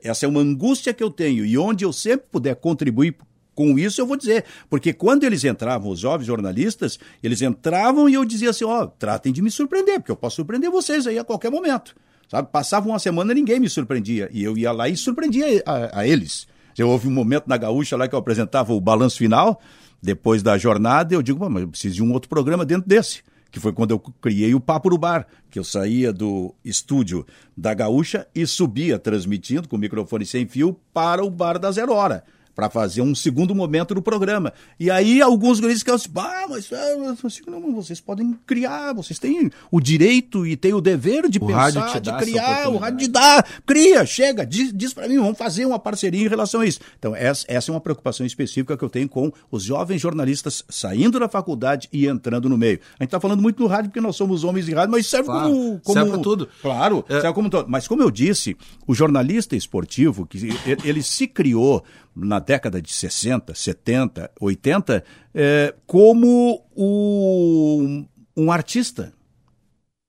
Essa 0.01 0.25
é 0.25 0.29
uma 0.29 0.39
angústia 0.39 0.93
que 0.93 1.03
eu 1.03 1.11
tenho 1.11 1.45
e 1.45 1.57
onde 1.57 1.83
eu 1.83 1.93
sempre 1.93 2.27
puder 2.31 2.55
contribuir 2.55 3.17
com 3.53 3.77
isso, 3.77 3.99
eu 3.99 4.05
vou 4.05 4.15
dizer. 4.15 4.45
Porque 4.69 4.93
quando 4.93 5.23
eles 5.23 5.43
entravam, 5.43 5.91
os 5.91 5.99
jovens 5.99 6.27
jornalistas, 6.27 6.99
eles 7.21 7.41
entravam 7.41 8.07
e 8.07 8.13
eu 8.13 8.23
dizia 8.23 8.51
assim: 8.51 8.63
ó, 8.63 8.83
oh, 8.83 8.87
tratem 8.87 9.33
de 9.33 9.41
me 9.41 9.51
surpreender, 9.51 9.99
porque 9.99 10.11
eu 10.11 10.15
posso 10.15 10.37
surpreender 10.37 10.69
vocês 10.69 11.05
aí 11.05 11.17
a 11.17 11.23
qualquer 11.23 11.51
momento. 11.51 11.95
Sabe? 12.29 12.49
Passava 12.51 12.87
uma 12.87 12.99
semana 12.99 13.33
ninguém 13.33 13.59
me 13.59 13.69
surpreendia. 13.69 14.29
E 14.31 14.43
eu 14.43 14.57
ia 14.57 14.71
lá 14.71 14.87
e 14.87 14.95
surpreendia 14.95 15.63
a, 15.65 16.01
a 16.01 16.07
eles. 16.07 16.47
Houve 16.83 17.07
um 17.07 17.11
momento 17.11 17.47
na 17.47 17.57
Gaúcha 17.57 17.97
lá 17.97 18.07
que 18.07 18.15
eu 18.15 18.19
apresentava 18.19 18.73
o 18.73 18.81
balanço 18.81 19.17
final, 19.17 19.59
depois 20.01 20.43
da 20.43 20.57
jornada, 20.57 21.13
eu 21.13 21.21
digo, 21.21 21.49
mas 21.49 21.63
eu 21.63 21.69
preciso 21.69 21.95
de 21.95 22.03
um 22.03 22.11
outro 22.13 22.29
programa 22.29 22.65
dentro 22.65 22.87
desse. 22.87 23.21
Que 23.49 23.59
foi 23.59 23.71
quando 23.71 23.91
eu 23.91 23.99
criei 23.99 24.53
o 24.53 24.59
Papo 24.59 24.89
no 24.89 24.97
Bar, 24.97 25.25
que 25.49 25.57
eu 25.57 25.63
saía 25.63 26.11
do 26.11 26.53
estúdio 26.63 27.25
da 27.55 27.73
Gaúcha 27.73 28.27
e 28.35 28.45
subia 28.45 28.99
transmitindo 28.99 29.67
com 29.69 29.77
microfone 29.77 30.25
sem 30.25 30.45
fio 30.45 30.77
para 30.93 31.23
o 31.23 31.29
bar 31.29 31.57
da 31.57 31.71
Zero 31.71 31.93
Hora 31.93 32.23
para 32.57 32.71
fazer 32.71 33.03
um 33.03 33.13
segundo 33.13 33.53
momento 33.53 33.93
do 33.93 34.01
programa. 34.01 34.51
E 34.79 34.89
aí 34.89 35.21
alguns 35.21 35.59
guris 35.59 35.77
ficam 35.77 35.93
assim, 35.93 36.09
bah, 36.09 36.47
mas 36.49 36.67
ah, 36.73 37.15
não, 37.45 37.75
vocês 37.75 38.01
podem 38.01 38.35
criar, 38.47 38.95
vocês 38.95 39.19
têm 39.19 39.51
o 39.69 39.79
direito 39.79 40.43
e 40.43 40.57
têm 40.57 40.73
o 40.73 40.81
dever 40.81 41.29
de 41.29 41.37
o 41.37 41.45
pensar, 41.45 41.99
de 41.99 42.11
criar, 42.17 42.67
o 42.69 42.77
rádio 42.77 42.97
de 42.97 43.09
dar, 43.09 43.47
cria, 43.63 44.03
chega, 44.07 44.43
diz, 44.43 44.73
diz 44.73 44.91
para 44.91 45.07
mim, 45.07 45.17
vamos 45.17 45.37
fazer 45.37 45.67
uma 45.67 45.77
parceria 45.77 46.25
em 46.25 46.27
relação 46.27 46.61
a 46.61 46.65
isso. 46.65 46.79
Então 46.97 47.15
essa, 47.15 47.45
essa 47.47 47.69
é 47.69 47.71
uma 47.71 47.79
preocupação 47.79 48.25
específica 48.25 48.75
que 48.75 48.83
eu 48.83 48.89
tenho 48.89 49.07
com 49.07 49.31
os 49.51 49.61
jovens 49.61 50.01
jornalistas 50.01 50.65
saindo 50.67 51.19
da 51.19 51.29
faculdade 51.29 51.87
e 51.93 52.07
entrando 52.07 52.49
no 52.49 52.57
meio. 52.57 52.79
A 52.99 53.03
gente 53.03 53.09
está 53.09 53.19
falando 53.19 53.39
muito 53.39 53.57
do 53.57 53.67
rádio 53.67 53.91
porque 53.91 54.01
nós 54.01 54.15
somos 54.15 54.43
homens 54.43 54.65
de 54.65 54.73
rádio, 54.73 54.93
mas 54.93 55.05
serve 55.05 55.27
claro, 55.27 55.47
como, 55.47 55.79
como... 55.81 55.93
Serve 55.93 56.23
tudo. 56.23 56.49
Claro, 56.59 57.05
é. 57.07 57.21
serve 57.21 57.33
como 57.33 57.51
todo. 57.51 57.69
Mas 57.69 57.87
como 57.87 58.01
eu 58.01 58.09
disse, 58.09 58.57
o 58.87 58.95
jornalista 58.95 59.55
esportivo, 59.55 60.25
que 60.25 60.39
ele 60.83 61.03
se 61.03 61.27
criou 61.27 61.83
na 62.17 62.39
década 62.47 62.81
de 62.81 62.93
60, 62.93 63.53
70, 63.53 64.31
80, 64.39 65.03
é, 65.35 65.75
como 65.85 66.63
o, 66.73 68.05
um 68.37 68.51
artista. 68.51 69.13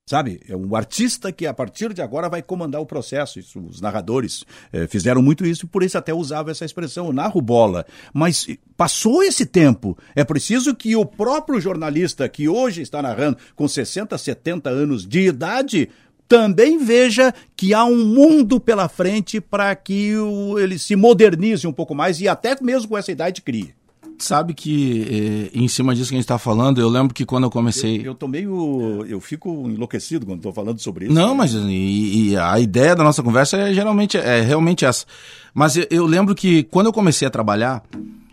Sabe? 0.07 0.41
É 0.49 0.57
um 0.57 0.75
artista 0.75 1.31
que 1.31 1.47
a 1.47 1.53
partir 1.53 1.93
de 1.93 2.01
agora 2.01 2.31
vai 2.31 2.41
comandar 2.41 2.81
o 2.81 2.87
processo. 2.87 3.39
Isso, 3.39 3.61
os 3.61 3.79
narradores 3.79 4.43
é, 4.73 4.87
fizeram 4.87 5.21
muito 5.21 5.45
isso 5.45 5.67
e 5.67 5.69
por 5.69 5.83
isso 5.83 5.99
até 5.99 6.15
usava 6.15 6.51
essa 6.51 6.65
expressão, 6.65 7.13
narro 7.13 7.43
bola. 7.43 7.85
Mas 8.15 8.47
passou 8.75 9.23
esse 9.23 9.45
tempo. 9.45 9.99
É 10.17 10.25
preciso 10.25 10.75
que 10.75 10.97
o 10.97 11.05
próprio 11.05 11.61
jornalista 11.61 12.27
que 12.27 12.49
hoje 12.49 12.81
está 12.81 13.03
narrando 13.03 13.37
com 13.55 13.69
60, 13.69 14.17
70 14.17 14.71
anos 14.71 15.07
de 15.07 15.27
idade 15.27 15.91
também 16.29 16.79
veja 16.79 17.35
que 17.57 17.73
há 17.73 17.85
um 17.85 18.05
mundo 18.05 18.61
pela 18.61 18.89
frente 18.89 19.41
para 19.41 19.75
que 19.75 20.15
o, 20.17 20.59
ele 20.59 20.79
se 20.79 20.95
modernize 20.95 21.67
um 21.67 21.73
pouco 21.73 21.95
mais 21.95 22.21
e 22.21 22.29
até 22.29 22.57
mesmo 22.61 22.89
com 22.89 22.99
essa 22.99 23.11
idade 23.11 23.41
crie 23.41 23.75
sabe 24.19 24.53
que 24.53 25.51
eh, 25.55 25.59
em 25.59 25.69
cima 25.69 25.95
disso 25.95 26.09
que 26.09 26.15
a 26.15 26.19
gente 26.19 26.25
está 26.25 26.39
falando, 26.39 26.81
eu 26.81 26.89
lembro 26.89 27.15
que 27.15 27.25
quando 27.25 27.45
eu 27.45 27.51
comecei. 27.51 28.01
Eu, 28.01 28.07
eu 28.07 28.15
tô 28.15 28.27
meio. 28.27 29.05
Eu 29.09 29.21
fico 29.21 29.49
enlouquecido 29.69 30.27
quando 30.27 30.39
estou 30.39 30.53
falando 30.53 30.81
sobre 30.81 31.07
isso. 31.07 31.15
Não, 31.15 31.35
mas 31.35 31.55
e, 31.55 32.31
e, 32.31 32.37
a 32.37 32.59
ideia 32.59 32.95
da 32.95 33.05
nossa 33.05 33.23
conversa 33.23 33.57
é 33.57 33.73
geralmente 33.73 34.17
é 34.17 34.41
realmente 34.41 34.85
essa. 34.85 35.07
Mas 35.55 35.77
eu, 35.77 35.87
eu 35.91 36.07
lembro 36.07 36.35
que 36.35 36.65
quando 36.65 36.87
eu 36.87 36.93
comecei 36.93 37.27
a 37.27 37.31
trabalhar, 37.31 37.83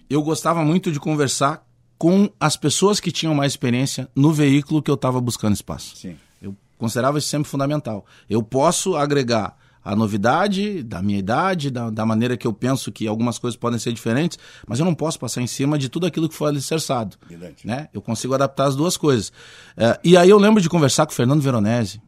eu 0.10 0.22
gostava 0.22 0.64
muito 0.64 0.92
de 0.92 1.00
conversar 1.00 1.64
com 1.98 2.30
as 2.40 2.58
pessoas 2.58 3.00
que 3.00 3.12
tinham 3.12 3.34
mais 3.34 3.54
experiência 3.54 4.10
no 4.16 4.32
veículo 4.34 4.82
que 4.82 4.92
eu 4.92 4.96
estava 4.96 5.22
buscando 5.22 5.54
espaço. 5.54 5.96
Sim. 5.96 6.16
Considerava 6.78 7.18
isso 7.18 7.28
sempre 7.28 7.50
fundamental. 7.50 8.06
Eu 8.30 8.44
posso 8.44 8.96
agregar 8.96 9.58
a 9.86 9.96
novidade 9.96 10.82
da 10.82 11.00
minha 11.00 11.20
idade, 11.20 11.70
da, 11.70 11.92
da, 11.92 12.04
maneira 12.08 12.36
que 12.36 12.48
eu 12.48 12.52
penso 12.52 12.92
que 12.92 13.08
algumas 13.08 13.38
coisas 13.38 13.56
podem 13.56 13.78
ser 13.78 13.94
diferentes, 13.94 14.40
mas 14.68 14.80
eu 14.80 14.86
não 14.86 14.96
posso 14.96 15.20
passar 15.20 15.44
em 15.44 15.48
cima 15.48 15.78
de 15.78 15.90
tudo 15.90 16.08
aquilo 16.08 16.28
que 16.28 16.34
foi 16.34 16.50
alicerçado. 16.50 17.16
Né? 17.64 17.88
Eu 17.94 18.02
consigo 18.02 18.34
adaptar 18.34 18.66
as 18.66 18.76
duas 18.76 18.98
coisas. 18.98 19.32
É, 19.78 20.00
e 20.04 20.18
aí 20.18 20.28
eu 20.28 20.40
lembro 20.40 20.60
de 20.60 20.68
conversar 20.68 21.06
com 21.06 21.12
o 21.12 21.16
Fernando 21.16 21.42
Veronese, 21.42 22.02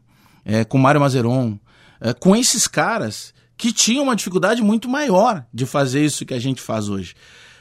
é, 0.44 0.64
com 0.64 0.76
o 0.76 0.80
Mário 0.80 1.00
Mazeron, 1.00 1.56
é, 2.00 2.12
com 2.12 2.34
esses 2.34 2.66
caras 2.66 3.32
que 3.56 3.72
tinham 3.72 4.02
uma 4.02 4.16
dificuldade 4.16 4.60
muito 4.60 4.88
maior 4.88 5.44
de 5.54 5.64
fazer 5.64 6.04
isso 6.04 6.26
que 6.26 6.34
a 6.34 6.40
gente 6.40 6.60
faz 6.60 6.88
hoje. 6.88 7.14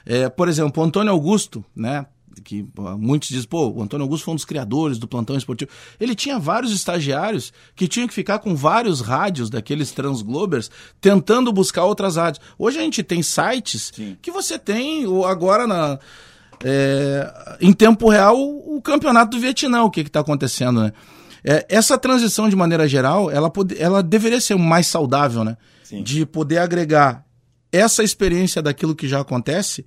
É, 0.03 0.29
por 0.29 0.47
exemplo, 0.47 0.81
o 0.81 0.85
Antônio 0.85 1.11
Augusto, 1.11 1.63
né? 1.75 2.07
Que 2.43 2.65
muitos 2.97 3.29
dizem, 3.29 3.47
pô, 3.47 3.69
o 3.69 3.81
Antônio 3.81 4.03
Augusto 4.03 4.25
foi 4.25 4.33
um 4.33 4.35
dos 4.35 4.45
criadores 4.45 4.97
do 4.97 5.07
plantão 5.07 5.37
esportivo. 5.37 5.71
Ele 5.99 6.15
tinha 6.15 6.39
vários 6.39 6.71
estagiários 6.71 7.53
que 7.75 7.87
tinham 7.87 8.07
que 8.07 8.13
ficar 8.13 8.39
com 8.39 8.55
vários 8.55 9.01
rádios 9.01 9.49
daqueles 9.49 9.91
transglobers 9.91 10.69
tentando 10.99 11.51
buscar 11.51 11.85
outras 11.85 12.15
rádios. 12.15 12.43
Hoje 12.57 12.79
a 12.79 12.81
gente 12.81 13.03
tem 13.03 13.21
sites 13.21 13.91
Sim. 13.95 14.17
que 14.21 14.31
você 14.31 14.57
tem 14.57 15.05
agora 15.25 15.67
na. 15.67 15.99
É, 16.63 17.57
em 17.61 17.71
tempo 17.71 18.09
real 18.09 18.35
o 18.39 18.81
campeonato 18.81 19.37
do 19.37 19.39
Vietnã, 19.39 19.83
o 19.83 19.91
que 19.91 20.01
está 20.01 20.21
acontecendo, 20.21 20.81
né? 20.81 20.91
É, 21.43 21.65
essa 21.69 21.97
transição, 21.97 22.49
de 22.49 22.55
maneira 22.55 22.87
geral, 22.87 23.29
ela, 23.29 23.49
pode, 23.49 23.81
ela 23.81 24.01
deveria 24.01 24.41
ser 24.41 24.55
mais 24.55 24.87
saudável, 24.87 25.43
né? 25.43 25.55
Sim. 25.83 26.03
De 26.03 26.25
poder 26.25 26.57
agregar 26.57 27.25
essa 27.71 28.03
experiência 28.03 28.61
daquilo 28.61 28.95
que 28.95 29.07
já 29.07 29.21
acontece 29.21 29.85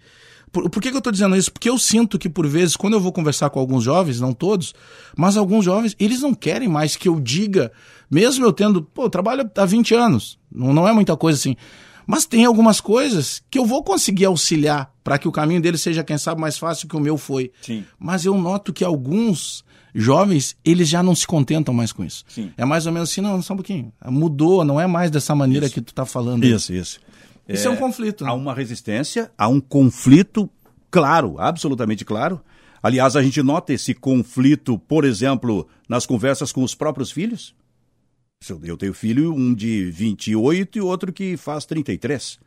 por, 0.53 0.69
por 0.69 0.83
que, 0.83 0.91
que 0.91 0.97
eu 0.97 0.99
estou 0.99 1.13
dizendo 1.13 1.37
isso? 1.37 1.53
Porque 1.53 1.69
eu 1.69 1.79
sinto 1.79 2.19
que, 2.19 2.29
por 2.29 2.47
vezes, 2.47 2.77
quando 2.77 2.95
eu 2.95 3.01
vou 3.01 3.13
conversar 3.13 3.51
com 3.51 3.61
alguns 3.61 3.85
jovens, 3.85 4.21
não 4.21 4.33
todos, 4.33 4.75
mas 5.17 5.37
alguns 5.37 5.65
jovens, 5.65 5.95
eles 5.99 6.21
não 6.21 6.35
querem 6.35 6.69
mais 6.69 6.97
que 6.97 7.09
eu 7.09 7.21
diga, 7.21 7.73
mesmo 8.11 8.45
eu 8.45 8.53
tendo, 8.53 8.83
pô, 8.83 9.05
eu 9.05 9.11
trabalho 9.11 9.49
há 9.57 9.65
20 9.65 9.95
anos, 9.95 10.39
não, 10.51 10.73
não 10.73 10.89
é 10.89 10.93
muita 10.93 11.17
coisa 11.17 11.39
assim. 11.39 11.57
Mas 12.07 12.27
tem 12.27 12.45
algumas 12.45 12.81
coisas 12.81 13.43
que 13.49 13.59
eu 13.59 13.65
vou 13.65 13.85
conseguir 13.85 14.25
auxiliar 14.25 14.93
para 15.05 15.17
que 15.17 15.29
o 15.29 15.33
caminho 15.33 15.61
dele 15.61 15.79
seja, 15.79 16.03
quem 16.03 16.19
sabe, 16.19 16.41
mais 16.41 16.59
fácil 16.59 16.89
que 16.89 16.97
o 16.97 17.01
meu 17.01 17.17
foi. 17.17 17.53
Sim. 17.63 17.85
Mas 17.99 18.25
eu 18.25 18.37
noto 18.37 18.73
que 18.73 18.83
alguns 18.83 19.65
jovens, 19.95 20.57
eles 20.65 20.89
já 20.89 21.03
não 21.03 21.15
se 21.15 21.27
contentam 21.27 21.73
mais 21.73 21.93
com 21.93 22.05
isso. 22.05 22.25
Sim. 22.29 22.53
É 22.57 22.65
mais 22.65 22.87
ou 22.87 22.93
menos 22.93 23.11
assim, 23.11 23.21
não, 23.21 23.41
só 23.43 23.55
um 23.55 23.57
pouquinho. 23.57 23.93
Mudou, 24.07 24.65
não 24.65 24.81
é 24.81 24.87
mais 24.87 25.11
dessa 25.11 25.35
maneira 25.35 25.67
isso. 25.67 25.75
que 25.75 25.81
tu 25.81 25.91
está 25.91 26.05
falando. 26.05 26.45
Isso, 26.45 26.73
isso. 26.73 27.01
Isso 27.55 27.69
é, 27.69 27.71
é 27.71 27.75
um 27.75 27.77
conflito. 27.77 28.25
Né? 28.25 28.31
Há 28.31 28.35
uma 28.35 28.55
resistência, 28.55 29.31
há 29.37 29.49
um 29.49 29.61
conflito 29.61 30.49
claro, 30.91 31.37
absolutamente 31.39 32.05
claro. 32.05 32.41
Aliás, 32.83 33.15
a 33.15 33.23
gente 33.23 33.43
nota 33.43 33.73
esse 33.73 33.93
conflito, 33.95 34.79
por 34.79 35.05
exemplo, 35.05 35.69
nas 35.89 36.07
conversas 36.07 36.51
com 36.51 36.63
os 36.63 36.75
próprios 36.75 37.11
filhos. 37.11 37.55
Eu 38.63 38.77
tenho 38.77 38.95
filho, 38.95 39.35
um 39.35 39.55
de 39.55 39.91
28 39.91 40.79
e 40.79 40.81
outro 40.81 41.13
que 41.13 41.37
faz 41.37 41.67
33. 41.67 42.39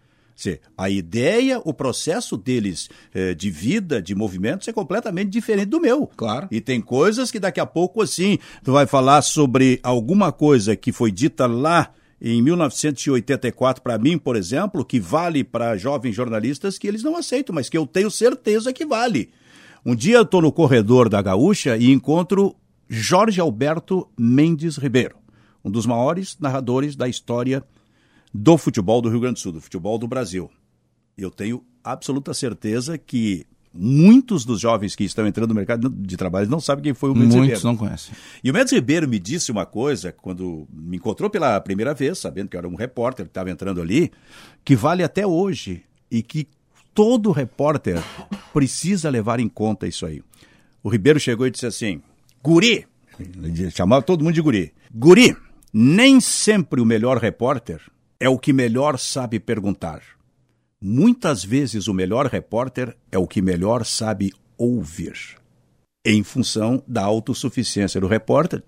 A 0.76 0.90
ideia, 0.90 1.62
o 1.64 1.72
processo 1.72 2.36
deles 2.36 2.90
eh, 3.14 3.36
de 3.36 3.52
vida, 3.52 4.02
de 4.02 4.16
movimentos, 4.16 4.68
é 4.68 4.74
completamente 4.74 5.30
diferente 5.30 5.68
do 5.68 5.80
meu. 5.80 6.08
Claro. 6.18 6.48
E 6.50 6.60
tem 6.60 6.82
coisas 6.82 7.30
que 7.30 7.40
daqui 7.40 7.60
a 7.60 7.66
pouco, 7.66 8.02
assim, 8.02 8.40
tu 8.64 8.72
vai 8.72 8.88
falar 8.88 9.22
sobre 9.22 9.80
alguma 9.84 10.32
coisa 10.32 10.76
que 10.76 10.92
foi 10.92 11.12
dita 11.12 11.46
lá 11.46 11.94
em 12.24 12.42
1984 12.42 13.84
para 13.84 13.98
mim, 13.98 14.18
por 14.18 14.38
exemplo, 14.38 14.86
que 14.86 14.98
vale 14.98 15.44
para 15.44 15.76
jovens 15.76 16.16
jornalistas 16.16 16.78
que 16.78 16.88
eles 16.88 17.04
não 17.04 17.18
aceitam, 17.18 17.54
mas 17.54 17.68
que 17.68 17.78
eu 17.78 17.86
tenho 17.86 18.10
certeza 18.10 18.72
que 18.72 18.86
vale. 18.86 19.30
Um 19.86 19.94
dia 19.94 20.16
eu 20.16 20.22
estou 20.22 20.42
no 20.42 20.52
corredor 20.52 21.10
da 21.10 21.22
Gaúcha 21.22 21.76
e 21.76 21.92
encontro 21.92 22.56
Jorge 22.88 23.42
Alberto 23.42 24.08
Mendes 24.18 24.78
Ribeiro, 24.78 25.18
um 25.66 25.70
dos 25.70 25.86
maiores 25.86 26.38
narradores 26.40 26.96
da 26.96 27.10
história 27.10 27.62
do 28.34 28.58
futebol 28.58 29.02
do 29.02 29.10
Rio 29.10 29.20
Grande 29.20 29.36
do 29.36 29.40
Sul, 29.40 29.52
do 29.52 29.62
futebol 29.62 29.98
do 29.98 30.08
Brasil. 30.08 30.50
Eu 31.18 31.30
tenho 31.30 31.62
absoluta 31.84 32.34
certeza 32.34 32.98
que 32.98 33.46
muitos 33.74 34.46
dos 34.46 34.60
jovens 34.60 34.96
que 34.96 35.04
estão 35.04 35.26
entrando 35.26 35.50
no 35.50 35.56
mercado 35.56 35.90
de 35.90 36.16
trabalho 36.16 36.50
não 36.50 36.60
sabem 36.60 36.84
quem 36.84 36.94
foi 36.94 37.10
o 37.10 37.16
Mendes 37.16 37.36
Muitos 37.36 37.60
Ribeiro. 37.60 37.68
não 37.68 37.76
conhecem. 37.76 38.14
E 38.44 38.52
o 38.52 38.54
Mendes 38.54 38.72
Ribeiro 38.72 39.08
me 39.08 39.18
disse 39.18 39.52
uma 39.52 39.66
coisa 39.66 40.12
quando 40.12 40.68
me 40.72 40.98
encontrou 40.98 41.30
pela 41.30 41.60
primeira 41.60 41.94
vez, 41.94 42.20
sabendo 42.20 42.50
que 42.50 42.56
eu 42.56 42.60
era 42.60 42.68
um 42.68 42.76
repórter 42.76 43.26
que 43.26 43.32
estava 43.32 43.50
entrando 43.50 43.82
ali, 43.82 44.12
que 44.64 44.76
vale 44.76 45.04
até 45.04 45.26
hoje 45.26 45.84
e 46.12 46.22
que 46.22 46.48
todo 46.94 47.32
repórter 47.32 48.02
precisa 48.54 49.10
levar 49.10 49.40
em 49.40 49.50
conta 49.50 49.88
isso 49.88 50.06
aí. 50.06 50.22
O 50.84 50.90
Ribeiro 50.90 51.20
chegou 51.20 51.48
e 51.48 51.52
disse 51.52 51.66
assim: 51.66 52.02
Guri, 52.44 52.86
chamava 53.74 54.02
todo 54.02 54.24
mundo 54.24 54.34
de 54.34 54.42
Guri. 54.42 54.74
Guri, 54.94 55.36
nem 55.72 56.20
sempre 56.20 56.80
o 56.80 56.86
melhor 56.86 57.18
repórter 57.18 57.82
é 58.20 58.30
o 58.30 58.38
que 58.38 58.54
melhor 58.54 59.00
sabe 59.00 59.40
perguntar. 59.40 60.02
Muitas 60.86 61.46
vezes 61.46 61.88
o 61.88 61.94
melhor 61.94 62.26
repórter 62.26 62.94
é 63.10 63.18
o 63.18 63.26
que 63.26 63.42
melhor 63.42 63.86
sabe 63.86 64.34
ouvir. 64.58 65.14
Em 66.06 66.22
função 66.24 66.84
da 66.86 67.02
autossuficiência 67.02 68.02
do 68.02 68.08
repórter, 68.08 68.62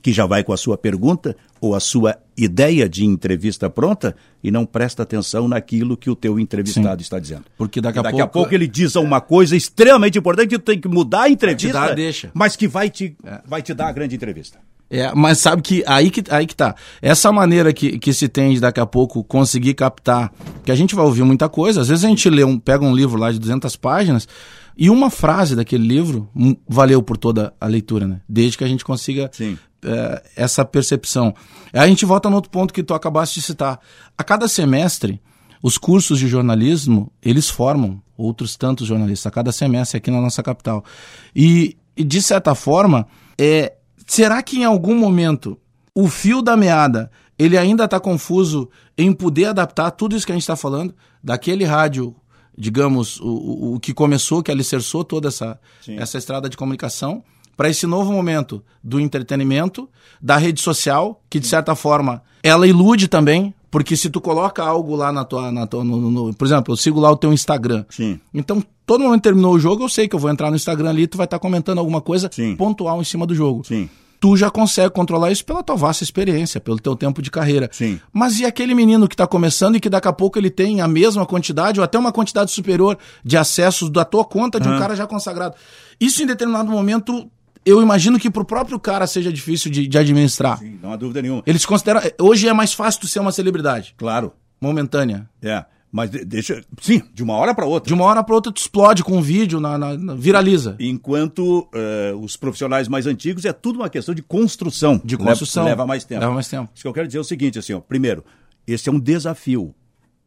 que 0.00 0.10
já 0.10 0.24
vai 0.24 0.42
com 0.42 0.54
a 0.54 0.56
sua 0.56 0.78
pergunta 0.78 1.36
ou 1.60 1.74
a 1.74 1.80
sua 1.80 2.16
ideia 2.34 2.88
de 2.88 3.04
entrevista 3.04 3.68
pronta 3.68 4.16
e 4.42 4.50
não 4.50 4.64
presta 4.64 5.02
atenção 5.02 5.46
naquilo 5.46 5.94
que 5.94 6.08
o 6.08 6.16
teu 6.16 6.40
entrevistado 6.40 7.02
Sim. 7.02 7.04
está 7.04 7.18
dizendo. 7.18 7.44
Porque 7.58 7.82
daqui, 7.82 7.98
a, 7.98 8.02
daqui 8.02 8.16
pouco... 8.16 8.24
a 8.24 8.32
pouco 8.32 8.54
ele 8.54 8.66
diz 8.66 8.96
uma 8.96 9.20
coisa 9.20 9.54
extremamente 9.54 10.18
importante 10.18 10.48
que 10.48 10.58
tu 10.58 10.64
tem 10.64 10.80
que 10.80 10.88
mudar 10.88 11.24
a 11.24 11.28
entrevista, 11.28 11.70
dar, 11.70 11.94
deixa. 11.94 12.30
mas 12.32 12.56
que 12.56 12.66
vai 12.66 12.88
te, 12.88 13.14
é. 13.22 13.42
vai 13.44 13.60
te 13.60 13.74
dar 13.74 13.88
a 13.88 13.92
grande 13.92 14.16
entrevista. 14.16 14.58
É, 14.90 15.12
mas 15.14 15.38
sabe 15.38 15.60
que 15.60 15.84
aí 15.86 16.10
que, 16.10 16.24
aí 16.30 16.46
que 16.46 16.56
tá. 16.56 16.74
Essa 17.02 17.30
maneira 17.30 17.72
que, 17.72 17.98
que 17.98 18.12
se 18.12 18.26
tem 18.28 18.54
de 18.54 18.60
daqui 18.60 18.80
a 18.80 18.86
pouco 18.86 19.22
conseguir 19.22 19.74
captar, 19.74 20.32
que 20.64 20.72
a 20.72 20.74
gente 20.74 20.94
vai 20.94 21.04
ouvir 21.04 21.24
muita 21.24 21.48
coisa, 21.48 21.82
às 21.82 21.88
vezes 21.88 22.04
a 22.04 22.08
gente 22.08 22.28
lê 22.30 22.42
um, 22.42 22.58
pega 22.58 22.84
um 22.84 22.94
livro 22.94 23.18
lá 23.18 23.30
de 23.30 23.38
200 23.38 23.76
páginas 23.76 24.26
e 24.76 24.88
uma 24.88 25.10
frase 25.10 25.54
daquele 25.54 25.86
livro 25.86 26.30
valeu 26.66 27.02
por 27.02 27.16
toda 27.16 27.52
a 27.60 27.66
leitura, 27.66 28.06
né? 28.06 28.20
Desde 28.28 28.56
que 28.56 28.64
a 28.64 28.68
gente 28.68 28.84
consiga 28.84 29.30
é, 29.84 30.22
essa 30.36 30.64
percepção. 30.64 31.34
Aí 31.72 31.80
a 31.80 31.86
gente 31.88 32.06
volta 32.06 32.30
no 32.30 32.36
outro 32.36 32.50
ponto 32.50 32.72
que 32.72 32.82
tu 32.82 32.94
acabaste 32.94 33.40
de 33.40 33.46
citar. 33.46 33.80
A 34.16 34.24
cada 34.24 34.48
semestre, 34.48 35.20
os 35.62 35.76
cursos 35.76 36.18
de 36.18 36.28
jornalismo, 36.28 37.12
eles 37.22 37.50
formam 37.50 38.00
outros 38.16 38.56
tantos 38.56 38.86
jornalistas, 38.86 39.26
a 39.26 39.30
cada 39.30 39.52
semestre 39.52 39.98
aqui 39.98 40.10
na 40.10 40.20
nossa 40.20 40.42
capital. 40.42 40.84
E, 41.34 41.76
e 41.96 42.04
de 42.04 42.22
certa 42.22 42.54
forma, 42.54 43.06
é, 43.36 43.74
Será 44.08 44.42
que 44.42 44.58
em 44.58 44.64
algum 44.64 44.96
momento 44.96 45.56
o 45.94 46.08
fio 46.08 46.42
da 46.42 46.56
meada 46.56 47.08
ele 47.38 47.56
ainda 47.56 47.84
está 47.84 48.00
confuso 48.00 48.68
em 48.96 49.12
poder 49.12 49.44
adaptar 49.44 49.92
tudo 49.92 50.16
isso 50.16 50.26
que 50.26 50.32
a 50.32 50.34
gente 50.34 50.42
está 50.42 50.56
falando, 50.56 50.92
daquele 51.22 51.64
rádio 51.64 52.16
digamos, 52.58 53.20
o, 53.20 53.74
o 53.74 53.80
que 53.80 53.94
começou, 53.94 54.42
que 54.42 54.50
alicerçou 54.50 55.04
toda 55.04 55.28
essa, 55.28 55.60
essa 55.86 56.18
estrada 56.18 56.48
de 56.48 56.56
comunicação, 56.56 57.22
para 57.56 57.70
esse 57.70 57.86
novo 57.86 58.12
momento 58.12 58.64
do 58.82 58.98
entretenimento, 58.98 59.88
da 60.20 60.36
rede 60.36 60.60
social, 60.60 61.22
que 61.30 61.38
de 61.38 61.46
certa 61.46 61.76
forma 61.76 62.22
ela 62.42 62.66
ilude 62.66 63.06
também, 63.06 63.54
porque 63.70 63.96
se 63.96 64.10
tu 64.10 64.20
coloca 64.20 64.62
algo 64.62 64.94
lá 64.96 65.12
na 65.12 65.24
tua. 65.24 65.52
Na 65.52 65.66
tua 65.66 65.84
no, 65.84 66.10
no, 66.10 66.34
por 66.34 66.46
exemplo, 66.46 66.72
eu 66.72 66.76
sigo 66.76 67.00
lá 67.00 67.10
o 67.10 67.16
teu 67.16 67.32
Instagram. 67.32 67.84
Sim. 67.90 68.18
Então, 68.32 68.62
todo 68.86 69.02
momento 69.02 69.20
que 69.20 69.24
terminou 69.24 69.54
o 69.54 69.58
jogo, 69.58 69.84
eu 69.84 69.88
sei 69.88 70.08
que 70.08 70.14
eu 70.14 70.20
vou 70.20 70.30
entrar 70.30 70.50
no 70.50 70.56
Instagram 70.56 70.90
ali, 70.90 71.06
tu 71.06 71.16
vai 71.16 71.26
estar 71.26 71.38
tá 71.38 71.42
comentando 71.42 71.78
alguma 71.78 72.00
coisa 72.00 72.30
Sim. 72.32 72.56
pontual 72.56 73.00
em 73.00 73.04
cima 73.04 73.26
do 73.26 73.34
jogo. 73.34 73.64
Sim 73.64 73.88
tu 74.20 74.36
já 74.36 74.50
consegue 74.50 74.90
controlar 74.90 75.30
isso 75.30 75.44
pela 75.44 75.62
tua 75.62 75.76
vasta 75.76 76.02
experiência, 76.02 76.60
pelo 76.60 76.78
teu 76.78 76.96
tempo 76.96 77.22
de 77.22 77.30
carreira. 77.30 77.68
Sim. 77.72 78.00
Mas 78.12 78.38
e 78.40 78.44
aquele 78.44 78.74
menino 78.74 79.06
que 79.06 79.14
está 79.14 79.26
começando 79.26 79.76
e 79.76 79.80
que 79.80 79.88
daqui 79.88 80.08
a 80.08 80.12
pouco 80.12 80.38
ele 80.38 80.50
tem 80.50 80.80
a 80.80 80.88
mesma 80.88 81.24
quantidade 81.24 81.78
ou 81.78 81.84
até 81.84 81.98
uma 81.98 82.12
quantidade 82.12 82.50
superior 82.50 82.98
de 83.24 83.36
acessos 83.36 83.90
da 83.90 84.04
tua 84.04 84.24
conta 84.24 84.58
de 84.58 84.68
um 84.68 84.78
cara 84.78 84.96
já 84.96 85.06
consagrado? 85.06 85.54
Isso 86.00 86.22
em 86.22 86.26
determinado 86.26 86.70
momento 86.70 87.30
eu 87.64 87.82
imagino 87.82 88.18
que 88.18 88.30
para 88.30 88.42
o 88.42 88.44
próprio 88.44 88.78
cara 88.78 89.06
seja 89.06 89.32
difícil 89.32 89.70
de, 89.70 89.86
de 89.86 89.98
administrar. 89.98 90.58
Sim, 90.58 90.78
não 90.82 90.92
há 90.92 90.96
dúvida 90.96 91.22
nenhuma. 91.22 91.42
Eles 91.46 91.64
consideram. 91.64 92.00
Hoje 92.20 92.48
é 92.48 92.52
mais 92.52 92.72
fácil 92.72 93.00
tu 93.00 93.06
ser 93.06 93.20
uma 93.20 93.32
celebridade. 93.32 93.94
Claro. 93.96 94.32
Momentânea. 94.60 95.28
É. 95.42 95.64
Mas 95.90 96.10
deixa. 96.10 96.62
Sim, 96.80 97.02
de 97.14 97.22
uma 97.22 97.34
hora 97.34 97.54
para 97.54 97.64
outra. 97.64 97.88
De 97.88 97.94
uma 97.94 98.04
hora 98.04 98.22
para 98.22 98.34
outra, 98.34 98.52
tu 98.52 98.58
explode 98.58 99.02
com 99.02 99.16
um 99.16 99.22
vídeo, 99.22 99.58
na, 99.58 99.78
na, 99.78 99.96
na 99.96 100.14
viraliza. 100.14 100.76
Enquanto 100.78 101.60
uh, 101.60 102.16
os 102.22 102.36
profissionais 102.36 102.88
mais 102.88 103.06
antigos 103.06 103.44
é 103.44 103.52
tudo 103.52 103.76
uma 103.76 103.88
questão 103.88 104.14
de 104.14 104.22
construção. 104.22 105.00
De 105.02 105.16
construção. 105.16 105.64
Leva, 105.64 105.76
leva 105.76 105.86
mais 105.86 106.04
tempo. 106.04 106.20
Leva 106.20 106.34
mais 106.34 106.48
tempo. 106.48 106.70
Isso 106.74 106.82
que 106.82 106.88
eu 106.88 106.92
quero 106.92 107.06
dizer 107.06 107.18
é 107.18 107.20
o 107.22 107.24
seguinte: 107.24 107.58
assim, 107.58 107.72
ó, 107.72 107.80
primeiro, 107.80 108.22
esse 108.66 108.88
é 108.88 108.92
um 108.92 109.00
desafio 109.00 109.74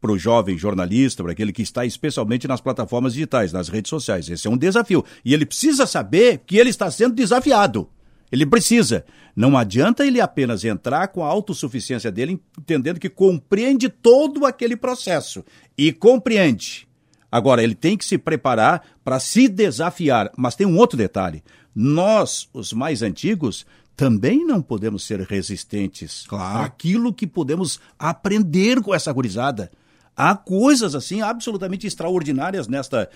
para 0.02 0.12
o 0.12 0.18
jovem 0.18 0.58
jornalista, 0.58 1.22
para 1.22 1.32
aquele 1.32 1.54
que 1.54 1.62
está 1.62 1.86
especialmente 1.86 2.48
nas 2.48 2.60
plataformas 2.60 3.14
digitais, 3.14 3.54
nas 3.54 3.70
redes 3.70 3.90
sociais. 3.90 4.28
Esse 4.28 4.48
é 4.48 4.50
um 4.50 4.58
desafio. 4.58 5.06
E 5.24 5.32
ele 5.32 5.46
precisa 5.46 5.86
saber 5.86 6.42
que 6.46 6.58
ele 6.58 6.72
está 6.72 6.90
sendo 6.90 7.14
desafiado. 7.14 7.88
Ele 8.32 8.46
precisa. 8.46 9.06
Não 9.36 9.56
adianta 9.56 10.06
ele 10.06 10.20
apenas 10.20 10.66
entrar 10.66 11.10
com 11.10 11.24
a 11.24 11.28
autossuficiência 11.28 12.12
dele, 12.12 12.42
entendendo 12.58 13.00
que 13.00 13.10
compreende 13.10 13.90
todo 13.90 14.46
aquele 14.46 14.76
processo. 14.76 15.46
E 15.78 15.94
compreende. 15.94 16.88
Agora, 17.32 17.64
ele 17.64 17.76
tem 17.76 17.96
que 17.96 18.04
se 18.04 18.18
preparar 18.18 18.84
para 19.04 19.20
se 19.20 19.48
desafiar. 19.48 20.32
Mas 20.36 20.56
tem 20.56 20.66
um 20.66 20.78
outro 20.78 20.98
detalhe. 20.98 21.44
Nós, 21.76 22.50
os 22.54 22.74
mais 22.74 23.02
antigos, 23.04 23.66
também 23.96 24.46
não 24.46 24.62
podemos 24.62 25.04
ser 25.04 25.22
resistentes 25.22 26.26
claro. 26.28 26.64
àquilo 26.64 27.14
que 27.14 27.28
podemos 27.28 27.80
aprender 28.00 28.82
com 28.82 28.96
essa 28.96 29.14
gurizada. 29.14 29.72
Há 30.16 30.36
coisas 30.36 30.96
assim 30.96 31.22
absolutamente 31.22 31.88
extraordinárias 31.88 32.68
nesta 32.68 33.10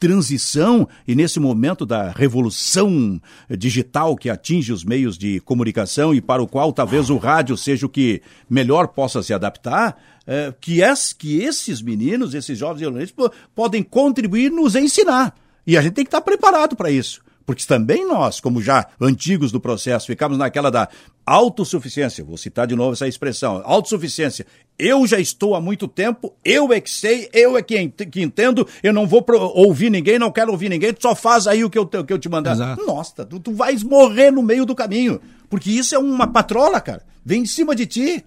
transição 0.00 0.88
e 1.06 1.14
nesse 1.14 1.38
momento 1.38 1.84
da 1.84 2.10
revolução 2.10 3.20
digital 3.50 4.16
que 4.16 4.30
atinge 4.30 4.72
os 4.72 4.82
meios 4.82 5.18
de 5.18 5.40
comunicação 5.40 6.14
e 6.14 6.22
para 6.22 6.42
o 6.42 6.48
qual 6.48 6.72
talvez 6.72 7.10
o 7.10 7.18
rádio 7.18 7.54
seja 7.54 7.84
o 7.84 7.88
que 7.88 8.22
melhor 8.48 8.88
possa 8.88 9.22
se 9.22 9.34
adaptar, 9.34 10.02
é, 10.26 10.54
que, 10.58 10.82
es, 10.82 11.12
que 11.12 11.42
esses 11.42 11.82
meninos, 11.82 12.32
esses 12.32 12.58
jovens 12.58 12.80
jornalistas, 12.80 13.30
podem 13.54 13.82
contribuir 13.82 14.50
nos 14.50 14.74
ensinar. 14.74 15.34
E 15.66 15.76
a 15.76 15.82
gente 15.82 15.92
tem 15.92 16.04
que 16.04 16.08
estar 16.08 16.22
preparado 16.22 16.74
para 16.74 16.90
isso. 16.90 17.20
Porque 17.44 17.66
também 17.66 18.06
nós, 18.06 18.38
como 18.38 18.62
já 18.62 18.86
antigos 19.00 19.50
do 19.50 19.60
processo, 19.60 20.06
ficamos 20.06 20.38
naquela 20.38 20.70
da 20.70 20.88
autossuficiência. 21.26 22.24
Vou 22.24 22.36
citar 22.36 22.66
de 22.66 22.76
novo 22.76 22.92
essa 22.92 23.08
expressão: 23.08 23.60
autossuficiência. 23.64 24.46
Eu 24.80 25.06
já 25.06 25.20
estou 25.20 25.54
há 25.54 25.60
muito 25.60 25.86
tempo, 25.86 26.34
eu 26.42 26.72
é 26.72 26.80
que 26.80 26.90
sei, 26.90 27.28
eu 27.34 27.56
é 27.56 27.62
que, 27.62 27.78
entendo, 28.16 28.66
eu 28.82 28.92
não 28.94 29.06
vou 29.06 29.24
ouvir 29.54 29.90
ninguém, 29.90 30.18
não 30.18 30.32
quero 30.32 30.50
ouvir 30.50 30.70
ninguém, 30.70 30.94
tu 30.94 31.02
só 31.02 31.14
faz 31.14 31.46
aí 31.46 31.62
o 31.62 31.68
que 31.68 31.78
eu, 31.78 31.86
que 31.86 32.12
eu 32.12 32.18
te 32.18 32.30
mandar. 32.30 32.52
Exato. 32.52 32.86
Nossa, 32.86 33.26
tu, 33.26 33.38
tu 33.38 33.52
vais 33.52 33.82
morrer 33.82 34.30
no 34.30 34.42
meio 34.42 34.64
do 34.64 34.74
caminho. 34.74 35.20
Porque 35.50 35.70
isso 35.70 35.94
é 35.94 35.98
uma 35.98 36.26
patrola, 36.26 36.80
cara. 36.80 37.04
Vem 37.24 37.42
em 37.42 37.46
cima 37.46 37.74
de 37.74 37.84
ti. 37.84 38.24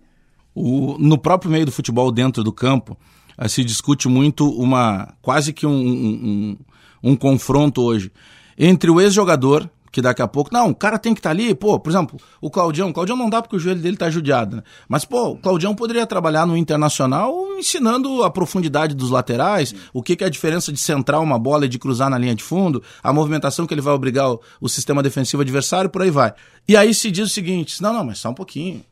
O, 0.54 0.96
no 1.00 1.18
próprio 1.18 1.50
meio 1.50 1.66
do 1.66 1.72
futebol, 1.72 2.12
dentro 2.12 2.44
do 2.44 2.52
campo, 2.52 2.96
eh, 3.38 3.48
se 3.48 3.64
discute 3.64 4.08
muito 4.08 4.48
uma. 4.48 5.16
quase 5.22 5.52
que 5.52 5.66
um, 5.66 5.72
um, 5.72 6.58
um, 7.04 7.12
um 7.12 7.16
confronto 7.16 7.82
hoje 7.82 8.12
entre 8.58 8.92
o 8.92 9.02
ex-jogador, 9.02 9.68
que 9.94 10.02
daqui 10.02 10.24
a 10.24 10.28
pouco, 10.28 10.50
não, 10.52 10.72
o 10.72 10.76
cara 10.76 10.98
tem 10.98 11.14
que 11.14 11.20
estar 11.20 11.30
tá 11.30 11.36
ali, 11.36 11.54
pô, 11.54 11.80
por 11.80 11.92
exemplo, 11.92 12.20
o 12.42 12.50
Claudião, 12.50 12.90
o 12.90 12.94
Claudião 12.94 13.16
não 13.16 13.30
dá 13.30 13.44
porque 13.44 13.56
o 13.56 13.60
joelho 13.60 13.80
dele 13.80 13.96
tá 13.96 14.10
judiado, 14.10 14.56
né? 14.56 14.64
Mas, 14.90 15.06
pô, 15.06 15.30
o 15.30 15.38
Claudião 15.38 15.76
poderia 15.76 16.08
trabalhar 16.08 16.48
no 16.48 16.58
Internacional 16.58 17.32
ensinando 17.60 18.24
a 18.24 18.32
profundidade 18.32 18.96
dos 18.96 19.12
laterais, 19.12 19.76
o 19.94 20.02
que, 20.02 20.16
que 20.16 20.24
é 20.24 20.28
a 20.28 20.32
diferença 20.32 20.74
de 20.74 20.80
centrar 20.80 21.22
uma 21.22 21.38
bola 21.38 21.68
e 21.68 21.70
de 21.70 21.78
cruzar 21.78 22.10
na 22.10 22.18
linha 22.18 22.34
de 22.34 22.42
fundo, 22.42 22.82
a 23.04 23.14
movimentação 23.14 23.68
que 23.68 23.74
ele 23.76 23.82
vai 23.82 23.94
obrigar 23.94 24.32
o, 24.32 24.42
o 24.60 24.68
sistema 24.68 25.04
defensivo 25.04 25.44
adversário, 25.44 25.92
por 25.92 26.02
aí 26.02 26.10
vai. 26.10 26.34
E 26.68 26.76
aí 26.76 26.92
se 26.92 27.12
diz 27.12 27.30
o 27.30 27.32
seguinte, 27.32 27.80
não, 27.80 27.94
não, 27.94 28.04
mas 28.04 28.18
só 28.18 28.32
um 28.32 28.34
pouquinho 28.34 28.84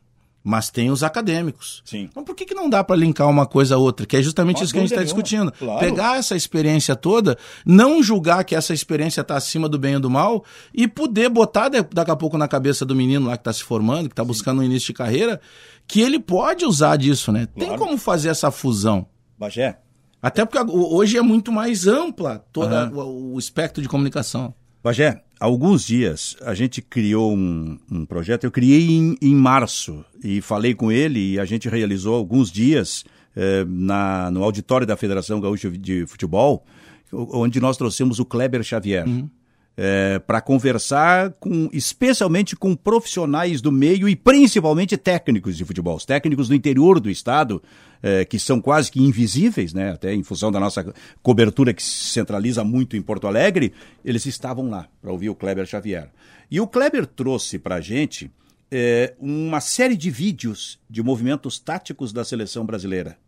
mas 0.44 0.70
tem 0.70 0.90
os 0.90 1.02
acadêmicos. 1.02 1.82
Sim. 1.84 2.08
Então 2.10 2.24
por 2.24 2.34
que, 2.34 2.44
que 2.44 2.54
não 2.54 2.68
dá 2.68 2.82
para 2.82 2.96
linkar 2.96 3.28
uma 3.28 3.46
coisa 3.46 3.76
a 3.76 3.78
outra? 3.78 4.06
Que 4.06 4.16
é 4.16 4.22
justamente 4.22 4.62
isso 4.62 4.72
que 4.72 4.78
a 4.78 4.82
gente 4.82 4.92
está 4.92 5.04
discutindo. 5.04 5.52
Claro. 5.52 5.78
Pegar 5.78 6.18
essa 6.18 6.34
experiência 6.34 6.96
toda, 6.96 7.38
não 7.64 8.02
julgar 8.02 8.44
que 8.44 8.54
essa 8.54 8.74
experiência 8.74 9.20
está 9.20 9.36
acima 9.36 9.68
do 9.68 9.78
bem 9.78 9.94
e 9.94 9.98
do 9.98 10.10
mal 10.10 10.44
e 10.74 10.88
poder 10.88 11.28
botar 11.28 11.68
daqui 11.68 12.10
a 12.10 12.16
pouco 12.16 12.36
na 12.36 12.48
cabeça 12.48 12.84
do 12.84 12.94
menino 12.94 13.26
lá 13.28 13.36
que 13.36 13.42
está 13.42 13.52
se 13.52 13.62
formando, 13.62 14.08
que 14.08 14.12
está 14.12 14.24
buscando 14.24 14.60
um 14.60 14.64
início 14.64 14.88
de 14.88 14.94
carreira, 14.94 15.40
que 15.86 16.00
ele 16.00 16.18
pode 16.18 16.64
usar 16.64 16.96
disso, 16.96 17.30
né? 17.30 17.46
Claro. 17.46 17.70
Tem 17.70 17.78
como 17.78 17.96
fazer 17.96 18.28
essa 18.28 18.50
fusão. 18.50 19.06
Bagé. 19.38 19.78
Até 20.20 20.44
porque 20.44 20.72
hoje 20.72 21.18
é 21.18 21.22
muito 21.22 21.50
mais 21.50 21.86
ampla 21.86 22.44
todo 22.52 22.72
uhum. 22.72 22.98
o, 22.98 23.34
o 23.34 23.38
espectro 23.38 23.82
de 23.82 23.88
comunicação. 23.88 24.54
Bagé, 24.82 25.22
há 25.38 25.44
alguns 25.44 25.86
dias 25.86 26.36
a 26.42 26.54
gente 26.54 26.82
criou 26.82 27.34
um, 27.34 27.78
um 27.90 28.04
projeto, 28.04 28.44
eu 28.44 28.50
criei 28.50 28.90
em, 28.90 29.16
em, 29.22 29.34
março 29.34 30.04
e 30.22 30.40
falei 30.40 30.74
com 30.74 30.90
ele 30.90 31.34
e 31.34 31.38
a 31.38 31.44
gente 31.44 31.68
realizou 31.68 32.14
alguns 32.14 32.50
dias 32.50 33.04
eh, 33.36 33.64
na, 33.68 34.30
no 34.30 34.42
auditório 34.42 34.86
da 34.86 34.96
Federação 34.96 35.40
Gaúcha 35.40 35.70
de 35.70 36.04
Futebol, 36.06 36.64
onde 37.12 37.60
nós 37.60 37.76
trouxemos 37.76 38.18
o 38.18 38.24
Kleber 38.24 38.62
Xavier. 38.62 39.06
Uhum 39.06 39.28
é, 39.76 40.18
para 40.18 40.40
conversar 40.40 41.30
com, 41.40 41.68
especialmente 41.72 42.54
com 42.54 42.74
profissionais 42.74 43.60
do 43.60 43.72
meio 43.72 44.08
e 44.08 44.14
principalmente 44.14 44.96
técnicos 44.96 45.56
de 45.56 45.64
futebol, 45.64 45.96
os 45.96 46.04
técnicos 46.04 46.48
do 46.48 46.54
interior 46.54 47.00
do 47.00 47.10
estado, 47.10 47.62
é, 48.02 48.24
que 48.24 48.38
são 48.38 48.60
quase 48.60 48.90
que 48.90 49.00
invisíveis, 49.00 49.72
né, 49.72 49.92
até 49.92 50.12
em 50.12 50.22
função 50.22 50.52
da 50.52 50.60
nossa 50.60 50.92
cobertura 51.22 51.72
que 51.72 51.82
se 51.82 52.10
centraliza 52.10 52.64
muito 52.64 52.96
em 52.96 53.02
Porto 53.02 53.26
Alegre, 53.26 53.72
eles 54.04 54.26
estavam 54.26 54.68
lá 54.68 54.88
para 55.00 55.12
ouvir 55.12 55.30
o 55.30 55.34
Kleber 55.34 55.66
Xavier. 55.66 56.10
E 56.50 56.60
o 56.60 56.66
Kleber 56.66 57.06
trouxe 57.06 57.58
para 57.58 57.76
a 57.76 57.80
gente 57.80 58.30
é, 58.70 59.14
uma 59.18 59.60
série 59.60 59.96
de 59.96 60.10
vídeos 60.10 60.78
de 60.88 61.02
movimentos 61.02 61.58
táticos 61.58 62.12
da 62.12 62.24
seleção 62.24 62.66
brasileira. 62.66 63.18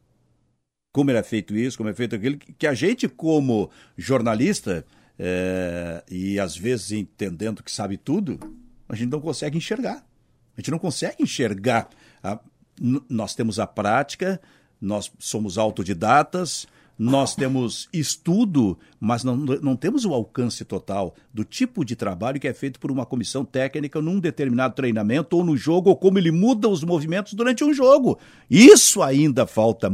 Como 0.92 1.10
era 1.10 1.22
feito 1.22 1.56
isso, 1.56 1.76
como 1.76 1.88
é 1.88 1.94
feito 1.94 2.14
aquilo, 2.14 2.38
que 2.38 2.66
a 2.66 2.74
gente, 2.74 3.08
como 3.08 3.70
jornalista, 3.96 4.84
é, 5.18 6.02
e 6.10 6.38
às 6.40 6.56
vezes 6.56 6.92
entendendo 6.92 7.62
que 7.62 7.70
sabe 7.70 7.96
tudo, 7.96 8.38
a 8.88 8.94
gente 8.94 9.10
não 9.10 9.20
consegue 9.20 9.56
enxergar. 9.56 10.04
A 10.56 10.60
gente 10.60 10.70
não 10.70 10.78
consegue 10.78 11.22
enxergar. 11.22 11.88
A, 12.22 12.38
nós 13.08 13.34
temos 13.34 13.58
a 13.58 13.66
prática, 13.66 14.40
nós 14.80 15.10
somos 15.18 15.58
autodidatas, 15.58 16.66
nós 16.98 17.34
temos 17.34 17.88
estudo, 17.92 18.78
mas 19.00 19.24
não, 19.24 19.36
não 19.36 19.76
temos 19.76 20.04
o 20.04 20.14
alcance 20.14 20.64
total 20.64 21.14
do 21.32 21.44
tipo 21.44 21.84
de 21.84 21.96
trabalho 21.96 22.38
que 22.38 22.46
é 22.46 22.54
feito 22.54 22.78
por 22.78 22.90
uma 22.90 23.04
comissão 23.04 23.44
técnica 23.44 24.00
num 24.00 24.20
determinado 24.20 24.74
treinamento 24.74 25.36
ou 25.36 25.44
no 25.44 25.56
jogo, 25.56 25.90
ou 25.90 25.96
como 25.96 26.18
ele 26.18 26.30
muda 26.30 26.68
os 26.68 26.84
movimentos 26.84 27.34
durante 27.34 27.64
um 27.64 27.74
jogo. 27.74 28.18
Isso 28.48 29.02
ainda 29.02 29.46
falta 29.46 29.90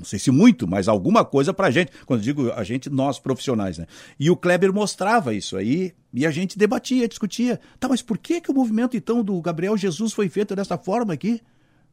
não 0.00 0.04
sei 0.06 0.18
se 0.18 0.30
muito, 0.30 0.66
mas 0.66 0.88
alguma 0.88 1.26
coisa 1.26 1.52
para 1.52 1.66
a 1.66 1.70
gente. 1.70 1.92
Quando 2.06 2.22
digo 2.22 2.50
a 2.52 2.64
gente, 2.64 2.88
nós 2.88 3.18
profissionais, 3.18 3.76
né? 3.76 3.86
E 4.18 4.30
o 4.30 4.36
Kleber 4.36 4.72
mostrava 4.72 5.34
isso 5.34 5.58
aí 5.58 5.92
e 6.12 6.24
a 6.24 6.30
gente 6.30 6.58
debatia, 6.58 7.06
discutia. 7.06 7.60
Tá, 7.78 7.86
mas 7.86 8.00
por 8.00 8.16
que, 8.16 8.40
que 8.40 8.50
o 8.50 8.54
movimento 8.54 8.96
então 8.96 9.22
do 9.22 9.38
Gabriel 9.42 9.76
Jesus 9.76 10.14
foi 10.14 10.30
feito 10.30 10.56
dessa 10.56 10.78
forma 10.78 11.12
aqui? 11.12 11.42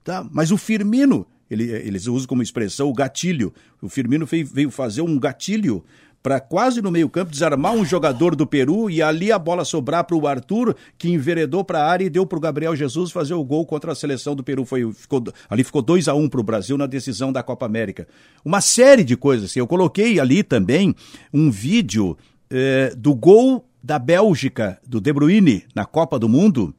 Tá, 0.06 0.26
mas 0.32 0.52
o 0.52 0.58
Firmino, 0.58 1.28
ele, 1.52 1.70
eles 1.70 2.08
usam 2.08 2.30
como 2.30 2.42
expressão 2.42 2.88
o 2.88 2.94
gatilho. 2.94 3.54
O 3.82 3.90
Firmino 3.90 4.26
veio, 4.26 4.48
veio 4.48 4.72
fazer 4.72 5.02
um 5.02 5.20
gatilho 5.20 5.84
para 6.28 6.42
quase 6.42 6.82
no 6.82 6.92
meio-campo 6.92 7.32
desarmar 7.32 7.72
um 7.72 7.86
jogador 7.86 8.36
do 8.36 8.46
Peru 8.46 8.90
e 8.90 9.02
ali 9.02 9.32
a 9.32 9.40
bola 9.40 9.64
sobrar 9.64 10.04
para 10.04 10.18
o 10.18 10.28
Arthur, 10.28 10.76
que 10.98 11.10
enveredou 11.10 11.64
para 11.64 11.80
a 11.80 11.90
área 11.90 12.04
e 12.04 12.10
deu 12.10 12.26
para 12.26 12.38
o 12.38 12.42
Gabriel 12.42 12.76
Jesus 12.76 13.14
fazer 13.14 13.34
o 13.34 13.46
gol 13.46 13.66
contra 13.66 13.94
a 13.94 13.96
seleção 13.96 14.36
do 14.36 14.44
Peru. 14.44 14.66
Foi, 14.66 14.92
ficou, 14.92 15.24
ali 15.50 15.64
ficou 15.64 15.82
2 15.82 16.10
a 16.10 16.14
1 16.14 16.22
um 16.22 16.28
para 16.28 16.42
o 16.42 16.44
Brasil 16.44 16.78
na 16.78 16.86
decisão 16.86 17.32
da 17.32 17.42
Copa 17.42 17.66
América. 17.66 18.10
Uma 18.44 18.60
série 18.60 19.06
de 19.06 19.16
coisas. 19.16 19.52
Assim. 19.52 19.60
Eu 19.60 19.68
coloquei 19.68 20.20
ali 20.20 20.44
também 20.44 20.94
um 21.34 21.50
vídeo 21.50 22.18
eh, 22.50 22.94
do 22.98 23.16
gol 23.16 23.66
da 23.82 23.98
Bélgica, 23.98 24.82
do 24.86 25.00
De 25.00 25.14
Bruyne, 25.14 25.64
na 25.74 25.86
Copa 25.86 26.20
do 26.20 26.28
Mundo, 26.28 26.76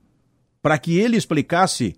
para 0.61 0.77
que 0.77 0.99
ele 0.99 1.17
explicasse 1.17 1.97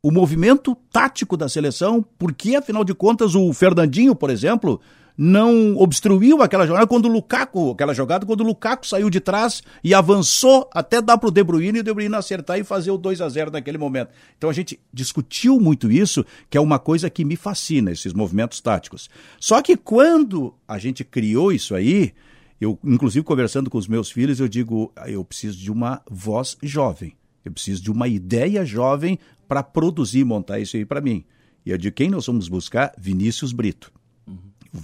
o 0.00 0.12
movimento 0.12 0.76
tático 0.92 1.36
da 1.36 1.48
seleção, 1.48 2.04
porque, 2.16 2.54
afinal 2.54 2.84
de 2.84 2.94
contas, 2.94 3.34
o 3.34 3.52
Fernandinho, 3.52 4.14
por 4.14 4.30
exemplo, 4.30 4.80
não 5.24 5.76
obstruiu 5.76 6.42
aquela 6.42 6.66
jogada 6.66 6.84
quando 6.84 7.04
o 7.04 7.08
Lukaku, 7.08 7.70
aquela 7.70 7.94
jogada 7.94 8.26
quando 8.26 8.40
o 8.40 8.44
Lukaku 8.44 8.84
saiu 8.84 9.08
de 9.08 9.20
trás 9.20 9.62
e 9.84 9.94
avançou 9.94 10.68
até 10.74 11.00
dar 11.00 11.16
para 11.16 11.28
o 11.28 11.30
De 11.30 11.44
Bruyne 11.44 11.78
e 11.78 11.80
o 11.80 11.84
De 11.84 11.94
Bruyne 11.94 12.12
acertar 12.16 12.58
e 12.58 12.64
fazer 12.64 12.90
o 12.90 12.98
2 12.98 13.20
a 13.20 13.28
0 13.28 13.52
naquele 13.52 13.78
momento. 13.78 14.10
Então 14.36 14.50
a 14.50 14.52
gente 14.52 14.80
discutiu 14.92 15.60
muito 15.60 15.88
isso, 15.92 16.26
que 16.50 16.58
é 16.58 16.60
uma 16.60 16.76
coisa 16.76 17.08
que 17.08 17.24
me 17.24 17.36
fascina, 17.36 17.92
esses 17.92 18.12
movimentos 18.12 18.60
táticos. 18.60 19.08
Só 19.38 19.62
que 19.62 19.76
quando 19.76 20.54
a 20.66 20.76
gente 20.76 21.04
criou 21.04 21.52
isso 21.52 21.72
aí, 21.76 22.12
eu, 22.60 22.76
inclusive, 22.82 23.24
conversando 23.24 23.70
com 23.70 23.78
os 23.78 23.86
meus 23.86 24.10
filhos, 24.10 24.40
eu 24.40 24.48
digo: 24.48 24.90
ah, 24.96 25.08
eu 25.08 25.24
preciso 25.24 25.56
de 25.56 25.70
uma 25.70 26.02
voz 26.10 26.56
jovem. 26.60 27.14
Eu 27.44 27.52
preciso 27.52 27.80
de 27.80 27.92
uma 27.92 28.08
ideia 28.08 28.64
jovem 28.64 29.20
para 29.46 29.62
produzir 29.62 30.20
e 30.20 30.24
montar 30.24 30.58
isso 30.58 30.76
aí 30.76 30.84
para 30.84 31.00
mim. 31.00 31.24
E 31.64 31.72
é 31.72 31.78
de 31.78 31.92
quem 31.92 32.10
nós 32.10 32.26
vamos 32.26 32.48
buscar? 32.48 32.92
Vinícius 32.98 33.52
Brito. 33.52 34.01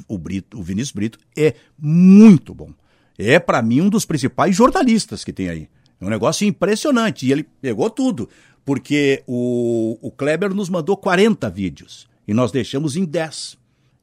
O, 0.07 0.19
Brito. 0.19 0.59
o 0.59 0.63
Vinícius 0.63 0.93
Brito 0.93 1.19
é 1.37 1.55
muito 1.79 2.55
bom. 2.55 2.73
É, 3.19 3.39
para 3.39 3.63
mim, 3.63 3.81
um 3.81 3.89
dos 3.89 4.05
principais 4.05 4.55
jornalistas 4.55 5.25
que 5.25 5.33
tem 5.33 5.49
aí. 5.49 5.69
É 6.01 6.05
um 6.05 6.11
negócio 6.11 6.47
impressionante. 6.47 7.27
E 7.27 7.33
ele 7.33 7.43
pegou 7.43 7.91
tudo. 7.91 8.29
Porque 8.65 9.23
o, 9.27 9.99
o 10.01 10.11
Kleber 10.11 10.55
nos 10.55 10.69
mandou 10.69 10.97
40 10.97 11.49
vídeos. 11.51 12.09
E 12.27 12.35
nós 12.35 12.53
deixamos 12.53 12.97
em 12.97 13.05
10. 13.05 13.57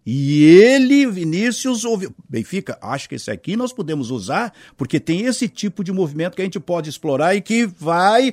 E 0.06 0.44
ele, 0.44 1.08
Vinícius, 1.08 1.84
ouviu. 1.84 2.14
Benfica, 2.30 2.78
acho 2.80 3.10
que 3.10 3.16
esse 3.16 3.32
aqui 3.32 3.56
nós 3.56 3.74
podemos 3.74 4.12
usar, 4.12 4.54
porque 4.78 5.00
tem 5.00 5.26
esse 5.26 5.48
tipo 5.48 5.84
de 5.84 5.92
movimento 5.92 6.36
que 6.36 6.44
a 6.44 6.46
gente 6.46 6.60
pode 6.60 6.90
explorar 6.90 7.36
e 7.36 7.42
que 7.42 7.66
vai, 7.66 8.32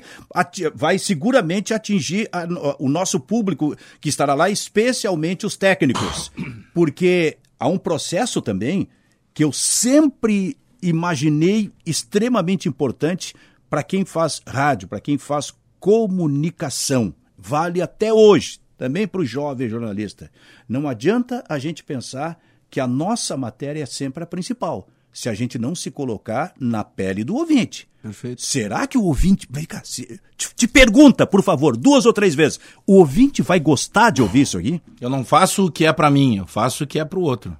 vai 0.75 0.99
seguramente 0.99 1.73
atingir 1.73 2.29
a, 2.31 2.45
o 2.77 2.87
nosso 2.87 3.19
público 3.19 3.75
que 3.99 4.09
estará 4.09 4.35
lá, 4.35 4.51
especialmente 4.51 5.47
os 5.47 5.57
técnicos. 5.57 6.31
Porque 6.75 7.37
há 7.63 7.67
um 7.67 7.77
processo 7.77 8.41
também 8.41 8.89
que 9.33 9.41
eu 9.41 9.53
sempre 9.53 10.57
imaginei 10.81 11.71
extremamente 11.85 12.67
importante 12.67 13.33
para 13.69 13.81
quem 13.81 14.03
faz 14.03 14.41
rádio, 14.45 14.89
para 14.89 14.99
quem 14.99 15.17
faz 15.17 15.53
comunicação. 15.79 17.15
Vale 17.37 17.81
até 17.81 18.13
hoje 18.13 18.59
também 18.77 19.07
para 19.07 19.21
o 19.21 19.25
jovem 19.25 19.69
jornalista. 19.69 20.29
Não 20.67 20.89
adianta 20.89 21.41
a 21.47 21.57
gente 21.57 21.85
pensar 21.85 22.37
que 22.69 22.81
a 22.81 22.87
nossa 22.87 23.37
matéria 23.37 23.83
é 23.83 23.85
sempre 23.85 24.25
a 24.25 24.27
principal, 24.27 24.89
se 25.13 25.29
a 25.29 25.33
gente 25.33 25.59
não 25.59 25.75
se 25.75 25.91
colocar 25.91 26.53
na 26.59 26.83
pele 26.83 27.23
do 27.23 27.35
ouvinte. 27.35 27.87
Perfeito. 28.01 28.41
Será 28.41 28.85
que 28.85 28.97
o 28.97 29.03
ouvinte. 29.03 29.47
Vem 29.49 29.63
cá, 29.63 29.81
se, 29.85 30.19
te, 30.35 30.53
te, 30.53 30.67
pergunta, 30.67 31.25
por 31.25 31.41
favor, 31.41 31.77
duas 31.77 32.05
ou 32.05 32.11
três 32.11 32.35
vezes. 32.35 32.59
O 32.85 32.95
ouvinte 32.95 33.41
vai 33.41 33.59
gostar 33.59 34.09
de 34.09 34.21
ouvir 34.21 34.41
isso 34.41 34.57
aqui? 34.57 34.81
Eu 34.99 35.09
não 35.09 35.23
faço 35.23 35.67
o 35.67 35.71
que 35.71 35.85
é 35.85 35.93
para 35.93 36.11
mim, 36.11 36.37
eu 36.37 36.45
faço 36.45 36.83
o 36.83 36.87
que 36.87 36.99
é 36.99 37.05
para 37.05 37.17
o 37.17 37.21
outro. 37.21 37.55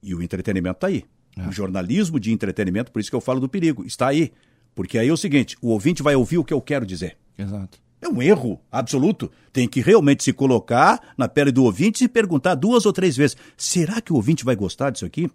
E 0.00 0.14
o 0.14 0.22
entretenimento 0.22 0.76
está 0.76 0.86
aí. 0.86 1.04
É. 1.36 1.48
O 1.48 1.52
jornalismo 1.52 2.20
de 2.20 2.32
entretenimento, 2.32 2.92
por 2.92 3.00
isso 3.00 3.10
que 3.10 3.16
eu 3.16 3.20
falo 3.20 3.40
do 3.40 3.48
perigo, 3.48 3.84
está 3.84 4.08
aí. 4.08 4.32
Porque 4.74 4.98
aí 4.98 5.08
é 5.08 5.12
o 5.12 5.16
seguinte: 5.16 5.56
o 5.60 5.70
ouvinte 5.70 6.02
vai 6.02 6.14
ouvir 6.14 6.38
o 6.38 6.44
que 6.44 6.54
eu 6.54 6.60
quero 6.60 6.86
dizer. 6.86 7.16
Exato. 7.36 7.78
É 8.00 8.08
um 8.08 8.22
erro 8.22 8.60
absoluto. 8.70 9.30
Tem 9.52 9.68
que 9.68 9.80
realmente 9.80 10.24
se 10.24 10.32
colocar 10.32 11.14
na 11.18 11.28
pele 11.28 11.52
do 11.52 11.64
ouvinte 11.64 12.04
e 12.04 12.08
perguntar 12.08 12.54
duas 12.54 12.86
ou 12.86 12.92
três 12.92 13.16
vezes: 13.16 13.36
será 13.56 14.00
que 14.00 14.12
o 14.12 14.16
ouvinte 14.16 14.44
vai 14.44 14.54
gostar 14.54 14.90
disso 14.90 15.04
aqui? 15.04 15.28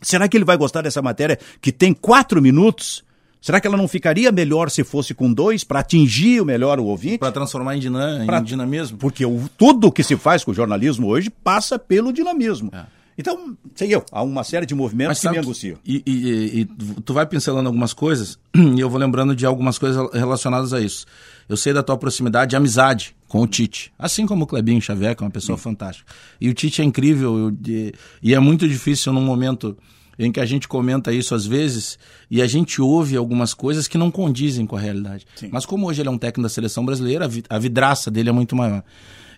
Será 0.00 0.28
que 0.28 0.36
ele 0.36 0.44
vai 0.44 0.56
gostar 0.56 0.82
dessa 0.82 1.00
matéria 1.00 1.38
que 1.60 1.72
tem 1.72 1.92
quatro 1.92 2.40
minutos? 2.42 3.04
Será 3.40 3.60
que 3.60 3.66
ela 3.66 3.76
não 3.76 3.86
ficaria 3.86 4.32
melhor 4.32 4.70
se 4.70 4.82
fosse 4.82 5.14
com 5.14 5.32
dois 5.32 5.62
para 5.62 5.80
atingir 5.80 6.40
o 6.40 6.44
melhor 6.44 6.80
o 6.80 6.86
ouvinte? 6.86 7.18
Para 7.18 7.30
transformar 7.30 7.76
em, 7.76 7.78
dinam 7.78 8.26
pra... 8.26 8.38
em 8.38 8.42
dinamismo? 8.42 8.98
Porque 8.98 9.24
o, 9.24 9.48
tudo 9.56 9.92
que 9.92 10.02
se 10.02 10.16
faz 10.16 10.42
com 10.42 10.50
o 10.50 10.54
jornalismo 10.54 11.06
hoje 11.06 11.30
passa 11.30 11.78
pelo 11.78 12.12
dinamismo. 12.12 12.70
É. 12.74 12.95
Então, 13.18 13.56
sei 13.74 13.94
eu, 13.94 14.04
há 14.12 14.22
uma 14.22 14.44
série 14.44 14.66
de 14.66 14.74
movimentos 14.74 15.20
que 15.20 15.28
me 15.30 15.38
angustiam. 15.38 15.78
E, 15.84 16.02
e, 16.06 16.60
e, 16.60 16.64
tu 17.02 17.14
vai 17.14 17.26
pincelando 17.26 17.68
algumas 17.68 17.92
coisas, 17.92 18.38
e 18.54 18.78
eu 18.78 18.90
vou 18.90 19.00
lembrando 19.00 19.34
de 19.34 19.46
algumas 19.46 19.78
coisas 19.78 20.10
relacionadas 20.12 20.72
a 20.72 20.80
isso. 20.80 21.06
Eu 21.48 21.56
sei 21.56 21.72
da 21.72 21.82
tua 21.82 21.96
proximidade 21.96 22.54
e 22.54 22.56
amizade 22.56 23.16
com 23.28 23.40
o 23.40 23.46
Tite. 23.46 23.92
Assim 23.98 24.26
como 24.26 24.44
o 24.44 24.46
Clebinho 24.46 24.82
Xavier, 24.82 25.16
que 25.16 25.22
é 25.22 25.26
uma 25.26 25.30
pessoa 25.30 25.56
Sim. 25.56 25.64
fantástica. 25.64 26.12
E 26.40 26.48
o 26.48 26.54
Tite 26.54 26.82
é 26.82 26.84
incrível, 26.84 27.38
eu, 27.38 27.92
e 28.22 28.34
é 28.34 28.38
muito 28.38 28.68
difícil 28.68 29.12
num 29.12 29.24
momento 29.24 29.76
em 30.18 30.32
que 30.32 30.40
a 30.40 30.46
gente 30.46 30.66
comenta 30.66 31.12
isso 31.12 31.34
às 31.34 31.46
vezes 31.46 31.98
e 32.30 32.40
a 32.40 32.46
gente 32.46 32.80
ouve 32.80 33.16
algumas 33.16 33.52
coisas 33.52 33.86
que 33.86 33.98
não 33.98 34.10
condizem 34.10 34.66
com 34.66 34.76
a 34.76 34.80
realidade. 34.80 35.26
Sim. 35.36 35.48
Mas 35.52 35.66
como 35.66 35.86
hoje 35.86 36.02
ele 36.02 36.08
é 36.08 36.12
um 36.12 36.18
técnico 36.18 36.42
da 36.42 36.48
seleção 36.48 36.84
brasileira, 36.84 37.28
a 37.48 37.58
vidraça 37.58 38.10
dele 38.10 38.28
é 38.28 38.32
muito 38.32 38.56
maior. 38.56 38.82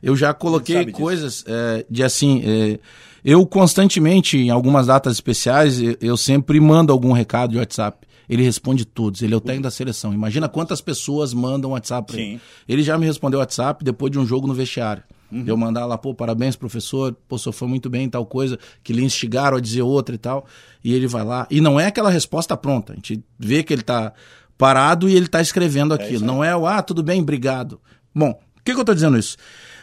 Eu 0.02 0.16
já 0.16 0.32
coloquei 0.32 0.90
coisas 0.90 1.44
é, 1.46 1.86
de 1.90 2.02
assim. 2.02 2.42
É, 2.44 2.78
eu 3.24 3.44
constantemente, 3.44 4.38
em 4.38 4.50
algumas 4.50 4.86
datas 4.86 5.14
especiais, 5.14 5.78
eu 6.00 6.16
sempre 6.16 6.60
mando 6.60 6.92
algum 6.92 7.12
recado 7.12 7.50
de 7.50 7.58
WhatsApp. 7.58 8.06
Ele 8.28 8.42
responde 8.42 8.84
todos. 8.84 9.22
Ele 9.22 9.34
é 9.34 9.36
o 9.36 9.40
técnico 9.40 9.64
da 9.64 9.70
seleção. 9.70 10.12
Imagina 10.12 10.48
quantas 10.48 10.80
pessoas 10.80 11.32
mandam 11.32 11.70
WhatsApp 11.70 12.12
pra 12.12 12.20
ele. 12.20 12.40
Ele 12.68 12.82
já 12.82 12.96
me 12.98 13.06
respondeu 13.06 13.40
WhatsApp 13.40 13.82
depois 13.82 14.12
de 14.12 14.18
um 14.18 14.26
jogo 14.26 14.46
no 14.46 14.54
vestiário. 14.54 15.02
Uhum. 15.30 15.44
Eu 15.46 15.56
mandar 15.56 15.84
lá, 15.84 15.98
pô, 15.98 16.14
parabéns, 16.14 16.56
professor, 16.56 17.14
pô, 17.28 17.36
só 17.36 17.52
foi 17.52 17.68
muito 17.68 17.90
bem, 17.90 18.08
tal 18.08 18.24
coisa, 18.24 18.58
que 18.82 18.92
lhe 18.92 19.04
instigaram 19.04 19.56
a 19.56 19.60
dizer 19.60 19.82
outra 19.82 20.14
e 20.14 20.18
tal. 20.18 20.46
E 20.82 20.94
ele 20.94 21.06
vai 21.06 21.24
lá. 21.24 21.46
E 21.50 21.60
não 21.60 21.78
é 21.78 21.86
aquela 21.86 22.10
resposta 22.10 22.56
pronta. 22.56 22.92
A 22.92 22.96
gente 22.96 23.22
vê 23.38 23.62
que 23.62 23.72
ele 23.72 23.82
tá 23.82 24.12
parado 24.56 25.08
e 25.08 25.14
ele 25.14 25.28
tá 25.28 25.40
escrevendo 25.40 25.94
é 25.94 25.96
aquilo. 25.96 26.24
É 26.24 26.26
não 26.26 26.42
é 26.42 26.56
o, 26.56 26.66
ah, 26.66 26.82
tudo 26.82 27.02
bem, 27.02 27.20
obrigado. 27.20 27.80
Bom, 28.14 28.32
por 28.32 28.62
que, 28.64 28.74
que 28.74 28.80
eu 28.80 28.84
tô 28.84 28.94
dizendo 28.94 29.18
isso? 29.18 29.36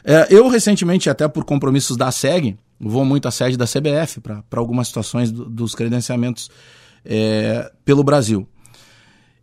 É, 0.08 0.28
eu 0.30 0.48
recentemente, 0.48 1.10
até 1.10 1.28
por 1.28 1.44
compromissos 1.44 1.98
da 1.98 2.12
SEG, 2.12 2.56
vou 2.80 3.04
muito 3.04 3.28
à 3.28 3.32
sede 3.32 3.58
da 3.58 3.66
CBF 3.66 4.22
para 4.22 4.60
algumas 4.60 4.88
situações 4.88 5.32
do, 5.32 5.46
dos 5.46 5.74
credenciamentos 5.74 6.52
é, 7.04 7.72
pelo 7.84 8.04
Brasil. 8.04 8.48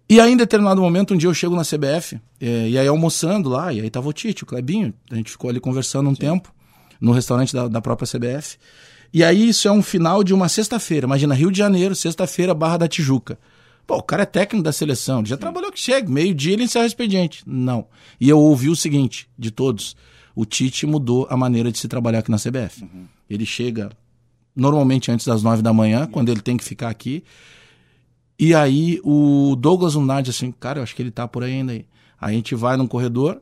E 0.09 0.21
aí, 0.21 0.33
em 0.33 0.37
determinado 0.37 0.81
momento, 0.81 1.15
um 1.15 1.17
dia 1.17 1.29
eu 1.29 1.35
chego 1.35 1.57
na 1.57 1.63
CBF, 1.63 2.21
é, 2.41 2.69
e 2.69 2.79
aí 2.79 2.87
almoçando 2.87 3.49
lá, 3.49 3.73
e 3.73 3.81
aí 3.81 3.91
tava 3.91 4.09
o 4.09 4.13
Tite, 4.13 4.45
o 4.45 4.47
Clebinho, 4.47 4.95
a 5.11 5.17
gente 5.17 5.33
ficou 5.33 5.51
ali 5.51 5.59
conversando 5.59 6.09
um 6.09 6.15
Sim. 6.15 6.21
tempo, 6.21 6.55
no 7.01 7.11
restaurante 7.11 7.53
da, 7.53 7.67
da 7.67 7.81
própria 7.81 8.07
CBF. 8.07 8.57
E 9.13 9.25
aí, 9.25 9.49
isso 9.49 9.67
é 9.67 9.73
um 9.73 9.83
final 9.83 10.23
de 10.23 10.33
uma 10.33 10.49
sexta-feira, 10.49 11.07
imagina, 11.07 11.35
Rio 11.35 11.51
de 11.51 11.59
Janeiro, 11.59 11.95
sexta-feira, 11.95 12.55
Barra 12.55 12.77
da 12.79 12.89
Tijuca. 12.89 13.37
Pô, 13.85 13.97
o 13.97 14.03
cara 14.03 14.23
é 14.23 14.27
técnico 14.27 14.63
da 14.63 14.71
seleção, 14.71 15.21
ele 15.21 15.29
já 15.29 15.35
Sim. 15.35 15.41
trabalhou 15.41 15.73
que 15.73 15.81
chega, 15.81 16.09
meio-dia 16.09 16.53
ele 16.53 16.65
encerra 16.65 16.85
o 16.85 16.87
expediente. 16.87 17.43
Não. 17.45 17.87
E 18.21 18.29
eu 18.29 18.39
ouvi 18.39 18.69
o 18.69 18.77
seguinte, 18.77 19.29
de 19.37 19.51
todos, 19.51 19.97
o 20.35 20.45
Tite 20.45 20.87
mudou 20.87 21.27
a 21.31 21.37
maneira 21.37 21.71
de 21.71 21.79
se 21.79 21.89
trabalhar 21.89 22.21
aqui 22.21 22.31
na 22.31 22.39
CBF. 22.39 22.83
Uhum. 22.83 23.07
Ele 23.29 23.45
chega 23.45 23.91
normalmente 24.55 25.11
antes 25.11 25.27
das 25.27 25.43
nove 25.43 25.63
da 25.63 25.73
manhã, 25.73 26.03
uhum. 26.03 26.07
quando 26.07 26.29
ele 26.29 26.41
tem 26.41 26.57
que 26.57 26.65
ficar 26.65 26.89
aqui. 26.89 27.25
E 28.39 28.55
aí 28.55 29.01
o 29.05 29.55
Douglas 29.57 29.95
Lunardi 29.95 30.31
assim, 30.31 30.51
cara, 30.53 30.79
eu 30.79 30.83
acho 30.83 30.95
que 30.95 31.03
ele 31.03 31.11
tá 31.11 31.29
por 31.29 31.43
aí 31.43 31.53
ainda 31.53 31.73
aí. 31.73 31.87
A 32.21 32.33
gente 32.33 32.55
vai 32.55 32.77
num 32.77 32.87
corredor, 32.87 33.41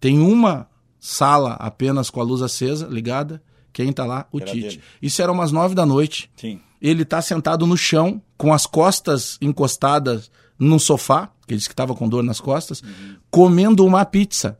tem 0.00 0.18
uma 0.18 0.66
sala 0.98 1.54
apenas 1.54 2.10
com 2.10 2.20
a 2.20 2.24
luz 2.24 2.42
acesa, 2.42 2.86
ligada. 2.86 3.42
Quem 3.72 3.92
tá 3.92 4.04
lá? 4.04 4.26
O 4.30 4.38
era 4.38 4.50
Tite. 4.50 4.76
Dele. 4.76 4.82
Isso 5.00 5.22
era 5.22 5.32
umas 5.32 5.50
nove 5.52 5.74
da 5.74 5.86
noite. 5.86 6.30
Sim. 6.36 6.60
Ele 6.80 7.04
tá 7.04 7.22
sentado 7.22 7.66
no 7.66 7.76
chão, 7.76 8.20
com 8.36 8.52
as 8.52 8.66
costas 8.66 9.38
encostadas 9.40 10.30
no 10.58 10.78
sofá, 10.78 11.30
que 11.46 11.54
ele 11.54 11.58
disse 11.58 11.68
que 11.68 11.74
tava 11.74 11.94
com 11.94 12.08
dor 12.08 12.22
nas 12.22 12.40
costas, 12.40 12.82
uhum. 12.82 13.16
comendo 13.30 13.84
uma 13.84 14.04
pizza. 14.04 14.58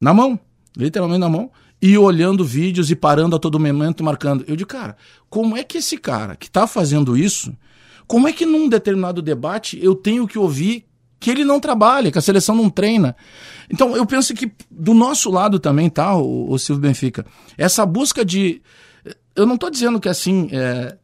Na 0.00 0.12
mão 0.12 0.38
literalmente 0.76 1.20
na 1.20 1.28
mão, 1.28 1.50
e 1.80 1.98
olhando 1.98 2.44
vídeos 2.44 2.90
e 2.90 2.96
parando 2.96 3.36
a 3.36 3.38
todo 3.38 3.60
momento, 3.60 4.02
marcando. 4.02 4.44
Eu 4.48 4.56
digo, 4.56 4.68
cara, 4.68 4.96
como 5.28 5.56
é 5.56 5.62
que 5.62 5.78
esse 5.78 5.98
cara 5.98 6.36
que 6.36 6.46
está 6.46 6.66
fazendo 6.66 7.16
isso, 7.16 7.54
como 8.06 8.26
é 8.26 8.32
que 8.32 8.46
num 8.46 8.68
determinado 8.68 9.20
debate 9.20 9.78
eu 9.82 9.94
tenho 9.94 10.26
que 10.26 10.38
ouvir 10.38 10.86
que 11.20 11.30
ele 11.30 11.44
não 11.44 11.58
trabalha, 11.60 12.10
que 12.10 12.18
a 12.18 12.22
seleção 12.22 12.54
não 12.54 12.70
treina? 12.70 13.16
Então 13.70 13.96
eu 13.96 14.06
penso 14.06 14.34
que 14.34 14.50
do 14.70 14.94
nosso 14.94 15.30
lado 15.30 15.58
também, 15.58 15.90
tá, 15.90 16.16
o, 16.16 16.50
o 16.50 16.58
Silvio 16.58 16.82
Benfica, 16.82 17.26
essa 17.56 17.84
busca 17.84 18.24
de. 18.24 18.62
Eu 19.36 19.46
não 19.46 19.54
estou 19.54 19.70
dizendo 19.70 20.00
que 20.00 20.08
assim. 20.08 20.48
É, 20.52 20.96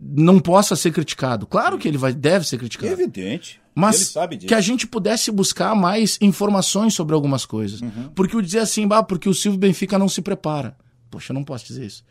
não 0.00 0.38
possa 0.38 0.76
ser 0.76 0.92
criticado. 0.92 1.46
Claro 1.46 1.78
que 1.78 1.88
ele 1.88 1.98
vai, 1.98 2.12
deve 2.12 2.46
ser 2.46 2.58
criticado. 2.58 2.88
É 2.88 2.92
evidente. 2.92 3.60
Mas 3.74 4.12
que 4.46 4.54
a 4.54 4.60
gente 4.60 4.86
pudesse 4.86 5.30
buscar 5.30 5.74
mais 5.74 6.18
informações 6.20 6.94
sobre 6.94 7.14
algumas 7.14 7.46
coisas. 7.46 7.80
Uhum. 7.80 8.10
Porque 8.14 8.36
o 8.36 8.42
dizer 8.42 8.58
assim, 8.58 8.88
bah, 8.88 9.04
porque 9.04 9.28
o 9.28 9.34
Silvio 9.34 9.58
Benfica 9.58 9.98
não 9.98 10.08
se 10.08 10.20
prepara. 10.20 10.76
Poxa, 11.08 11.32
eu 11.32 11.34
não 11.34 11.44
posso 11.44 11.66
dizer 11.66 11.86
isso. 11.86 12.04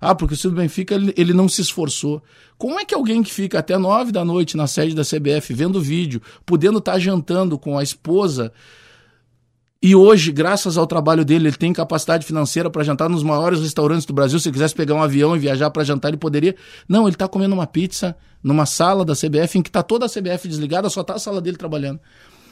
Ah, 0.00 0.16
porque 0.16 0.34
o 0.34 0.36
Silvio 0.36 0.58
Benfica 0.58 0.96
ele, 0.96 1.14
ele, 1.16 1.32
não 1.32 1.48
se 1.48 1.60
esforçou. 1.60 2.20
Como 2.58 2.78
é 2.80 2.84
que 2.84 2.92
alguém 2.92 3.22
que 3.22 3.32
fica 3.32 3.60
até 3.60 3.78
nove 3.78 4.10
da 4.10 4.24
noite 4.24 4.56
na 4.56 4.66
sede 4.66 4.96
da 4.96 5.04
CBF 5.04 5.54
vendo 5.54 5.80
vídeo, 5.80 6.20
podendo 6.44 6.78
estar 6.78 6.94
tá 6.94 6.98
jantando 6.98 7.56
com 7.56 7.78
a 7.78 7.84
esposa, 7.84 8.52
e 9.82 9.96
hoje, 9.96 10.30
graças 10.30 10.78
ao 10.78 10.86
trabalho 10.86 11.24
dele, 11.24 11.48
ele 11.48 11.56
tem 11.56 11.72
capacidade 11.72 12.24
financeira 12.24 12.70
para 12.70 12.84
jantar 12.84 13.08
nos 13.08 13.24
maiores 13.24 13.60
restaurantes 13.60 14.06
do 14.06 14.12
Brasil. 14.12 14.38
Se 14.38 14.48
ele 14.48 14.52
quisesse 14.52 14.74
pegar 14.74 14.94
um 14.94 15.02
avião 15.02 15.34
e 15.34 15.40
viajar 15.40 15.70
para 15.70 15.82
jantar, 15.82 16.08
ele 16.08 16.18
poderia. 16.18 16.54
Não, 16.88 17.02
ele 17.08 17.16
está 17.16 17.26
comendo 17.26 17.52
uma 17.52 17.66
pizza 17.66 18.16
numa 18.40 18.64
sala 18.64 19.04
da 19.04 19.14
CBF 19.14 19.58
em 19.58 19.62
que 19.62 19.68
está 19.68 19.82
toda 19.82 20.06
a 20.06 20.08
CBF 20.08 20.46
desligada, 20.46 20.88
só 20.88 21.00
está 21.00 21.14
a 21.14 21.18
sala 21.18 21.40
dele 21.40 21.56
trabalhando. 21.56 21.98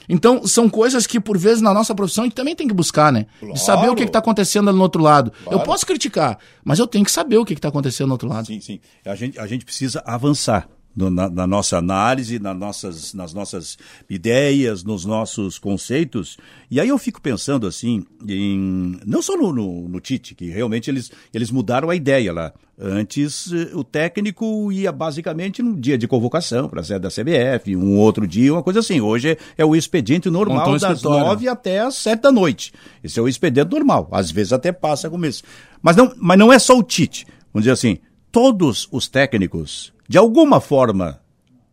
Então, 0.09 0.45
são 0.45 0.69
coisas 0.69 1.07
que, 1.07 1.21
por 1.21 1.39
vezes, 1.39 1.61
na 1.61 1.73
nossa 1.73 1.95
profissão, 1.95 2.25
a 2.25 2.27
gente 2.27 2.35
também 2.35 2.57
tem 2.57 2.67
que 2.67 2.75
buscar, 2.75 3.13
né? 3.13 3.27
Claro. 3.39 3.57
Saber 3.57 3.91
o 3.91 3.95
que 3.95 4.03
está 4.03 4.19
acontecendo 4.19 4.69
ali 4.69 4.77
no 4.77 4.83
outro 4.83 5.01
lado. 5.01 5.31
Claro. 5.31 5.57
Eu 5.57 5.63
posso 5.63 5.87
criticar, 5.87 6.37
mas 6.65 6.81
eu 6.81 6.87
tenho 6.89 7.05
que 7.05 7.13
saber 7.13 7.39
o 7.39 7.45
que 7.45 7.53
está 7.53 7.69
acontecendo 7.69 8.09
no 8.09 8.15
outro 8.15 8.29
lado. 8.29 8.49
Sim, 8.49 8.61
sim. 8.61 8.81
A 9.05 9.15
gente, 9.15 9.39
a 9.39 9.47
gente 9.47 9.65
precisa 9.65 10.03
avançar 10.05 10.69
no, 10.95 11.11
na, 11.11 11.29
na, 11.29 11.47
nossa 11.47 11.79
análise, 11.79 12.39
nas 12.39 12.57
nossas, 12.57 13.15
nas 13.15 13.33
nossas 13.33 13.79
ideias, 14.09 14.83
nos 14.83 15.05
nossos 15.05 15.59
conceitos. 15.59 16.37
E 16.71 16.81
aí 16.81 16.89
eu 16.89 16.99
fico 16.99 17.21
pensando 17.21 17.67
assim, 17.67 18.05
em, 18.27 18.99
não 19.07 19.23
só 19.23 19.37
no, 19.37 19.53
no, 19.53 19.89
no 19.89 20.01
Tite, 20.01 20.35
que 20.35 20.51
realmente 20.51 20.91
eles, 20.91 21.11
eles 21.33 21.51
mudaram 21.51 21.91
a 21.91 21.97
ideia 21.97 22.33
lá. 22.33 22.53
Antes, 22.83 23.53
eh, 23.53 23.73
o 23.75 23.85
técnico 23.85 24.73
ia 24.73 24.91
basicamente 24.91 25.63
num 25.63 25.79
dia 25.79 25.99
de 25.99 26.09
convocação 26.09 26.67
para 26.67 26.81
a 26.81 26.85
sede 26.85 27.01
da 27.01 27.11
CBF, 27.11 27.77
um 27.77 27.99
outro 27.99 28.27
dia, 28.27 28.55
uma 28.55 28.63
coisa 28.63 28.81
assim. 28.81 29.03
Hoje 29.03 29.33
é, 29.33 29.37
é 29.59 29.65
o 29.67 29.77
expediente 29.77 30.31
normal 30.31 30.67
um 30.67 30.79
das 30.79 31.03
nove 31.03 31.47
até 31.47 31.81
as 31.81 31.97
sete 31.97 32.23
da 32.23 32.33
noite. 32.33 32.73
Esse 33.05 33.19
é 33.19 33.23
o 33.23 33.29
expediente 33.29 33.71
normal. 33.71 34.09
Às 34.11 34.31
vezes 34.31 34.55
até 34.55 34.73
passa 34.73 35.11
com 35.11 35.23
isso. 35.27 35.43
Mas 35.83 35.95
não, 35.95 36.11
mas 36.17 36.39
não 36.39 36.51
é 36.51 36.59
só 36.59 36.79
o 36.79 36.83
Tite. 36.83 37.27
Vamos 37.53 37.65
dizer 37.65 37.73
assim, 37.73 37.99
todos 38.33 38.89
os 38.91 39.09
técnicos, 39.09 39.93
de 40.11 40.19
alguma 40.19 40.61
forma, 40.61 41.21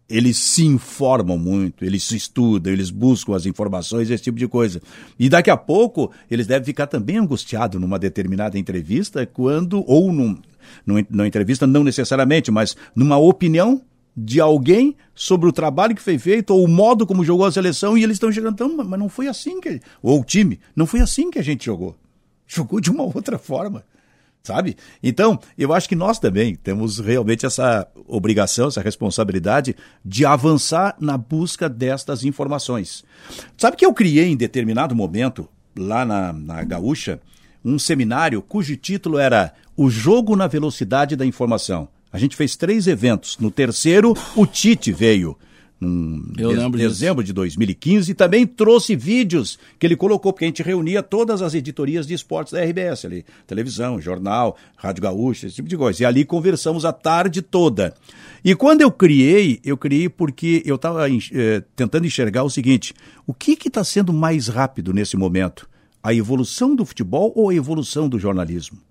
eles 0.08 0.38
se 0.38 0.64
informam 0.64 1.40
muito, 1.40 1.84
eles 1.84 2.04
se 2.04 2.16
estudam, 2.16 2.72
eles 2.72 2.92
buscam 2.92 3.36
as 3.36 3.48
informações, 3.48 4.12
esse 4.12 4.26
tipo 4.26 4.38
de 4.38 4.48
coisa. 4.48 4.80
E 5.18 5.28
daqui 5.28 5.50
a 5.50 5.58
pouco, 5.58 6.12
eles 6.30 6.46
devem 6.46 6.64
ficar 6.64 6.86
também 6.86 7.18
angustiados 7.18 7.82
numa 7.82 7.98
determinada 7.98 8.56
entrevista, 8.56 9.26
quando, 9.26 9.84
ou 9.88 10.14
num, 10.14 10.38
numa 10.86 11.26
entrevista, 11.26 11.66
não 11.66 11.84
necessariamente, 11.84 12.52
mas 12.52 12.78
numa 12.96 13.18
opinião 13.18 13.82
de 14.16 14.40
alguém 14.40 14.96
sobre 15.16 15.50
o 15.50 15.52
trabalho 15.52 15.96
que 15.96 16.02
foi 16.04 16.20
feito 16.20 16.54
ou 16.54 16.64
o 16.64 16.68
modo 16.68 17.08
como 17.08 17.26
jogou 17.26 17.48
a 17.48 17.52
seleção 17.52 17.98
e 17.98 18.04
eles 18.04 18.18
estão 18.18 18.32
chegando, 18.32 18.54
então, 18.54 18.86
mas 18.86 19.00
não 19.00 19.10
foi 19.10 19.28
assim 19.28 19.60
que. 19.60 19.82
Ou 20.00 20.22
o 20.22 20.24
time, 20.24 20.60
não 20.76 20.86
foi 20.86 21.00
assim 21.00 21.32
que 21.32 21.40
a 21.40 21.44
gente 21.44 21.66
jogou. 21.66 21.96
Jogou 22.46 22.80
de 22.80 22.92
uma 22.92 23.02
outra 23.04 23.40
forma 23.40 23.84
sabe? 24.48 24.78
Então, 25.04 25.38
eu 25.58 25.74
acho 25.74 25.88
que 25.88 25.96
nós 25.96 26.18
também 26.18 26.56
temos 26.56 27.00
realmente 27.00 27.46
essa 27.46 27.88
obrigação, 28.08 28.70
essa 28.70 28.82
responsabilidade 28.82 29.76
de 30.04 30.26
avançar 30.26 30.96
na 31.00 31.18
busca 31.18 31.68
destas 31.68 32.24
informações. 32.24 33.04
Sabe 33.58 33.78
que 33.78 33.86
eu 33.86 33.94
criei 33.94 34.30
em 34.30 34.38
determinado 34.38 34.96
momento, 34.96 35.48
lá 35.78 36.06
na, 36.06 36.32
na 36.32 36.64
Gaúcha, 36.64 37.20
um 37.64 37.78
seminário 37.78 38.42
cujo 38.42 38.78
título 38.78 39.20
era 39.20 39.54
O 39.76 39.90
Jogo 39.90 40.36
na 40.36 40.48
Velocidade 40.48 41.16
da 41.16 41.26
Informação. 41.26 41.90
A 42.12 42.18
gente 42.18 42.36
fez 42.36 42.56
três 42.56 42.88
eventos. 42.88 43.38
No 43.38 43.52
terceiro, 43.52 44.14
o 44.36 44.46
Tite 44.48 44.94
veio 44.94 45.38
em 45.82 46.24
Eu 46.38 46.50
lembro 46.50 46.78
dezembro 46.78 47.24
de 47.24 47.32
2015 47.32 48.12
e 48.12 48.16
também 48.16 48.48
trouxe 48.48 48.96
vídeos 48.96 49.60
que 49.78 49.86
ele 49.86 49.96
colocou, 49.96 50.34
porque 50.34 50.46
a 50.46 50.48
gente 50.48 50.64
reunia 50.64 51.04
todas 51.04 51.42
as 51.42 51.54
editorias 51.54 52.08
de 52.08 52.14
esportes 52.14 52.54
da 52.54 52.64
RBS 52.64 53.06
ali, 53.06 53.26
televisão, 53.46 54.02
jornal, 54.02 54.58
Rádio 54.76 55.04
Gaúcha, 55.04 55.48
esse 55.48 55.56
tipo 55.56 55.70
de 55.70 55.78
coisa. 55.78 56.04
E 56.04 56.06
ali 56.06 56.26
conversamos 56.26 56.84
a 56.84 56.92
tarde 56.92 57.42
toda. 57.42 57.94
E 58.44 58.56
quando 58.56 58.82
eu 58.82 58.92
criei, 58.92 59.60
eu 59.64 59.78
criei 59.78 60.10
porque 60.10 60.64
eu 60.66 60.76
estava 60.76 61.10
eh, 61.10 61.64
tentando 61.76 62.08
enxergar 62.08 62.44
o 62.44 62.50
seguinte: 62.50 62.94
o 63.26 63.34
que 63.34 63.58
está 63.68 63.84
sendo 63.84 64.12
mais 64.12 64.48
rápido 64.48 64.94
nesse 64.94 65.16
momento? 65.16 65.70
A 66.02 66.14
evolução 66.14 66.76
do 66.76 66.86
futebol 66.86 67.34
ou 67.36 67.50
a 67.50 67.56
evolução 67.56 68.08
do 68.08 68.18
jornalismo? 68.18 68.87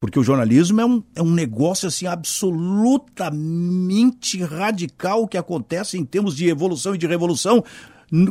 Porque 0.00 0.18
o 0.18 0.24
jornalismo 0.24 0.80
é 0.80 0.86
um, 0.86 1.02
é 1.14 1.20
um 1.20 1.30
negócio 1.30 1.86
assim 1.86 2.06
absolutamente 2.06 4.42
radical 4.42 5.28
que 5.28 5.36
acontece 5.36 5.98
em 5.98 6.06
termos 6.06 6.34
de 6.34 6.48
evolução 6.48 6.94
e 6.94 6.98
de 6.98 7.06
revolução 7.06 7.62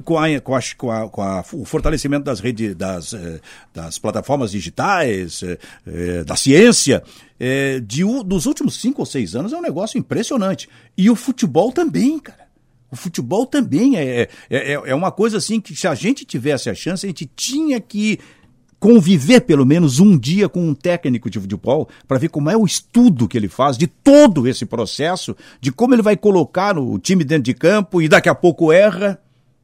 com, 0.03 0.17
a, 0.17 0.41
com, 0.41 0.55
a, 0.55 0.61
com, 0.75 0.91
a, 0.91 1.07
com 1.43 1.61
o 1.61 1.65
fortalecimento 1.65 2.25
das 2.25 2.39
redes, 2.39 2.73
das, 2.75 3.13
eh, 3.13 3.39
das 3.71 3.99
plataformas 3.99 4.49
digitais, 4.49 5.43
eh, 5.43 5.59
eh, 5.85 6.23
da 6.23 6.35
ciência, 6.35 7.03
de, 7.85 8.03
dos 8.25 8.47
últimos 8.47 8.81
cinco 8.81 9.03
ou 9.03 9.05
seis 9.05 9.35
anos 9.35 9.53
é 9.53 9.57
um 9.57 9.61
negócio 9.61 9.99
impressionante. 9.99 10.67
E 10.97 11.07
o 11.09 11.15
futebol 11.15 11.71
também, 11.71 12.19
cara. 12.19 12.49
O 12.91 12.95
futebol 12.95 13.45
também 13.45 13.95
é, 13.95 14.27
é, 14.49 14.73
é 14.73 14.95
uma 14.95 15.11
coisa 15.11 15.37
assim 15.37 15.61
que 15.61 15.75
se 15.75 15.87
a 15.87 15.93
gente 15.93 16.25
tivesse 16.25 16.67
a 16.69 16.73
chance, 16.73 17.05
a 17.05 17.09
gente 17.09 17.29
tinha 17.35 17.79
que 17.79 18.19
conviver 18.79 19.41
pelo 19.41 19.65
menos 19.65 19.99
um 19.99 20.17
dia 20.17 20.47
com 20.47 20.67
um 20.67 20.73
técnico 20.73 21.29
de 21.29 21.39
futebol 21.39 21.89
para 22.07 22.17
ver 22.17 22.29
como 22.29 22.49
é 22.49 22.57
o 22.57 22.65
estudo 22.65 23.27
que 23.27 23.37
ele 23.37 23.49
faz 23.49 23.77
de 23.77 23.87
todo 23.87 24.47
esse 24.47 24.65
processo, 24.65 25.35
de 25.59 25.71
como 25.71 25.93
ele 25.93 26.01
vai 26.01 26.15
colocar 26.15 26.77
o 26.77 26.97
time 26.97 27.23
dentro 27.23 27.43
de 27.43 27.53
campo 27.53 28.01
e 28.01 28.07
daqui 28.07 28.29
a 28.29 28.35
pouco 28.35 28.71
erra, 28.71 29.19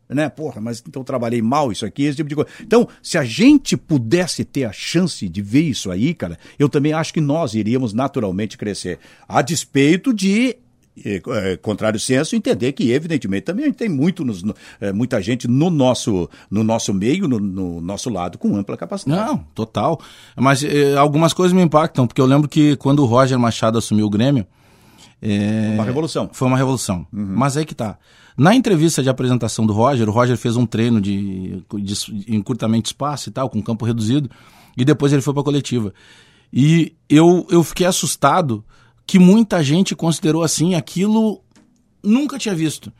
né? 0.07 0.30
Porra, 0.30 0.61
mas 0.61 0.84
então 0.88 1.03
trabalhei 1.03 1.41
mal 1.41 1.72
isso 1.72 1.86
aqui, 1.86 2.03
esse 2.03 2.18
tipo 2.18 2.30
de 2.30 2.36
coisa. 2.36 2.49
Então, 2.61 2.88
se 3.01 3.18
a 3.18 3.24
gente 3.24 3.76
pudesse 3.76 4.43
ter 4.43 4.66
a 4.66 4.72
chance 4.72 5.28
de 5.28 5.41
ver 5.41 5.61
isso 5.61 5.89
aí, 5.89 6.13
cara, 6.13 6.38
eu 6.59 6.70
também 6.70 6.93
acho 6.93 7.13
que 7.13 7.22
nós 7.22 7.53
iríamos 7.53 7.93
naturalmente 7.93 8.57
crescer, 8.57 8.99
a 9.28 9.41
despeito 9.41 10.13
de 10.13 10.57
contrário 11.61 11.99
senso, 11.99 12.35
entender 12.35 12.71
que, 12.71 12.91
evidentemente, 12.91 13.43
também 13.43 13.65
a 13.65 13.67
gente 13.67 13.77
tem 13.77 13.89
muito 13.89 14.23
nos, 14.23 14.43
é, 14.79 14.93
muita 14.93 15.21
gente 15.21 15.47
no 15.47 15.69
nosso, 15.69 16.29
no 16.49 16.63
nosso 16.63 16.93
meio, 16.93 17.27
no, 17.27 17.39
no, 17.39 17.81
nosso 17.81 18.09
lado, 18.09 18.37
com 18.37 18.55
ampla 18.55 18.77
capacidade. 18.77 19.29
Não, 19.29 19.37
total. 19.53 19.99
Mas 20.35 20.63
é, 20.63 20.95
algumas 20.95 21.33
coisas 21.33 21.53
me 21.53 21.61
impactam, 21.61 22.07
porque 22.07 22.21
eu 22.21 22.25
lembro 22.25 22.47
que 22.47 22.75
quando 22.77 22.99
o 22.99 23.05
Roger 23.05 23.37
Machado 23.37 23.77
assumiu 23.77 24.05
o 24.05 24.09
Grêmio. 24.09 24.45
É, 25.21 25.71
uma 25.73 25.83
revolução. 25.83 26.29
Foi 26.31 26.47
uma 26.47 26.57
revolução. 26.57 27.05
Uhum. 27.11 27.33
Mas 27.35 27.57
aí 27.57 27.65
que 27.65 27.75
tá. 27.75 27.97
Na 28.37 28.53
entrevista 28.53 29.01
de 29.01 29.09
apresentação 29.09 29.65
do 29.65 29.73
Roger, 29.73 30.07
o 30.09 30.11
Roger 30.11 30.37
fez 30.37 30.57
um 30.57 30.65
treino 30.65 30.99
de, 30.99 31.63
de 31.73 32.35
encurtamento 32.35 32.83
de 32.83 32.89
espaço 32.89 33.29
e 33.29 33.31
tal, 33.31 33.49
com 33.49 33.61
campo 33.61 33.85
reduzido, 33.85 34.29
e 34.77 34.83
depois 34.83 35.13
ele 35.13 35.21
foi 35.21 35.33
para 35.33 35.41
a 35.41 35.45
coletiva. 35.45 35.93
E 36.51 36.93
eu, 37.09 37.47
eu 37.49 37.63
fiquei 37.63 37.85
assustado 37.85 38.63
que 39.06 39.20
muita 39.20 39.64
gente 39.64 39.95
considerou 39.95 40.43
assim, 40.43 40.76
aquilo 40.76 41.41
nunca 42.03 42.38
tinha 42.38 42.56
visto. 42.56 42.91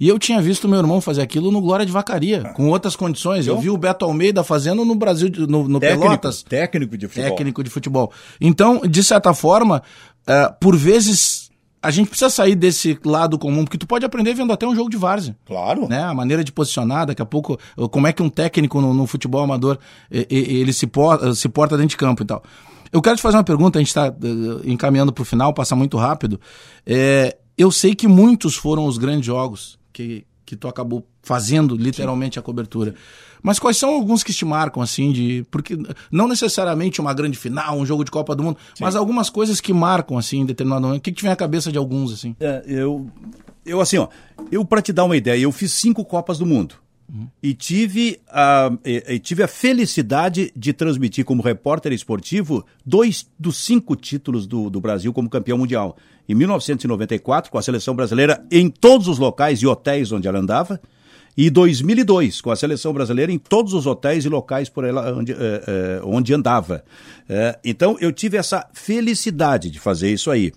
E 0.00 0.08
eu 0.08 0.18
tinha 0.18 0.40
visto 0.40 0.66
meu 0.66 0.78
irmão 0.78 0.98
fazer 0.98 1.20
aquilo 1.20 1.52
no 1.52 1.60
Glória 1.60 1.84
de 1.84 1.92
Vacaria, 1.92 2.54
com 2.54 2.70
outras 2.70 2.96
condições. 2.96 3.46
Eu, 3.46 3.58
vi 3.58 3.68
o 3.68 3.76
Beto 3.76 4.06
Almeida 4.06 4.42
fazendo 4.42 4.82
no 4.82 4.94
Brasil, 4.94 5.30
no, 5.46 5.68
no 5.68 5.78
técnico, 5.78 6.04
Pelotas. 6.04 6.42
Técnico 6.42 6.96
de 6.96 7.06
futebol. 7.06 7.30
Técnico 7.30 7.62
de 7.62 7.70
futebol. 7.70 8.12
Então, 8.40 8.80
de 8.80 9.04
certa 9.04 9.34
forma, 9.34 9.82
uh, 10.22 10.54
por 10.58 10.74
vezes 10.74 11.50
a 11.82 11.90
gente 11.90 12.08
precisa 12.08 12.30
sair 12.30 12.54
desse 12.54 12.98
lado 13.04 13.38
comum, 13.38 13.64
porque 13.64 13.76
tu 13.76 13.86
pode 13.86 14.04
aprender 14.04 14.32
vendo 14.32 14.52
até 14.52 14.66
um 14.66 14.74
jogo 14.74 14.88
de 14.88 14.96
várzea. 14.96 15.36
Claro. 15.46 15.86
Né? 15.86 16.02
A 16.02 16.14
maneira 16.14 16.42
de 16.42 16.52
posicionar, 16.52 17.06
daqui 17.06 17.20
a 17.20 17.26
pouco, 17.26 17.58
como 17.90 18.06
é 18.06 18.12
que 18.12 18.22
um 18.22 18.28
técnico 18.28 18.80
no, 18.80 18.94
no 18.94 19.06
futebol 19.06 19.42
amador 19.42 19.78
ele 20.10 20.72
se, 20.72 20.86
porta, 20.86 21.34
se 21.34 21.48
porta 21.48 21.76
dentro 21.76 21.90
de 21.90 21.96
campo 21.96 22.22
e 22.22 22.26
tal. 22.26 22.42
Eu 22.92 23.00
quero 23.00 23.16
te 23.16 23.22
fazer 23.22 23.36
uma 23.36 23.44
pergunta, 23.44 23.78
a 23.78 23.80
gente 23.80 23.88
está 23.88 24.08
uh, 24.08 24.12
eh, 24.12 24.70
encaminhando 24.70 25.12
para 25.12 25.22
o 25.22 25.24
final, 25.24 25.54
passa 25.54 25.76
muito 25.76 25.96
rápido. 25.96 26.40
É, 26.84 27.36
eu 27.56 27.70
sei 27.70 27.94
que 27.94 28.08
muitos 28.08 28.56
foram 28.56 28.84
os 28.86 28.98
grandes 28.98 29.26
jogos 29.26 29.78
que, 29.92 30.26
que 30.44 30.56
tu 30.56 30.66
acabou 30.66 31.06
fazendo 31.22 31.76
literalmente 31.76 32.34
Sim. 32.34 32.40
a 32.40 32.42
cobertura. 32.42 32.94
Mas 33.42 33.58
quais 33.58 33.76
são 33.76 33.90
alguns 33.90 34.22
que 34.22 34.32
te 34.32 34.44
marcam, 34.44 34.82
assim, 34.82 35.12
de. 35.12 35.46
Porque 35.50 35.78
não 36.10 36.28
necessariamente 36.28 37.00
uma 37.00 37.14
grande 37.14 37.38
final, 37.38 37.78
um 37.78 37.86
jogo 37.86 38.04
de 38.04 38.10
Copa 38.10 38.34
do 38.34 38.42
Mundo, 38.42 38.58
Sim. 38.74 38.84
mas 38.84 38.96
algumas 38.96 39.30
coisas 39.30 39.60
que 39.60 39.72
marcam, 39.72 40.18
assim, 40.18 40.40
em 40.40 40.46
determinado 40.46 40.82
momento. 40.82 40.98
O 40.98 41.02
que, 41.02 41.10
que 41.10 41.18
te 41.18 41.22
vem 41.22 41.32
à 41.32 41.36
cabeça 41.36 41.70
de 41.70 41.78
alguns, 41.78 42.12
assim? 42.12 42.36
É, 42.40 42.62
eu. 42.66 43.08
Eu, 43.64 43.80
assim, 43.80 43.98
ó, 43.98 44.08
eu, 44.50 44.64
para 44.64 44.80
te 44.82 44.92
dar 44.92 45.04
uma 45.04 45.16
ideia, 45.16 45.40
eu 45.42 45.52
fiz 45.52 45.72
cinco 45.72 46.04
Copas 46.04 46.38
do 46.38 46.46
Mundo. 46.46 46.74
Uhum. 47.12 47.28
E, 47.42 47.54
tive 47.54 48.20
a, 48.28 48.72
e, 48.84 49.04
e, 49.08 49.18
tive 49.18 49.42
a 49.42 49.48
felicidade 49.48 50.52
de 50.54 50.72
transmitir 50.72 51.24
como 51.24 51.42
repórter 51.42 51.92
esportivo 51.92 52.64
dois 52.86 53.28
dos 53.38 53.56
cinco 53.56 53.96
títulos 53.96 54.46
do, 54.46 54.70
do 54.70 54.80
Brasil 54.80 55.12
como 55.12 55.28
campeão 55.28 55.58
mundial. 55.58 55.96
Em 56.28 56.34
1994, 56.34 57.50
com 57.50 57.58
a 57.58 57.62
seleção 57.62 57.96
brasileira 57.96 58.44
em 58.50 58.70
todos 58.70 59.08
os 59.08 59.18
locais 59.18 59.60
e 59.60 59.66
hotéis 59.66 60.12
onde 60.12 60.28
ela 60.28 60.38
andava, 60.38 60.80
e 61.36 61.48
2002, 61.48 62.40
com 62.40 62.50
a 62.50 62.56
seleção 62.56 62.92
brasileira 62.92 63.32
em 63.32 63.38
todos 63.38 63.72
os 63.72 63.86
hotéis 63.86 64.24
e 64.24 64.28
locais 64.28 64.68
por 64.68 64.84
ela 64.84 65.12
onde, 65.16 65.32
eh, 65.32 65.36
eh, 65.66 66.00
onde 66.04 66.34
andava. 66.34 66.84
Eh, 67.28 67.58
então, 67.64 67.96
eu 68.00 68.12
tive 68.12 68.36
essa 68.36 68.68
felicidade 68.72 69.70
de 69.70 69.78
fazer 69.78 70.12
isso 70.12 70.30
aí. 70.30 70.52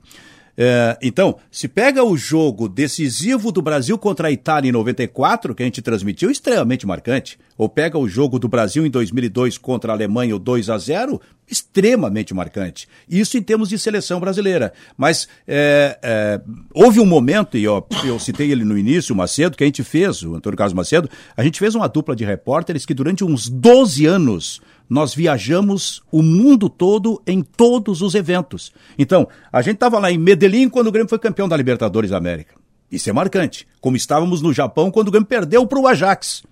É, 0.55 0.97
então, 1.01 1.37
se 1.51 1.67
pega 1.67 2.03
o 2.03 2.15
jogo 2.15 2.69
decisivo 2.69 3.51
do 3.51 3.61
Brasil 3.61 3.97
contra 3.97 4.27
a 4.27 4.31
Itália 4.31 4.69
em 4.69 4.71
94, 4.71 5.55
que 5.55 5.63
a 5.63 5.65
gente 5.65 5.81
transmitiu, 5.81 6.29
extremamente 6.29 6.85
marcante, 6.85 7.39
ou 7.57 7.67
pega 7.67 7.97
o 7.97 8.07
jogo 8.07 8.37
do 8.37 8.47
Brasil 8.47 8.85
em 8.85 8.89
2002 8.89 9.57
contra 9.57 9.91
a 9.91 9.95
Alemanha, 9.95 10.35
o 10.35 10.39
2 10.39 10.69
a 10.69 10.77
0 10.77 11.19
extremamente 11.49 12.33
marcante. 12.33 12.87
Isso 13.07 13.37
em 13.37 13.41
termos 13.41 13.69
de 13.69 13.77
seleção 13.77 14.19
brasileira. 14.19 14.73
Mas 14.97 15.27
é, 15.47 15.99
é, 16.01 16.41
houve 16.73 16.99
um 16.99 17.05
momento, 17.05 17.57
e 17.57 17.63
eu, 17.63 17.85
eu 18.05 18.19
citei 18.19 18.51
ele 18.51 18.63
no 18.63 18.77
início, 18.77 19.13
o 19.13 19.17
Macedo, 19.17 19.57
que 19.57 19.63
a 19.63 19.67
gente 19.67 19.83
fez, 19.83 20.23
o 20.23 20.35
Antônio 20.35 20.57
Carlos 20.57 20.73
Macedo, 20.73 21.09
a 21.35 21.43
gente 21.43 21.59
fez 21.59 21.75
uma 21.75 21.87
dupla 21.87 22.15
de 22.15 22.23
repórteres 22.23 22.85
que 22.85 22.93
durante 22.93 23.23
uns 23.23 23.49
12 23.49 24.05
anos 24.05 24.61
nós 24.89 25.13
viajamos 25.13 26.01
o 26.11 26.21
mundo 26.21 26.69
todo 26.69 27.21
em 27.25 27.41
todos 27.41 28.01
os 28.01 28.15
eventos. 28.15 28.71
Então, 28.97 29.27
a 29.51 29.61
gente 29.61 29.75
estava 29.75 29.99
lá 29.99 30.11
em 30.11 30.17
Medellín 30.17 30.69
quando 30.69 30.87
o 30.87 30.91
Grêmio 30.91 31.09
foi 31.09 31.19
campeão 31.19 31.47
da 31.47 31.57
Libertadores 31.57 32.11
da 32.11 32.17
América. 32.17 32.55
Isso 32.91 33.09
é 33.09 33.13
marcante. 33.13 33.67
Como 33.81 33.97
estávamos 33.97 34.41
no 34.41 34.53
Japão 34.53 34.91
quando 34.91 35.07
o 35.07 35.11
Grêmio 35.11 35.27
perdeu 35.27 35.65
para 35.65 35.79
o 35.79 35.87
Ajax. 35.87 36.43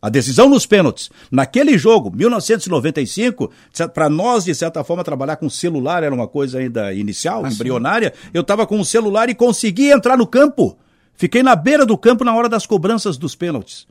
A 0.00 0.08
decisão 0.08 0.48
nos 0.48 0.64
pênaltis. 0.64 1.10
Naquele 1.28 1.76
jogo, 1.76 2.14
1995, 2.14 3.50
para 3.92 4.08
nós, 4.08 4.44
de 4.44 4.54
certa 4.54 4.84
forma, 4.84 5.02
trabalhar 5.02 5.36
com 5.36 5.50
celular 5.50 6.04
era 6.04 6.14
uma 6.14 6.28
coisa 6.28 6.58
ainda 6.58 6.94
inicial, 6.94 7.44
embrionária. 7.44 8.14
Eu 8.32 8.42
estava 8.42 8.64
com 8.64 8.78
o 8.78 8.84
celular 8.84 9.28
e 9.28 9.34
consegui 9.34 9.90
entrar 9.90 10.16
no 10.16 10.26
campo. 10.26 10.78
Fiquei 11.14 11.42
na 11.42 11.56
beira 11.56 11.84
do 11.84 11.98
campo 11.98 12.22
na 12.22 12.32
hora 12.32 12.48
das 12.48 12.64
cobranças 12.64 13.18
dos 13.18 13.34
pênaltis. 13.34 13.88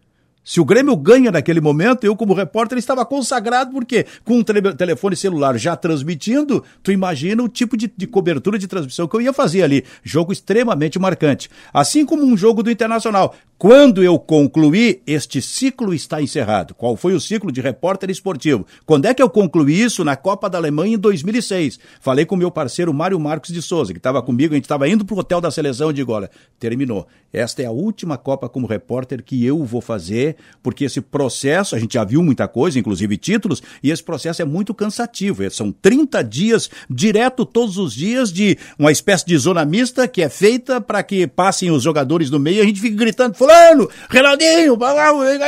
Se 0.48 0.62
o 0.62 0.66
Grêmio 0.66 0.96
ganha 0.96 1.30
naquele 1.30 1.60
momento, 1.60 2.06
eu, 2.06 2.16
como 2.16 2.34
repórter, 2.34 2.78
estava 2.78 3.06
consagrado, 3.06 3.74
porque 3.74 4.06
com 4.24 4.38
um 4.38 4.44
telefone 4.44 5.14
celular 5.14 5.58
já 5.58 5.76
transmitindo, 5.76 6.64
tu 6.82 6.90
imagina 6.90 7.44
o 7.44 7.50
tipo 7.50 7.76
de, 7.76 7.92
de, 7.94 8.08
cobertura 8.08 8.58
de 8.58 8.66
transmissão 8.66 9.10
que 9.10 9.18
eu 9.18 9.20
ia 9.20 9.34
fazer 9.34 9.62
ali. 9.64 9.84
Jogo 10.02 10.32
extremamente 10.32 10.98
marcante. 10.98 11.50
Assim 11.74 12.06
como 12.06 12.24
um 12.24 12.38
jogo 12.38 12.64
do 12.64 12.72
Internacional. 12.72 13.36
Quando 13.58 14.04
eu 14.04 14.20
concluí, 14.20 15.02
este 15.06 15.42
ciclo 15.42 15.92
está 15.92 16.22
encerrado. 16.22 16.76
Qual 16.76 16.96
foi 16.96 17.14
o 17.14 17.20
ciclo 17.20 17.52
de 17.52 17.60
repórter 17.60 18.10
esportivo? 18.10 18.68
Quando 18.86 19.06
é 19.06 19.16
que 19.16 19.22
eu 19.22 19.30
concluí 19.30 19.82
isso? 19.82 20.06
Na 20.06 20.16
Copa 20.16 20.48
da 20.48 20.60
Alemanha 20.60 20.94
em 20.94 21.00
2006. 21.00 21.80
Falei 22.00 22.24
com 22.24 22.36
meu 22.38 22.52
parceiro 22.52 22.94
Mário 22.94 23.20
Marcos 23.20 23.52
de 23.52 23.62
Souza, 23.62 23.92
que 23.92 24.00
estava 24.00 24.22
comigo, 24.22 24.54
a 24.54 24.56
gente 24.58 24.66
estava 24.66 24.88
indo 24.88 25.04
para 25.04 25.16
o 25.16 25.20
hotel 25.20 25.42
da 25.42 25.50
seleção 25.50 25.92
de 25.92 26.04
Gola. 26.04 26.30
Terminou. 26.60 27.08
Esta 27.34 27.64
é 27.64 27.66
a 27.66 27.72
última 27.72 28.16
Copa 28.18 28.48
como 28.48 28.68
repórter 28.68 29.24
que 29.24 29.44
eu 29.44 29.66
vou 29.66 29.82
fazer, 29.82 30.37
porque 30.62 30.86
esse 30.86 31.02
processo, 31.02 31.76
a 31.76 31.80
gente 31.80 31.94
já 31.94 32.04
viu 32.04 32.24
muita 32.24 32.48
coisa, 32.48 32.80
inclusive 32.80 33.18
títulos, 33.18 33.62
e 33.82 33.92
esse 33.92 34.04
processo 34.04 34.42
é 34.42 34.46
muito 34.46 34.74
cansativo. 34.74 35.50
São 35.50 35.72
30 35.72 36.24
dias 36.24 36.70
direto 36.90 37.46
todos 37.46 37.78
os 37.78 37.94
dias 37.94 38.32
de 38.32 38.58
uma 38.78 38.92
espécie 38.92 39.26
de 39.26 39.38
zona 39.38 39.66
mista 39.66 40.08
que 40.08 40.22
é 40.22 40.30
feita 40.30 40.80
para 40.82 41.04
que 41.04 41.28
passem 41.28 41.72
os 41.72 41.84
jogadores 41.84 42.30
no 42.30 42.40
meio 42.40 42.58
e 42.58 42.62
a 42.62 42.66
gente 42.66 42.82
fica 42.82 42.96
gritando 42.96 43.36
fulano, 43.36 43.90
Renaldinho, 44.10 44.78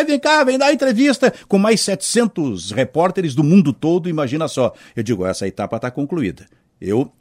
vem 0.07 0.19
cá, 0.19 0.43
vem 0.43 0.57
dar 0.57 0.73
entrevista, 0.73 1.33
com 1.47 1.57
mais 1.57 1.81
700 1.81 2.71
repórteres 2.71 3.35
do 3.35 3.43
mundo 3.43 3.73
todo, 3.73 4.09
imagina 4.09 4.47
só. 4.47 4.73
Eu 4.95 5.03
digo, 5.03 5.25
essa 5.25 5.47
etapa 5.47 5.75
está 5.77 5.91
concluída. 5.91 6.45
Eu 6.79 7.11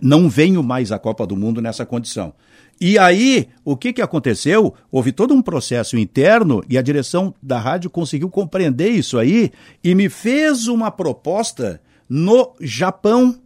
não 0.00 0.28
venho 0.28 0.62
mais 0.62 0.92
à 0.92 0.98
Copa 0.98 1.26
do 1.26 1.36
Mundo 1.36 1.60
nessa 1.60 1.86
condição. 1.86 2.34
E 2.80 2.98
aí, 2.98 3.48
o 3.64 3.76
que, 3.76 3.92
que 3.92 4.02
aconteceu? 4.02 4.74
Houve 4.90 5.12
todo 5.12 5.32
um 5.32 5.40
processo 5.42 5.96
interno 5.96 6.62
e 6.68 6.76
a 6.76 6.82
direção 6.82 7.34
da 7.42 7.58
rádio 7.58 7.88
conseguiu 7.88 8.28
compreender 8.28 8.88
isso 8.88 9.18
aí 9.18 9.52
e 9.82 9.94
me 9.94 10.08
fez 10.08 10.66
uma 10.66 10.90
proposta 10.90 11.80
no 12.08 12.52
Japão 12.60 13.38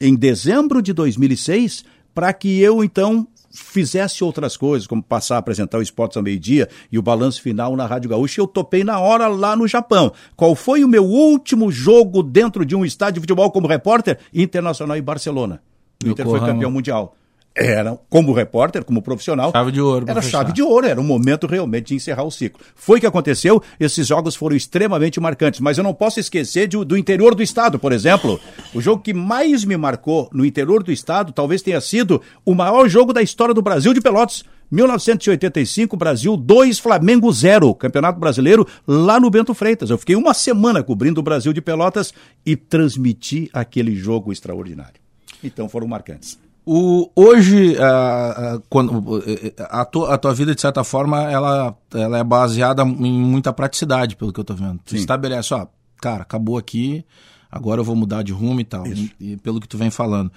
em 0.00 0.14
dezembro 0.14 0.80
de 0.80 0.92
2006 0.92 1.84
para 2.14 2.32
que 2.32 2.60
eu 2.60 2.82
então 2.82 3.26
fizesse 3.52 4.24
outras 4.24 4.56
coisas, 4.56 4.86
como 4.86 5.02
passar 5.02 5.36
a 5.36 5.38
apresentar 5.38 5.78
o 5.78 5.82
Esportes 5.82 6.16
ao 6.16 6.22
meio-dia 6.22 6.68
e 6.90 6.98
o 6.98 7.02
balanço 7.02 7.42
final 7.42 7.76
na 7.76 7.86
Rádio 7.86 8.08
Gaúcha, 8.08 8.40
eu 8.40 8.46
topei 8.46 8.82
na 8.82 8.98
hora 8.98 9.28
lá 9.28 9.54
no 9.54 9.68
Japão. 9.68 10.10
Qual 10.34 10.54
foi 10.54 10.82
o 10.82 10.88
meu 10.88 11.04
último 11.04 11.70
jogo 11.70 12.22
dentro 12.22 12.64
de 12.64 12.74
um 12.74 12.84
estádio 12.84 13.14
de 13.14 13.20
futebol 13.20 13.50
como 13.50 13.68
repórter? 13.68 14.18
Internacional 14.32 14.96
em 14.96 15.02
Barcelona. 15.02 15.62
O 16.02 16.08
Inter 16.08 16.24
foi 16.24 16.40
campeão 16.40 16.70
mundial 16.70 17.14
era, 17.54 17.98
como 18.08 18.32
repórter, 18.32 18.84
como 18.84 19.02
profissional, 19.02 19.52
chave 19.52 19.72
de 19.72 19.80
ouro 19.80 20.06
era 20.08 20.22
fechar. 20.22 20.38
chave 20.38 20.52
de 20.52 20.62
ouro, 20.62 20.86
era 20.86 21.00
o 21.00 21.04
momento 21.04 21.46
realmente 21.46 21.88
de 21.88 21.94
encerrar 21.94 22.24
o 22.24 22.30
ciclo. 22.30 22.60
Foi 22.74 22.98
o 22.98 23.00
que 23.00 23.06
aconteceu, 23.06 23.62
esses 23.78 24.06
jogos 24.06 24.34
foram 24.34 24.56
extremamente 24.56 25.20
marcantes, 25.20 25.60
mas 25.60 25.76
eu 25.76 25.84
não 25.84 25.92
posso 25.92 26.18
esquecer 26.18 26.66
de, 26.66 26.82
do 26.84 26.96
interior 26.96 27.34
do 27.34 27.42
estado, 27.42 27.78
por 27.78 27.92
exemplo. 27.92 28.40
O 28.74 28.80
jogo 28.80 29.02
que 29.02 29.12
mais 29.12 29.64
me 29.64 29.76
marcou 29.76 30.28
no 30.32 30.44
interior 30.44 30.82
do 30.82 30.90
estado 30.90 31.32
talvez 31.32 31.62
tenha 31.62 31.80
sido 31.80 32.22
o 32.44 32.54
maior 32.54 32.88
jogo 32.88 33.12
da 33.12 33.22
história 33.22 33.54
do 33.54 33.62
Brasil 33.62 33.92
de 33.92 34.00
Pelotas. 34.00 34.44
1985, 34.70 35.98
Brasil 35.98 36.34
2, 36.34 36.78
Flamengo 36.78 37.30
0, 37.30 37.74
Campeonato 37.74 38.18
Brasileiro, 38.18 38.66
lá 38.86 39.20
no 39.20 39.28
Bento 39.28 39.52
Freitas. 39.52 39.90
Eu 39.90 39.98
fiquei 39.98 40.16
uma 40.16 40.32
semana 40.32 40.82
cobrindo 40.82 41.20
o 41.20 41.22
Brasil 41.22 41.52
de 41.52 41.60
Pelotas 41.60 42.14
e 42.46 42.56
transmiti 42.56 43.50
aquele 43.52 43.94
jogo 43.94 44.32
extraordinário. 44.32 44.98
Então 45.44 45.68
foram 45.68 45.86
marcantes. 45.86 46.38
O, 46.64 47.10
hoje, 47.16 47.76
a, 47.78 48.54
a, 48.54 48.60
quando, 48.68 49.22
a, 49.68 49.84
tua, 49.84 50.14
a 50.14 50.18
tua 50.18 50.32
vida, 50.32 50.54
de 50.54 50.60
certa 50.60 50.84
forma, 50.84 51.22
ela, 51.22 51.76
ela 51.92 52.18
é 52.18 52.24
baseada 52.24 52.82
em 52.82 53.12
muita 53.12 53.52
praticidade, 53.52 54.14
pelo 54.14 54.32
que 54.32 54.38
eu 54.38 54.44
tô 54.44 54.54
vendo. 54.54 54.78
Tu 54.84 54.94
estabelece, 54.94 55.52
ó, 55.54 55.66
cara, 56.00 56.22
acabou 56.22 56.56
aqui, 56.56 57.04
agora 57.50 57.80
eu 57.80 57.84
vou 57.84 57.96
mudar 57.96 58.22
de 58.22 58.32
rumo 58.32 58.60
e 58.60 58.64
tal. 58.64 58.86
E, 58.86 59.12
e, 59.20 59.36
pelo 59.38 59.60
que 59.60 59.66
tu 59.66 59.76
vem 59.76 59.90
falando. 59.90 60.30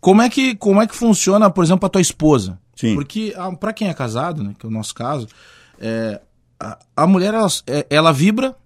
Como 0.00 0.22
é 0.22 0.28
que, 0.28 0.56
como 0.56 0.82
é 0.82 0.86
que 0.86 0.94
funciona, 0.94 1.48
por 1.48 1.62
exemplo, 1.62 1.86
a 1.86 1.90
tua 1.90 2.00
esposa? 2.00 2.58
Sim. 2.74 2.94
Porque, 2.94 3.32
para 3.60 3.72
quem 3.72 3.88
é 3.88 3.94
casado, 3.94 4.42
né, 4.42 4.54
que 4.58 4.66
é 4.66 4.68
o 4.68 4.72
nosso 4.72 4.94
caso, 4.94 5.28
é, 5.78 6.20
a, 6.58 6.78
a 6.96 7.06
mulher, 7.06 7.32
ela, 7.32 7.48
é, 7.66 7.86
ela 7.90 8.12
vibra 8.12 8.56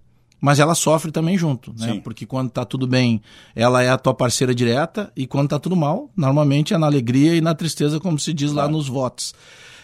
mas 0.45 0.61
ela 0.61 0.75
sofre 0.75 1.11
também 1.11 1.39
junto, 1.39 1.73
né? 1.79 1.93
Sim. 1.93 2.01
Porque 2.01 2.27
quando 2.27 2.51
tá 2.51 2.67
tudo 2.67 2.87
bem, 2.87 3.23
ela 3.57 3.83
é 3.83 3.89
a 3.89 3.97
tua 3.97 4.13
parceira 4.13 4.55
direta, 4.55 5.11
e 5.17 5.27
quando 5.27 5.49
tá 5.49 5.59
tudo 5.59 5.75
mal, 5.75 6.11
normalmente 6.15 6.75
é 6.75 6.77
na 6.77 6.85
alegria 6.85 7.35
e 7.35 7.41
na 7.41 7.55
tristeza, 7.55 7.99
como 7.99 8.19
se 8.19 8.35
diz 8.35 8.53
claro. 8.53 8.69
lá 8.69 8.77
nos 8.77 8.87
votos. 8.87 9.35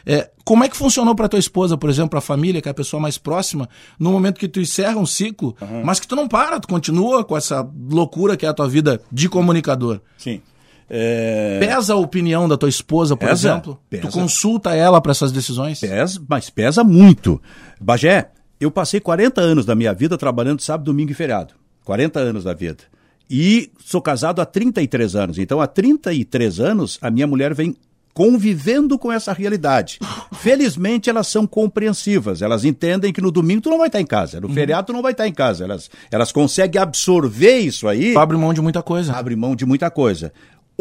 É, 0.05 0.31
como 0.45 0.63
é 0.63 0.69
que 0.69 0.77
funcionou 0.77 1.15
para 1.15 1.31
tua 1.31 1.39
esposa, 1.39 1.79
por 1.79 1.89
exemplo, 1.89 2.19
a 2.19 2.21
família, 2.21 2.61
que 2.61 2.69
é 2.69 2.73
a 2.73 2.75
pessoa 2.75 3.01
mais 3.01 3.17
próxima, 3.17 3.71
no 3.99 4.13
momento 4.13 4.39
que 4.39 4.47
tu 4.47 4.61
encerra 4.61 4.99
um 4.99 5.07
ciclo, 5.07 5.57
uhum. 5.63 5.83
mas 5.83 5.99
que 5.99 6.07
tu 6.07 6.15
não 6.15 6.29
para, 6.29 6.61
tu 6.61 6.69
continua 6.69 7.25
com 7.25 7.39
essa 7.39 7.67
loucura 7.89 8.37
que 8.37 8.45
é 8.45 8.49
a 8.51 8.53
tua 8.53 8.69
vida 8.69 9.01
de 9.11 9.31
comunicador? 9.31 9.99
Sim. 10.19 10.43
É... 10.91 11.59
Pesa 11.59 11.95
a 11.95 11.97
opinião 11.97 12.47
da 12.47 12.59
tua 12.59 12.69
esposa, 12.69 13.17
por 13.17 13.27
pesa, 13.27 13.49
exemplo? 13.49 13.81
Pesa. 13.89 14.03
Tu 14.03 14.13
consulta 14.13 14.75
ela 14.75 15.01
para 15.01 15.13
essas 15.13 15.33
decisões? 15.33 15.81
Pesa, 15.81 16.21
mas 16.29 16.51
pesa 16.51 16.85
muito. 16.85 17.41
Bagé, 17.81 18.31
eu 18.61 18.71
passei 18.71 19.01
40 19.01 19.41
anos 19.41 19.65
da 19.65 19.75
minha 19.75 19.95
vida 19.95 20.19
trabalhando 20.19 20.61
sábado, 20.61 20.87
domingo 20.87 21.11
e 21.11 21.15
feriado. 21.15 21.55
40 21.85 22.21
anos 22.21 22.45
da 22.45 22.53
vida. 22.53 22.85
E 23.29 23.71
sou 23.85 24.03
casado 24.03 24.43
há 24.43 24.47
33 24.47 25.17
anos. 25.17 25.39
Então, 25.39 25.61
há 25.61 25.67
33 25.67 26.61
anos, 26.61 26.99
a 27.01 27.11
minha 27.11 27.27
mulher 27.27 27.55
vem 27.55 27.77
convivendo 28.13 28.99
com 28.99 29.11
essa 29.11 29.33
realidade. 29.33 29.99
Felizmente, 30.35 31.09
elas 31.09 31.29
são 31.29 31.47
compreensivas. 31.47 32.43
Elas 32.43 32.65
entendem 32.65 33.13
que 33.13 33.21
no 33.21 33.31
domingo 33.31 33.63
tu 33.63 33.71
não 33.71 33.79
vai 33.79 33.87
estar 33.87 34.01
em 34.01 34.07
casa, 34.07 34.41
no 34.41 34.49
uhum. 34.49 34.55
feriado 34.55 34.89
tu 34.89 34.93
não 34.93 35.03
vai 35.03 35.13
estar 35.13 35.29
em 35.29 35.33
casa. 35.33 35.65
Elas, 35.65 35.91
elas 36.11 36.33
conseguem 36.33 36.81
absorver 36.81 37.59
isso 37.59 37.89
aí. 37.89 38.17
Abre 38.17 38.37
mão 38.37 38.53
de 38.53 38.61
muita 38.61 38.83
coisa. 38.83 39.13
Abre 39.13 39.37
mão 39.37 39.55
de 39.55 39.65
muita 39.65 39.91
coisa. 39.91 40.33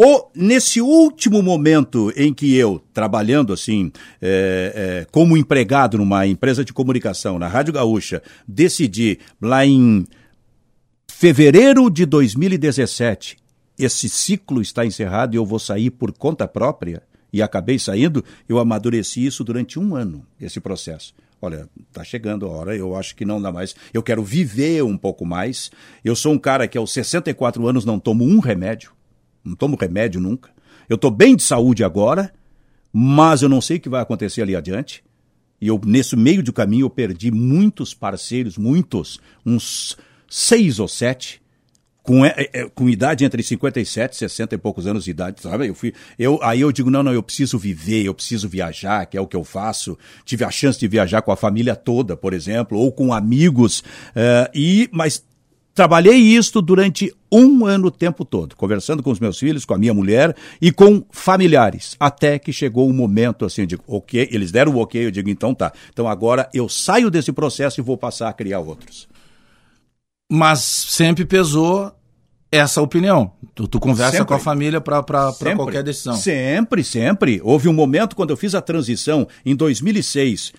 Ou 0.02 0.32
nesse 0.34 0.80
último 0.80 1.44
momento 1.44 2.10
em 2.16 2.34
que 2.34 2.56
eu, 2.56 2.82
trabalhando 2.94 3.52
assim, 3.52 3.92
é, 4.22 5.02
é, 5.02 5.08
como 5.12 5.36
empregado 5.36 5.98
numa 5.98 6.26
empresa 6.26 6.64
de 6.64 6.72
comunicação, 6.72 7.38
na 7.38 7.50
Rádio 7.50 7.74
Gaúcha, 7.74 8.24
decidi 8.48 9.20
lá 9.42 9.66
em 9.66 10.08
fevereiro 11.06 11.90
de 11.90 12.06
2017, 12.06 13.36
esse 13.78 14.08
ciclo 14.08 14.62
está 14.62 14.86
encerrado 14.86 15.36
e 15.36 15.38
eu 15.38 15.46
vou 15.46 15.60
sair 15.60 15.90
por 15.90 16.14
conta 16.14 16.48
própria, 16.48 17.04
e 17.34 17.42
acabei 17.42 17.78
saindo, 17.78 18.24
eu 18.48 18.58
amadureci 18.58 19.26
isso 19.26 19.44
durante 19.44 19.78
um 19.78 19.98
ano, 19.98 20.26
esse 20.40 20.62
processo. 20.62 21.14
Olha, 21.42 21.68
tá 21.92 22.06
chegando 22.06 22.46
a 22.46 22.50
hora, 22.50 22.74
eu 22.74 22.96
acho 22.96 23.14
que 23.18 23.26
não 23.26 23.42
dá 23.42 23.52
mais. 23.52 23.76
Eu 23.94 24.02
quero 24.02 24.24
viver 24.24 24.82
um 24.82 24.98
pouco 24.98 25.26
mais. 25.26 25.70
Eu 26.06 26.16
sou 26.16 26.32
um 26.34 26.40
cara 26.40 26.70
que 26.70 26.78
aos 26.78 26.94
64 26.94 27.68
anos 27.68 27.84
não 27.84 28.00
tomo 28.00 28.24
um 28.24 28.40
remédio 28.40 28.98
não 29.44 29.56
tomo 29.56 29.78
remédio 29.80 30.20
nunca. 30.20 30.50
Eu 30.88 30.96
estou 30.96 31.12
bem 31.12 31.36
de 31.36 31.44
saúde 31.44 31.84
agora, 31.84 32.34
mas 32.92 33.42
eu 33.42 33.50
não 33.50 33.62
sei 33.62 33.78
o 33.78 33.80
que 33.80 33.90
vai 33.90 34.02
acontecer 34.02 34.42
ali 34.42 34.56
adiante. 34.56 35.04
E 35.62 35.68
eu, 35.68 35.80
nesse 35.86 36.16
meio 36.16 36.42
do 36.42 36.54
caminho, 36.54 36.86
eu 36.86 36.90
perdi 36.90 37.32
muitos 37.32 37.94
parceiros, 37.94 38.58
muitos, 38.58 39.20
uns 39.46 39.98
seis 40.30 40.80
ou 40.80 40.88
sete, 40.88 41.42
com, 42.02 42.26
é, 42.26 42.34
é, 42.54 42.70
com 42.70 42.90
idade 42.90 43.24
entre 43.24 43.44
57 43.44 44.14
e 44.14 44.18
60 44.18 44.56
e 44.56 44.58
poucos 44.58 44.88
anos 44.88 45.04
de 45.04 45.12
idade, 45.12 45.42
sabe? 45.42 45.68
Eu 45.68 45.76
fui, 45.76 45.94
eu, 46.18 46.40
aí 46.42 46.62
eu 46.62 46.72
digo, 46.72 46.90
não, 46.90 47.04
não, 47.04 47.14
eu 47.14 47.22
preciso 47.22 47.60
viver, 47.60 48.04
eu 48.04 48.14
preciso 48.16 48.50
viajar, 48.50 49.06
que 49.06 49.18
é 49.18 49.22
o 49.22 49.28
que 49.28 49.36
eu 49.36 49.44
faço. 49.44 49.98
Tive 50.26 50.44
a 50.44 50.50
chance 50.50 50.80
de 50.80 50.88
viajar 50.88 51.22
com 51.22 51.32
a 51.32 51.36
família 51.36 51.76
toda, 51.76 52.18
por 52.18 52.34
exemplo, 52.34 52.80
ou 52.80 52.92
com 52.92 53.14
amigos, 53.14 53.82
uh, 53.82 54.50
e, 54.56 54.90
mas 54.92 55.24
Trabalhei 55.80 56.18
isto 56.18 56.62
durante 56.62 57.16
um 57.32 57.66
ano 57.66 57.88
o 57.88 57.92
tempo 57.92 58.26
todo, 58.26 58.54
conversando 58.54 59.02
com 59.02 59.12
os 59.12 59.20
meus 59.22 59.40
filhos, 59.40 59.64
com 59.64 59.74
a 59.74 59.78
minha 59.78 59.94
mulher 59.94 60.36
e 60.62 60.74
com 60.74 61.06
familiares, 61.10 61.96
até 61.98 62.38
que 62.38 62.52
chegou 62.52 62.86
o 62.86 62.90
um 62.90 62.94
momento 62.94 63.46
assim, 63.46 63.66
de 63.66 63.80
ok, 63.88 64.28
eles 64.30 64.52
deram 64.52 64.74
o 64.74 64.80
ok, 64.80 65.06
eu 65.06 65.10
digo, 65.10 65.30
então 65.30 65.56
tá. 65.56 65.72
Então 65.90 66.06
agora 66.06 66.50
eu 66.54 66.68
saio 66.68 67.10
desse 67.10 67.32
processo 67.32 67.80
e 67.80 67.82
vou 67.82 67.96
passar 67.96 68.28
a 68.28 68.34
criar 68.34 68.60
outros. 68.60 69.08
Mas 70.30 70.60
sempre 70.60 71.24
pesou 71.24 71.94
essa 72.52 72.82
opinião. 72.82 73.32
Tu, 73.56 73.66
tu 73.66 73.80
conversa 73.80 74.18
sempre. 74.18 74.28
com 74.28 74.34
a 74.34 74.40
família 74.40 74.82
para 74.82 75.02
qualquer 75.56 75.82
decisão. 75.82 76.18
Sempre, 76.18 76.84
sempre. 76.84 77.40
Houve 77.42 77.70
um 77.70 77.74
momento 77.74 78.18
quando 78.18 78.32
eu 78.32 78.38
fiz 78.38 78.54
a 78.54 78.60
transição 78.62 79.30
em 79.46 79.56
2006 79.56 80.52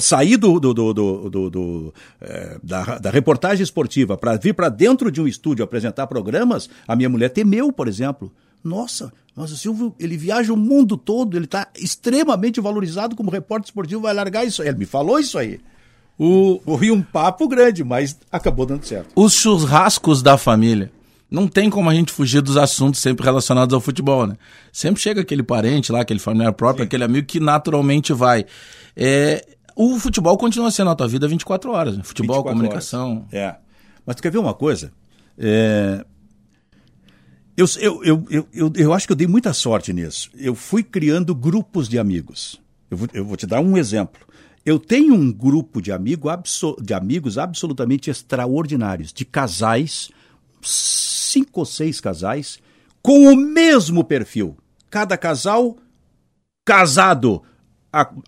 sair 0.00 0.36
do, 0.36 0.58
do, 0.58 0.74
do, 0.74 1.50
do, 1.50 1.94
é, 2.20 2.58
da, 2.62 2.98
da, 2.98 3.10
reportagem 3.10 3.62
esportiva 3.62 4.16
para 4.16 4.36
vir 4.36 4.54
para 4.54 4.68
dentro 4.68 5.10
de 5.10 5.20
um 5.20 5.26
estúdio 5.26 5.64
apresentar 5.64 6.06
programas, 6.06 6.68
a 6.86 6.96
minha 6.96 7.08
mulher 7.08 7.30
temeu, 7.30 7.72
por 7.72 7.88
exemplo. 7.88 8.32
Nossa, 8.62 9.12
mas 9.36 9.52
o 9.52 9.56
Silvio, 9.56 9.94
ele 9.98 10.16
viaja 10.16 10.52
o 10.52 10.56
mundo 10.56 10.96
todo, 10.96 11.36
ele 11.36 11.44
está 11.44 11.68
extremamente 11.76 12.60
valorizado 12.60 13.14
como 13.14 13.30
repórter 13.30 13.66
esportivo, 13.66 14.02
vai 14.02 14.14
largar 14.14 14.44
isso 14.44 14.62
aí. 14.62 14.68
Ele 14.68 14.78
me 14.78 14.86
falou 14.86 15.18
isso 15.18 15.36
aí. 15.38 15.60
O... 16.18 16.60
Corri 16.64 16.90
um 16.90 17.02
papo 17.02 17.48
grande, 17.48 17.82
mas 17.82 18.18
acabou 18.30 18.64
dando 18.64 18.84
certo. 18.84 19.08
Os 19.16 19.34
churrascos 19.34 20.22
da 20.22 20.38
família. 20.38 20.90
Não 21.30 21.48
tem 21.48 21.68
como 21.68 21.90
a 21.90 21.94
gente 21.94 22.12
fugir 22.12 22.40
dos 22.40 22.56
assuntos 22.56 23.00
sempre 23.00 23.24
relacionados 23.24 23.74
ao 23.74 23.80
futebol, 23.80 24.26
né? 24.26 24.36
Sempre 24.72 25.02
chega 25.02 25.22
aquele 25.22 25.42
parente 25.42 25.90
lá, 25.90 26.02
aquele 26.02 26.20
familiar 26.20 26.52
próprio, 26.52 26.84
Sim. 26.84 26.86
aquele 26.86 27.02
amigo 27.02 27.26
que 27.26 27.40
naturalmente 27.40 28.12
vai. 28.12 28.46
É, 28.96 29.44
o 29.74 29.98
futebol 29.98 30.36
continua 30.38 30.70
sendo 30.70 30.90
a 30.90 30.94
tua 30.94 31.08
vida 31.08 31.26
24 31.26 31.70
horas. 31.72 31.96
Né? 31.96 32.02
Futebol, 32.02 32.42
comunicação. 32.42 33.26
Horas. 33.28 33.32
É. 33.32 33.56
Mas 34.06 34.16
tu 34.16 34.22
quer 34.22 34.30
ver 34.30 34.38
uma 34.38 34.54
coisa? 34.54 34.92
É... 35.38 36.04
Eu, 37.56 37.66
eu, 37.78 38.04
eu, 38.04 38.26
eu, 38.30 38.48
eu, 38.52 38.72
eu 38.74 38.92
acho 38.92 39.06
que 39.06 39.12
eu 39.12 39.16
dei 39.16 39.28
muita 39.28 39.52
sorte 39.52 39.92
nisso. 39.92 40.30
Eu 40.34 40.54
fui 40.54 40.82
criando 40.82 41.34
grupos 41.34 41.88
de 41.88 41.98
amigos. 41.98 42.60
Eu 42.90 42.96
vou, 42.96 43.08
eu 43.12 43.24
vou 43.24 43.36
te 43.36 43.46
dar 43.46 43.60
um 43.60 43.76
exemplo. 43.76 44.26
Eu 44.64 44.78
tenho 44.78 45.14
um 45.14 45.30
grupo 45.30 45.80
de, 45.80 45.92
amigo, 45.92 46.28
de 46.82 46.94
amigos 46.94 47.38
absolutamente 47.38 48.10
extraordinários, 48.10 49.12
de 49.12 49.24
casais, 49.24 50.10
cinco 50.62 51.60
ou 51.60 51.66
seis 51.66 52.00
casais, 52.00 52.58
com 53.02 53.32
o 53.32 53.36
mesmo 53.36 54.02
perfil. 54.02 54.56
Cada 54.90 55.16
casal 55.16 55.76
casado, 56.64 57.42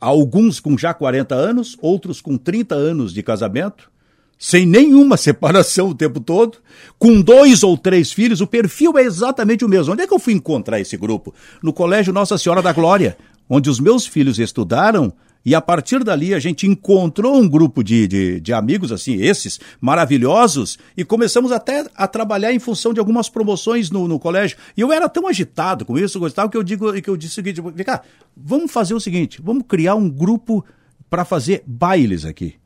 alguns 0.00 0.60
com 0.60 0.76
já 0.76 0.94
40 0.94 1.34
anos, 1.34 1.76
outros 1.80 2.20
com 2.20 2.36
30 2.36 2.74
anos 2.74 3.12
de 3.12 3.22
casamento, 3.22 3.90
sem 4.38 4.66
nenhuma 4.66 5.16
separação 5.18 5.88
o 5.88 5.94
tempo 5.94 6.20
todo, 6.20 6.58
com 6.98 7.20
dois 7.20 7.62
ou 7.62 7.76
três 7.76 8.12
filhos, 8.12 8.40
o 8.40 8.46
perfil 8.46 8.96
é 8.98 9.02
exatamente 9.02 9.64
o 9.64 9.68
mesmo. 9.68 9.92
Onde 9.92 10.02
é 10.02 10.06
que 10.06 10.14
eu 10.14 10.18
fui 10.18 10.32
encontrar 10.32 10.80
esse 10.80 10.96
grupo? 10.96 11.34
No 11.62 11.72
Colégio 11.72 12.12
Nossa 12.12 12.38
Senhora 12.38 12.62
da 12.62 12.72
Glória, 12.72 13.16
onde 13.48 13.70
os 13.70 13.80
meus 13.80 14.06
filhos 14.06 14.38
estudaram 14.38 15.12
e 15.46 15.54
a 15.54 15.60
partir 15.60 16.02
dali 16.02 16.34
a 16.34 16.40
gente 16.40 16.66
encontrou 16.66 17.36
um 17.36 17.48
grupo 17.48 17.84
de, 17.84 18.08
de, 18.08 18.40
de, 18.40 18.52
amigos, 18.52 18.90
assim, 18.90 19.22
esses, 19.22 19.60
maravilhosos, 19.80 20.76
e 20.96 21.04
começamos 21.04 21.52
até 21.52 21.86
a 21.94 22.08
trabalhar 22.08 22.52
em 22.52 22.58
função 22.58 22.92
de 22.92 22.98
algumas 22.98 23.28
promoções 23.28 23.88
no, 23.88 24.08
no 24.08 24.18
colégio. 24.18 24.58
E 24.76 24.80
eu 24.80 24.92
era 24.92 25.08
tão 25.08 25.28
agitado 25.28 25.84
com 25.84 25.96
isso, 25.96 26.18
gostava, 26.18 26.50
que 26.50 26.56
eu 26.56 26.64
digo 26.64 26.92
que 27.00 27.08
eu 27.08 27.16
disse 27.16 27.34
o 27.34 27.36
seguinte: 27.36 27.60
vem 27.60 27.86
cá, 27.86 28.02
vamos 28.36 28.72
fazer 28.72 28.94
o 28.94 29.00
seguinte, 29.00 29.40
vamos 29.40 29.62
criar 29.68 29.94
um 29.94 30.10
grupo 30.10 30.64
para 31.08 31.24
fazer 31.24 31.62
bailes 31.64 32.24
aqui 32.24 32.56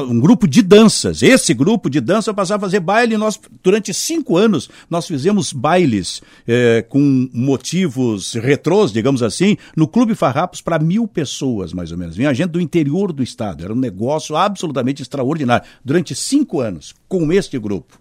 um 0.00 0.18
grupo 0.18 0.48
de 0.48 0.62
danças. 0.62 1.22
Esse 1.22 1.52
grupo 1.52 1.90
de 1.90 2.00
dança 2.00 2.32
passava 2.32 2.64
a 2.64 2.68
fazer 2.68 2.80
baile. 2.80 3.16
Nós, 3.16 3.38
durante 3.62 3.92
cinco 3.92 4.36
anos, 4.36 4.70
nós 4.88 5.06
fizemos 5.06 5.52
bailes 5.52 6.22
é, 6.46 6.82
com 6.88 7.28
motivos 7.32 8.32
retrôs, 8.34 8.92
digamos 8.92 9.22
assim, 9.22 9.56
no 9.76 9.86
Clube 9.86 10.14
Farrapos 10.14 10.62
para 10.62 10.78
mil 10.78 11.06
pessoas, 11.06 11.72
mais 11.72 11.92
ou 11.92 11.98
menos. 11.98 12.16
Vinha 12.16 12.32
gente 12.32 12.50
do 12.50 12.60
interior 12.60 13.12
do 13.12 13.22
estado. 13.22 13.64
Era 13.64 13.72
um 13.72 13.76
negócio 13.76 14.34
absolutamente 14.34 15.02
extraordinário. 15.02 15.66
Durante 15.84 16.14
cinco 16.14 16.60
anos, 16.60 16.94
com 17.08 17.30
este 17.32 17.58
grupo. 17.58 17.98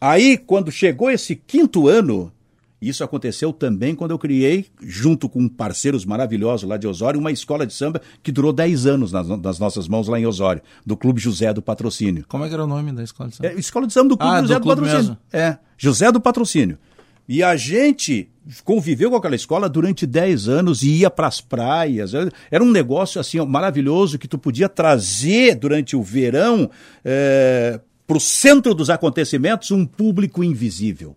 Aí, 0.00 0.36
quando 0.36 0.70
chegou 0.70 1.10
esse 1.10 1.36
quinto 1.36 1.88
ano, 1.88 2.32
isso 2.88 3.04
aconteceu 3.04 3.52
também 3.52 3.94
quando 3.94 4.10
eu 4.10 4.18
criei, 4.18 4.66
junto 4.82 5.28
com 5.28 5.48
parceiros 5.48 6.04
maravilhosos 6.04 6.68
lá 6.68 6.76
de 6.76 6.86
Osório, 6.86 7.20
uma 7.20 7.30
escola 7.30 7.64
de 7.64 7.72
samba 7.72 8.02
que 8.22 8.32
durou 8.32 8.52
10 8.52 8.86
anos 8.86 9.12
nas, 9.12 9.28
nas 9.28 9.58
nossas 9.58 9.86
mãos 9.86 10.08
lá 10.08 10.18
em 10.18 10.26
Osório, 10.26 10.60
do 10.84 10.96
Clube 10.96 11.20
José 11.20 11.52
do 11.52 11.62
Patrocínio. 11.62 12.24
Como 12.26 12.44
é 12.44 12.48
que 12.48 12.54
era 12.54 12.64
o 12.64 12.66
nome 12.66 12.90
da 12.92 13.04
escola 13.04 13.28
de 13.30 13.36
samba? 13.36 13.48
É, 13.48 13.54
escola 13.54 13.86
de 13.86 13.92
samba 13.92 14.08
do 14.08 14.16
Clube 14.16 14.34
ah, 14.34 14.40
José 14.42 14.54
do, 14.54 14.60
do 14.60 14.66
Patrocínio. 14.66 14.98
Mesmo. 14.98 15.18
É, 15.32 15.58
José 15.78 16.10
do 16.10 16.20
Patrocínio. 16.20 16.78
E 17.28 17.42
a 17.42 17.54
gente 17.56 18.28
conviveu 18.64 19.10
com 19.10 19.16
aquela 19.16 19.36
escola 19.36 19.68
durante 19.68 20.06
10 20.06 20.48
anos 20.48 20.82
e 20.82 20.90
ia 20.98 21.10
para 21.10 21.28
as 21.28 21.40
praias. 21.40 22.12
Era 22.50 22.64
um 22.64 22.70
negócio 22.70 23.20
assim 23.20 23.38
maravilhoso 23.46 24.18
que 24.18 24.26
tu 24.26 24.36
podia 24.38 24.68
trazer 24.68 25.54
durante 25.54 25.94
o 25.94 26.02
verão 26.02 26.68
é, 27.04 27.80
para 28.06 28.16
o 28.16 28.20
centro 28.20 28.74
dos 28.74 28.90
acontecimentos 28.90 29.70
um 29.70 29.86
público 29.86 30.42
invisível, 30.42 31.16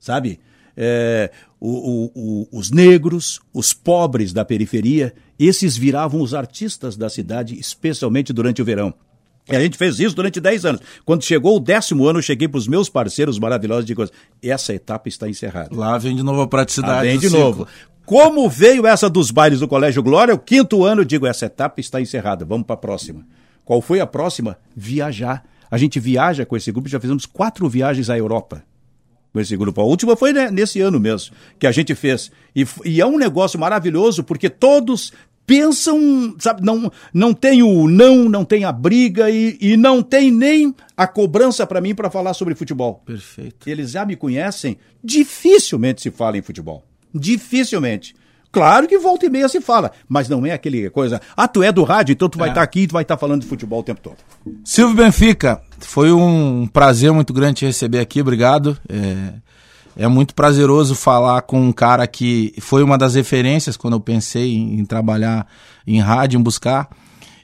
sabe? 0.00 0.40
É, 0.76 1.30
o, 1.60 1.68
o, 1.70 2.12
o, 2.14 2.48
os 2.58 2.70
negros, 2.70 3.40
os 3.52 3.72
pobres 3.72 4.32
da 4.32 4.44
periferia, 4.44 5.14
esses 5.38 5.76
viravam 5.76 6.20
os 6.20 6.34
artistas 6.34 6.96
da 6.96 7.08
cidade, 7.08 7.58
especialmente 7.58 8.32
durante 8.32 8.60
o 8.62 8.64
verão. 8.64 8.94
E 9.50 9.56
a 9.56 9.60
gente 9.60 9.76
fez 9.76 9.98
isso 9.98 10.14
durante 10.14 10.40
10 10.40 10.64
anos. 10.64 10.80
Quando 11.04 11.24
chegou 11.24 11.56
o 11.56 11.60
décimo 11.60 12.06
ano, 12.06 12.20
eu 12.20 12.22
cheguei 12.22 12.46
para 12.46 12.58
os 12.58 12.68
meus 12.68 12.88
parceiros 12.88 13.38
maravilhosos 13.38 13.84
e 13.84 13.86
digo: 13.86 14.04
essa 14.42 14.72
etapa 14.72 15.08
está 15.08 15.28
encerrada. 15.28 15.70
Lá 15.72 15.98
vem 15.98 16.14
de 16.14 16.22
novo 16.22 16.42
a 16.42 16.46
praticidade. 16.46 16.94
Lá 16.94 17.02
vem 17.02 17.18
de 17.18 17.28
ciclo. 17.28 17.40
novo. 17.40 17.66
Como 18.06 18.48
veio 18.48 18.86
essa 18.86 19.10
dos 19.10 19.30
bailes 19.30 19.60
do 19.60 19.68
Colégio 19.68 20.02
Glória, 20.02 20.34
o 20.34 20.38
quinto 20.38 20.84
ano, 20.84 21.02
eu 21.02 21.04
digo: 21.04 21.26
essa 21.26 21.46
etapa 21.46 21.80
está 21.80 22.00
encerrada, 22.00 22.44
vamos 22.44 22.66
para 22.66 22.74
a 22.74 22.78
próxima. 22.78 23.26
Qual 23.64 23.80
foi 23.80 24.00
a 24.00 24.06
próxima? 24.06 24.58
Viajar. 24.76 25.44
A 25.68 25.78
gente 25.78 25.98
viaja 25.98 26.44
com 26.44 26.56
esse 26.56 26.70
grupo, 26.70 26.88
já 26.88 27.00
fizemos 27.00 27.26
quatro 27.26 27.68
viagens 27.68 28.10
à 28.10 28.16
Europa 28.16 28.62
com 29.32 29.40
esse 29.40 29.56
grupo. 29.56 29.80
A 29.80 29.84
última 29.84 30.16
foi 30.16 30.32
né, 30.32 30.50
nesse 30.50 30.80
ano 30.80 31.00
mesmo 31.00 31.34
que 31.58 31.66
a 31.66 31.72
gente 31.72 31.94
fez. 31.94 32.30
E, 32.54 32.66
e, 32.84 33.00
é 33.00 33.06
um 33.06 33.18
negócio 33.18 33.58
maravilhoso 33.58 34.22
porque 34.22 34.50
todos 34.50 35.12
pensam, 35.46 36.36
sabe, 36.38 36.62
não, 36.62 36.90
não 37.12 37.34
tem 37.34 37.62
o 37.62 37.88
não, 37.88 38.28
não 38.28 38.44
tem 38.44 38.64
a 38.64 38.72
briga 38.72 39.30
e, 39.30 39.56
e 39.60 39.76
não 39.76 40.02
tem 40.02 40.30
nem 40.30 40.74
a 40.96 41.06
cobrança 41.06 41.66
para 41.66 41.80
mim 41.80 41.94
para 41.94 42.10
falar 42.10 42.34
sobre 42.34 42.54
futebol. 42.54 43.02
Perfeito. 43.04 43.68
Eles 43.68 43.90
já 43.92 44.04
me 44.04 44.16
conhecem, 44.16 44.76
dificilmente 45.02 46.02
se 46.02 46.10
fala 46.10 46.36
em 46.36 46.42
futebol. 46.42 46.84
Dificilmente. 47.14 48.14
Claro 48.52 48.86
que 48.86 48.98
volta 48.98 49.24
e 49.24 49.30
meia 49.30 49.48
se 49.48 49.62
fala, 49.62 49.90
mas 50.06 50.28
não 50.28 50.44
é 50.44 50.52
aquele 50.52 50.90
coisa. 50.90 51.22
Ah, 51.34 51.48
tu 51.48 51.62
é 51.62 51.72
do 51.72 51.82
rádio, 51.82 52.12
então 52.12 52.28
tu 52.28 52.38
vai 52.38 52.50
estar 52.50 52.60
é. 52.60 52.62
tá 52.62 52.64
aqui 52.64 52.80
e 52.80 52.86
tu 52.86 52.92
vai 52.92 53.02
estar 53.02 53.16
tá 53.16 53.20
falando 53.20 53.40
de 53.40 53.46
futebol 53.46 53.80
o 53.80 53.82
tempo 53.82 54.02
todo. 54.02 54.16
Silvio 54.62 54.94
Benfica, 54.94 55.62
foi 55.78 56.12
um 56.12 56.66
prazer 56.66 57.10
muito 57.12 57.32
grande 57.32 57.60
te 57.60 57.64
receber 57.64 58.00
aqui, 58.00 58.20
obrigado. 58.20 58.76
É, 58.86 59.32
é 60.04 60.06
muito 60.06 60.34
prazeroso 60.34 60.94
falar 60.94 61.40
com 61.42 61.60
um 61.60 61.72
cara 61.72 62.06
que 62.06 62.54
foi 62.60 62.82
uma 62.82 62.98
das 62.98 63.14
referências 63.14 63.74
quando 63.74 63.94
eu 63.94 64.00
pensei 64.00 64.54
em, 64.54 64.80
em 64.80 64.84
trabalhar 64.84 65.46
em 65.86 65.98
rádio, 65.98 66.38
em 66.38 66.42
buscar. 66.42 66.90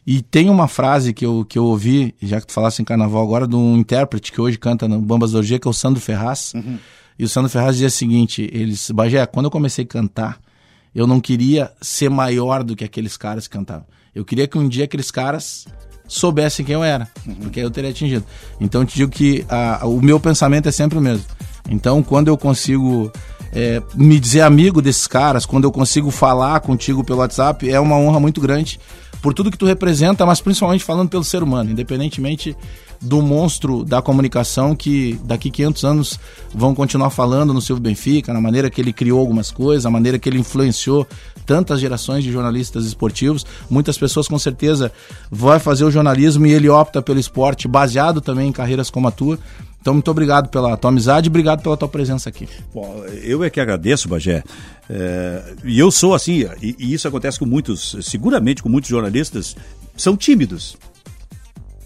E 0.06 0.20
tem 0.20 0.50
uma 0.50 0.68
frase 0.68 1.14
que 1.14 1.24
eu, 1.24 1.44
que 1.44 1.59
eu 1.59 1.64
ouvi, 1.64 2.14
já 2.22 2.40
que 2.40 2.46
tu 2.46 2.52
falasse 2.52 2.82
em 2.82 2.84
carnaval 2.84 3.22
agora, 3.22 3.46
de 3.46 3.56
um 3.56 3.76
intérprete 3.76 4.30
que 4.30 4.40
hoje 4.40 4.59
canta 4.59 4.86
no 4.86 5.00
Bambas 5.00 5.32
do 5.32 5.38
Orgia, 5.38 5.59
que 5.59 5.68
é 5.68 5.70
o 5.70 5.74
Sandro 5.74 6.00
Ferraz. 6.00 6.52
Uhum. 6.54 6.78
E 7.18 7.24
o 7.24 7.28
Sandro 7.28 7.50
Ferraz 7.50 7.74
dizia 7.74 7.88
o 7.88 7.90
seguinte: 7.90 8.48
eles, 8.52 8.90
Bagé, 8.90 9.24
quando 9.26 9.46
eu 9.46 9.50
comecei 9.50 9.84
a 9.84 9.88
cantar, 9.88 10.38
eu 10.99 11.07
não 11.07 11.20
queria 11.20 11.70
ser 11.80 12.11
maior 12.11 12.64
do 12.64 12.74
que 12.74 12.82
aqueles 12.82 13.16
caras 13.16 13.46
que 13.46 13.57
cantavam. 13.57 13.86
Eu 14.12 14.24
queria 14.24 14.49
que 14.49 14.59
um 14.59 14.68
dia 14.68 14.84
aqueles 14.84 15.12
caras 15.12 15.64
soubessem 16.09 16.66
quem 16.66 16.74
eu 16.74 16.82
era, 16.82 17.07
uhum. 17.24 17.36
porque 17.36 17.61
eu 17.61 17.70
teria 17.70 17.90
atingido. 17.90 18.24
Então 18.61 18.80
eu 18.80 18.86
te 18.86 18.96
digo 18.96 19.12
que 19.12 19.46
a, 19.49 19.86
o 19.86 20.03
meu 20.03 20.18
pensamento 20.18 20.68
é 20.68 20.72
sempre 20.72 20.99
o 20.99 21.01
mesmo. 21.01 21.24
Então 21.70 22.03
quando 22.03 22.26
eu 22.26 22.36
consigo 22.36 23.12
é, 23.53 23.80
me 23.94 24.18
dizer 24.18 24.40
amigo 24.40 24.82
desses 24.82 25.07
caras, 25.07 25.46
quando 25.46 25.62
eu 25.62 25.70
consigo 25.70 26.11
falar 26.11 26.59
contigo 26.59 27.05
pelo 27.05 27.20
WhatsApp, 27.20 27.70
é 27.70 27.78
uma 27.78 27.96
honra 27.96 28.18
muito 28.18 28.40
grande 28.40 28.80
por 29.22 29.32
tudo 29.32 29.53
que 29.53 29.59
tu 29.59 29.66
representa, 29.66 30.26
mas 30.26 30.40
principalmente 30.40 30.82
falando 30.82 31.09
pelo 31.09 31.22
ser 31.22 31.44
humano, 31.44 31.70
independentemente 31.70 32.57
do 33.01 33.22
monstro 33.22 33.84
da 33.84 34.03
comunicação 34.03 34.74
que 34.74 35.18
daqui 35.24 35.51
500 35.51 35.84
anos 35.84 36.20
vão 36.53 36.74
continuar 36.74 37.11
falando 37.11 37.55
no 37.55 37.61
Silvio 37.61 37.82
Benfica, 37.82 38.32
na 38.32 38.40
maneira 38.40 38.68
que 38.68 38.80
ele 38.80 38.92
criou 38.92 39.20
algumas 39.20 39.51
coisas, 39.51 39.86
a 39.86 39.90
maneira 39.90 40.18
que 40.18 40.28
ele 40.28 40.38
influenciou 40.38 41.07
tantas 41.46 41.80
gerações 41.80 42.24
de 42.24 42.32
jornalistas 42.32 42.84
esportivos. 42.84 43.46
Muitas 43.70 43.96
pessoas 43.96 44.28
com 44.28 44.38
certeza 44.38 44.92
vão 45.30 45.59
fazer 45.61 45.84
o 45.84 45.90
jornalismo 45.90 46.46
e 46.46 46.53
ele 46.53 46.68
opta 46.68 47.01
pelo 47.01 47.18
esporte 47.18 47.68
baseado 47.68 48.20
também 48.20 48.49
em 48.49 48.53
carreiras 48.53 48.90
como 48.90 49.09
a 49.09 49.11
tua. 49.11 49.38
Então, 49.80 49.94
muito 49.94 50.11
obrigado 50.11 50.49
pela 50.49 50.76
tua 50.76 50.90
amizade 50.90 51.28
e 51.28 51.30
obrigado 51.30 51.62
pela 51.62 51.76
tua 51.76 51.88
presença 51.88 52.28
aqui. 52.28 52.49
Bom, 52.74 53.05
eu 53.22 53.42
é 53.44 53.49
que 53.49 53.61
agradeço, 53.61 54.09
Bagé. 54.09 54.42
É, 54.90 55.55
e 55.64 55.78
eu 55.78 55.90
sou 55.90 56.14
assim, 56.14 56.46
e, 56.61 56.74
e, 56.78 56.92
isso 56.92 57.07
acontece 57.07 57.38
com 57.38 57.46
muitos, 57.46 57.96
seguramente 58.03 58.62
com 58.62 58.68
muitos 58.68 58.90
jornalistas, 58.90 59.57
são 59.96 60.16
tímidos. 60.16 60.76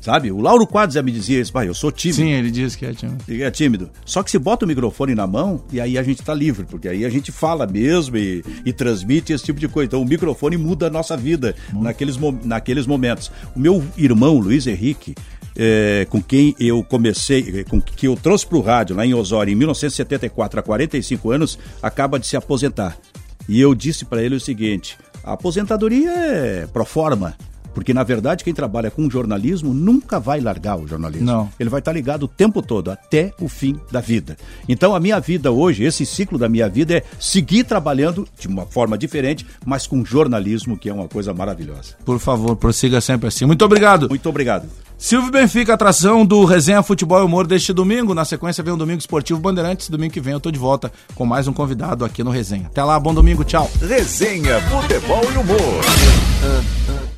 Sabe? 0.03 0.32
O 0.32 0.40
Lauro 0.40 0.66
Quadros 0.66 0.94
já 0.94 1.03
me 1.03 1.12
dizia 1.12 1.40
isso, 1.40 1.53
pai, 1.53 1.68
eu 1.68 1.74
sou 1.74 1.92
tímido. 1.92 2.22
Sim, 2.22 2.32
ele 2.32 2.50
diz 2.50 2.74
que 2.74 2.84
é 2.84 2.92
tímido. 2.92 3.24
Ele 3.28 3.42
é 3.44 3.50
tímido. 3.53 3.88
Só 4.05 4.20
que 4.24 4.32
se 4.32 4.38
bota 4.38 4.64
o 4.64 4.68
microfone 4.68 5.14
na 5.14 5.28
mão 5.28 5.62
e 5.72 5.80
aí 5.80 5.96
a 5.96 6.03
gente 6.03 6.20
tá 6.22 6.34
livre, 6.34 6.66
porque 6.68 6.88
aí 6.88 7.05
a 7.05 7.09
gente 7.09 7.30
fala 7.30 7.68
mesmo 7.68 8.16
e, 8.16 8.44
e 8.66 8.72
transmite 8.72 9.32
esse 9.32 9.44
tipo 9.44 9.61
de 9.61 9.68
coisa. 9.68 9.86
Então 9.86 10.03
o 10.03 10.05
microfone 10.05 10.57
muda 10.57 10.88
a 10.88 10.90
nossa 10.90 11.16
vida 11.16 11.55
naqueles, 11.72 12.16
naqueles 12.42 12.84
momentos. 12.84 13.30
O 13.55 13.61
meu 13.61 13.80
irmão, 13.96 14.40
Luiz 14.40 14.66
Henrique, 14.66 15.14
é, 15.55 16.05
com 16.11 16.20
quem 16.20 16.57
eu 16.59 16.82
comecei, 16.82 17.62
com 17.62 17.80
que 17.80 18.09
eu 18.09 18.16
trouxe 18.16 18.44
para 18.44 18.59
o 18.59 18.61
rádio 18.61 18.96
lá 18.96 19.07
em 19.07 19.14
Osório 19.14 19.53
em 19.53 19.55
1974, 19.55 20.59
há 20.59 20.62
45 20.64 21.30
anos, 21.30 21.57
acaba 21.80 22.18
de 22.18 22.26
se 22.26 22.36
aposentar. 22.36 22.98
E 23.48 23.61
eu 23.61 23.72
disse 23.72 24.05
para 24.05 24.20
ele 24.20 24.34
o 24.34 24.40
seguinte: 24.40 24.98
a 25.22 25.34
aposentadoria 25.34 26.11
é 26.11 26.66
pro 26.66 26.84
forma 26.84 27.36
Porque, 27.74 27.94
na 27.94 28.02
verdade, 28.02 28.44
quem 28.44 28.54
trabalha 28.54 28.90
com 28.90 29.08
jornalismo 29.10 29.72
nunca 29.72 30.20
vai 30.20 30.40
largar 30.40 30.78
o 30.78 30.86
jornalismo. 30.86 31.26
Não. 31.26 31.48
Ele 31.58 31.70
vai 31.70 31.80
estar 31.80 31.92
ligado 31.92 32.24
o 32.24 32.28
tempo 32.28 32.62
todo, 32.62 32.90
até 32.90 33.32
o 33.40 33.48
fim 33.48 33.78
da 33.90 34.00
vida. 34.00 34.36
Então, 34.68 34.94
a 34.94 35.00
minha 35.00 35.18
vida 35.20 35.50
hoje, 35.50 35.84
esse 35.84 36.04
ciclo 36.04 36.38
da 36.38 36.48
minha 36.48 36.68
vida 36.68 36.98
é 36.98 37.02
seguir 37.18 37.64
trabalhando 37.64 38.26
de 38.38 38.48
uma 38.48 38.66
forma 38.66 38.96
diferente, 38.98 39.46
mas 39.64 39.86
com 39.86 40.04
jornalismo, 40.04 40.76
que 40.76 40.88
é 40.88 40.92
uma 40.92 41.08
coisa 41.08 41.32
maravilhosa. 41.32 41.94
Por 42.04 42.18
favor, 42.18 42.56
prossiga 42.56 43.00
sempre 43.00 43.28
assim. 43.28 43.46
Muito 43.46 43.64
obrigado. 43.64 44.08
Muito 44.08 44.28
obrigado. 44.28 44.68
Silvio 45.02 45.32
Benfica, 45.32 45.74
atração 45.74 46.24
do 46.24 46.44
Resenha 46.44 46.80
Futebol 46.80 47.20
e 47.20 47.24
Humor 47.24 47.44
deste 47.44 47.72
domingo. 47.72 48.14
Na 48.14 48.24
sequência 48.24 48.62
vem 48.62 48.72
o 48.72 48.76
Domingo 48.76 49.00
Esportivo 49.00 49.40
Bandeirantes. 49.40 49.88
Domingo 49.88 50.12
que 50.12 50.20
vem 50.20 50.32
eu 50.32 50.38
tô 50.38 50.48
de 50.48 50.60
volta 50.60 50.92
com 51.16 51.26
mais 51.26 51.48
um 51.48 51.52
convidado 51.52 52.04
aqui 52.04 52.22
no 52.22 52.30
Resenha. 52.30 52.68
Até 52.68 52.84
lá, 52.84 53.00
bom 53.00 53.12
domingo, 53.12 53.42
tchau. 53.42 53.68
Resenha 53.80 54.60
Futebol 54.60 55.24
e 55.24 55.38
Humor. 55.38 57.11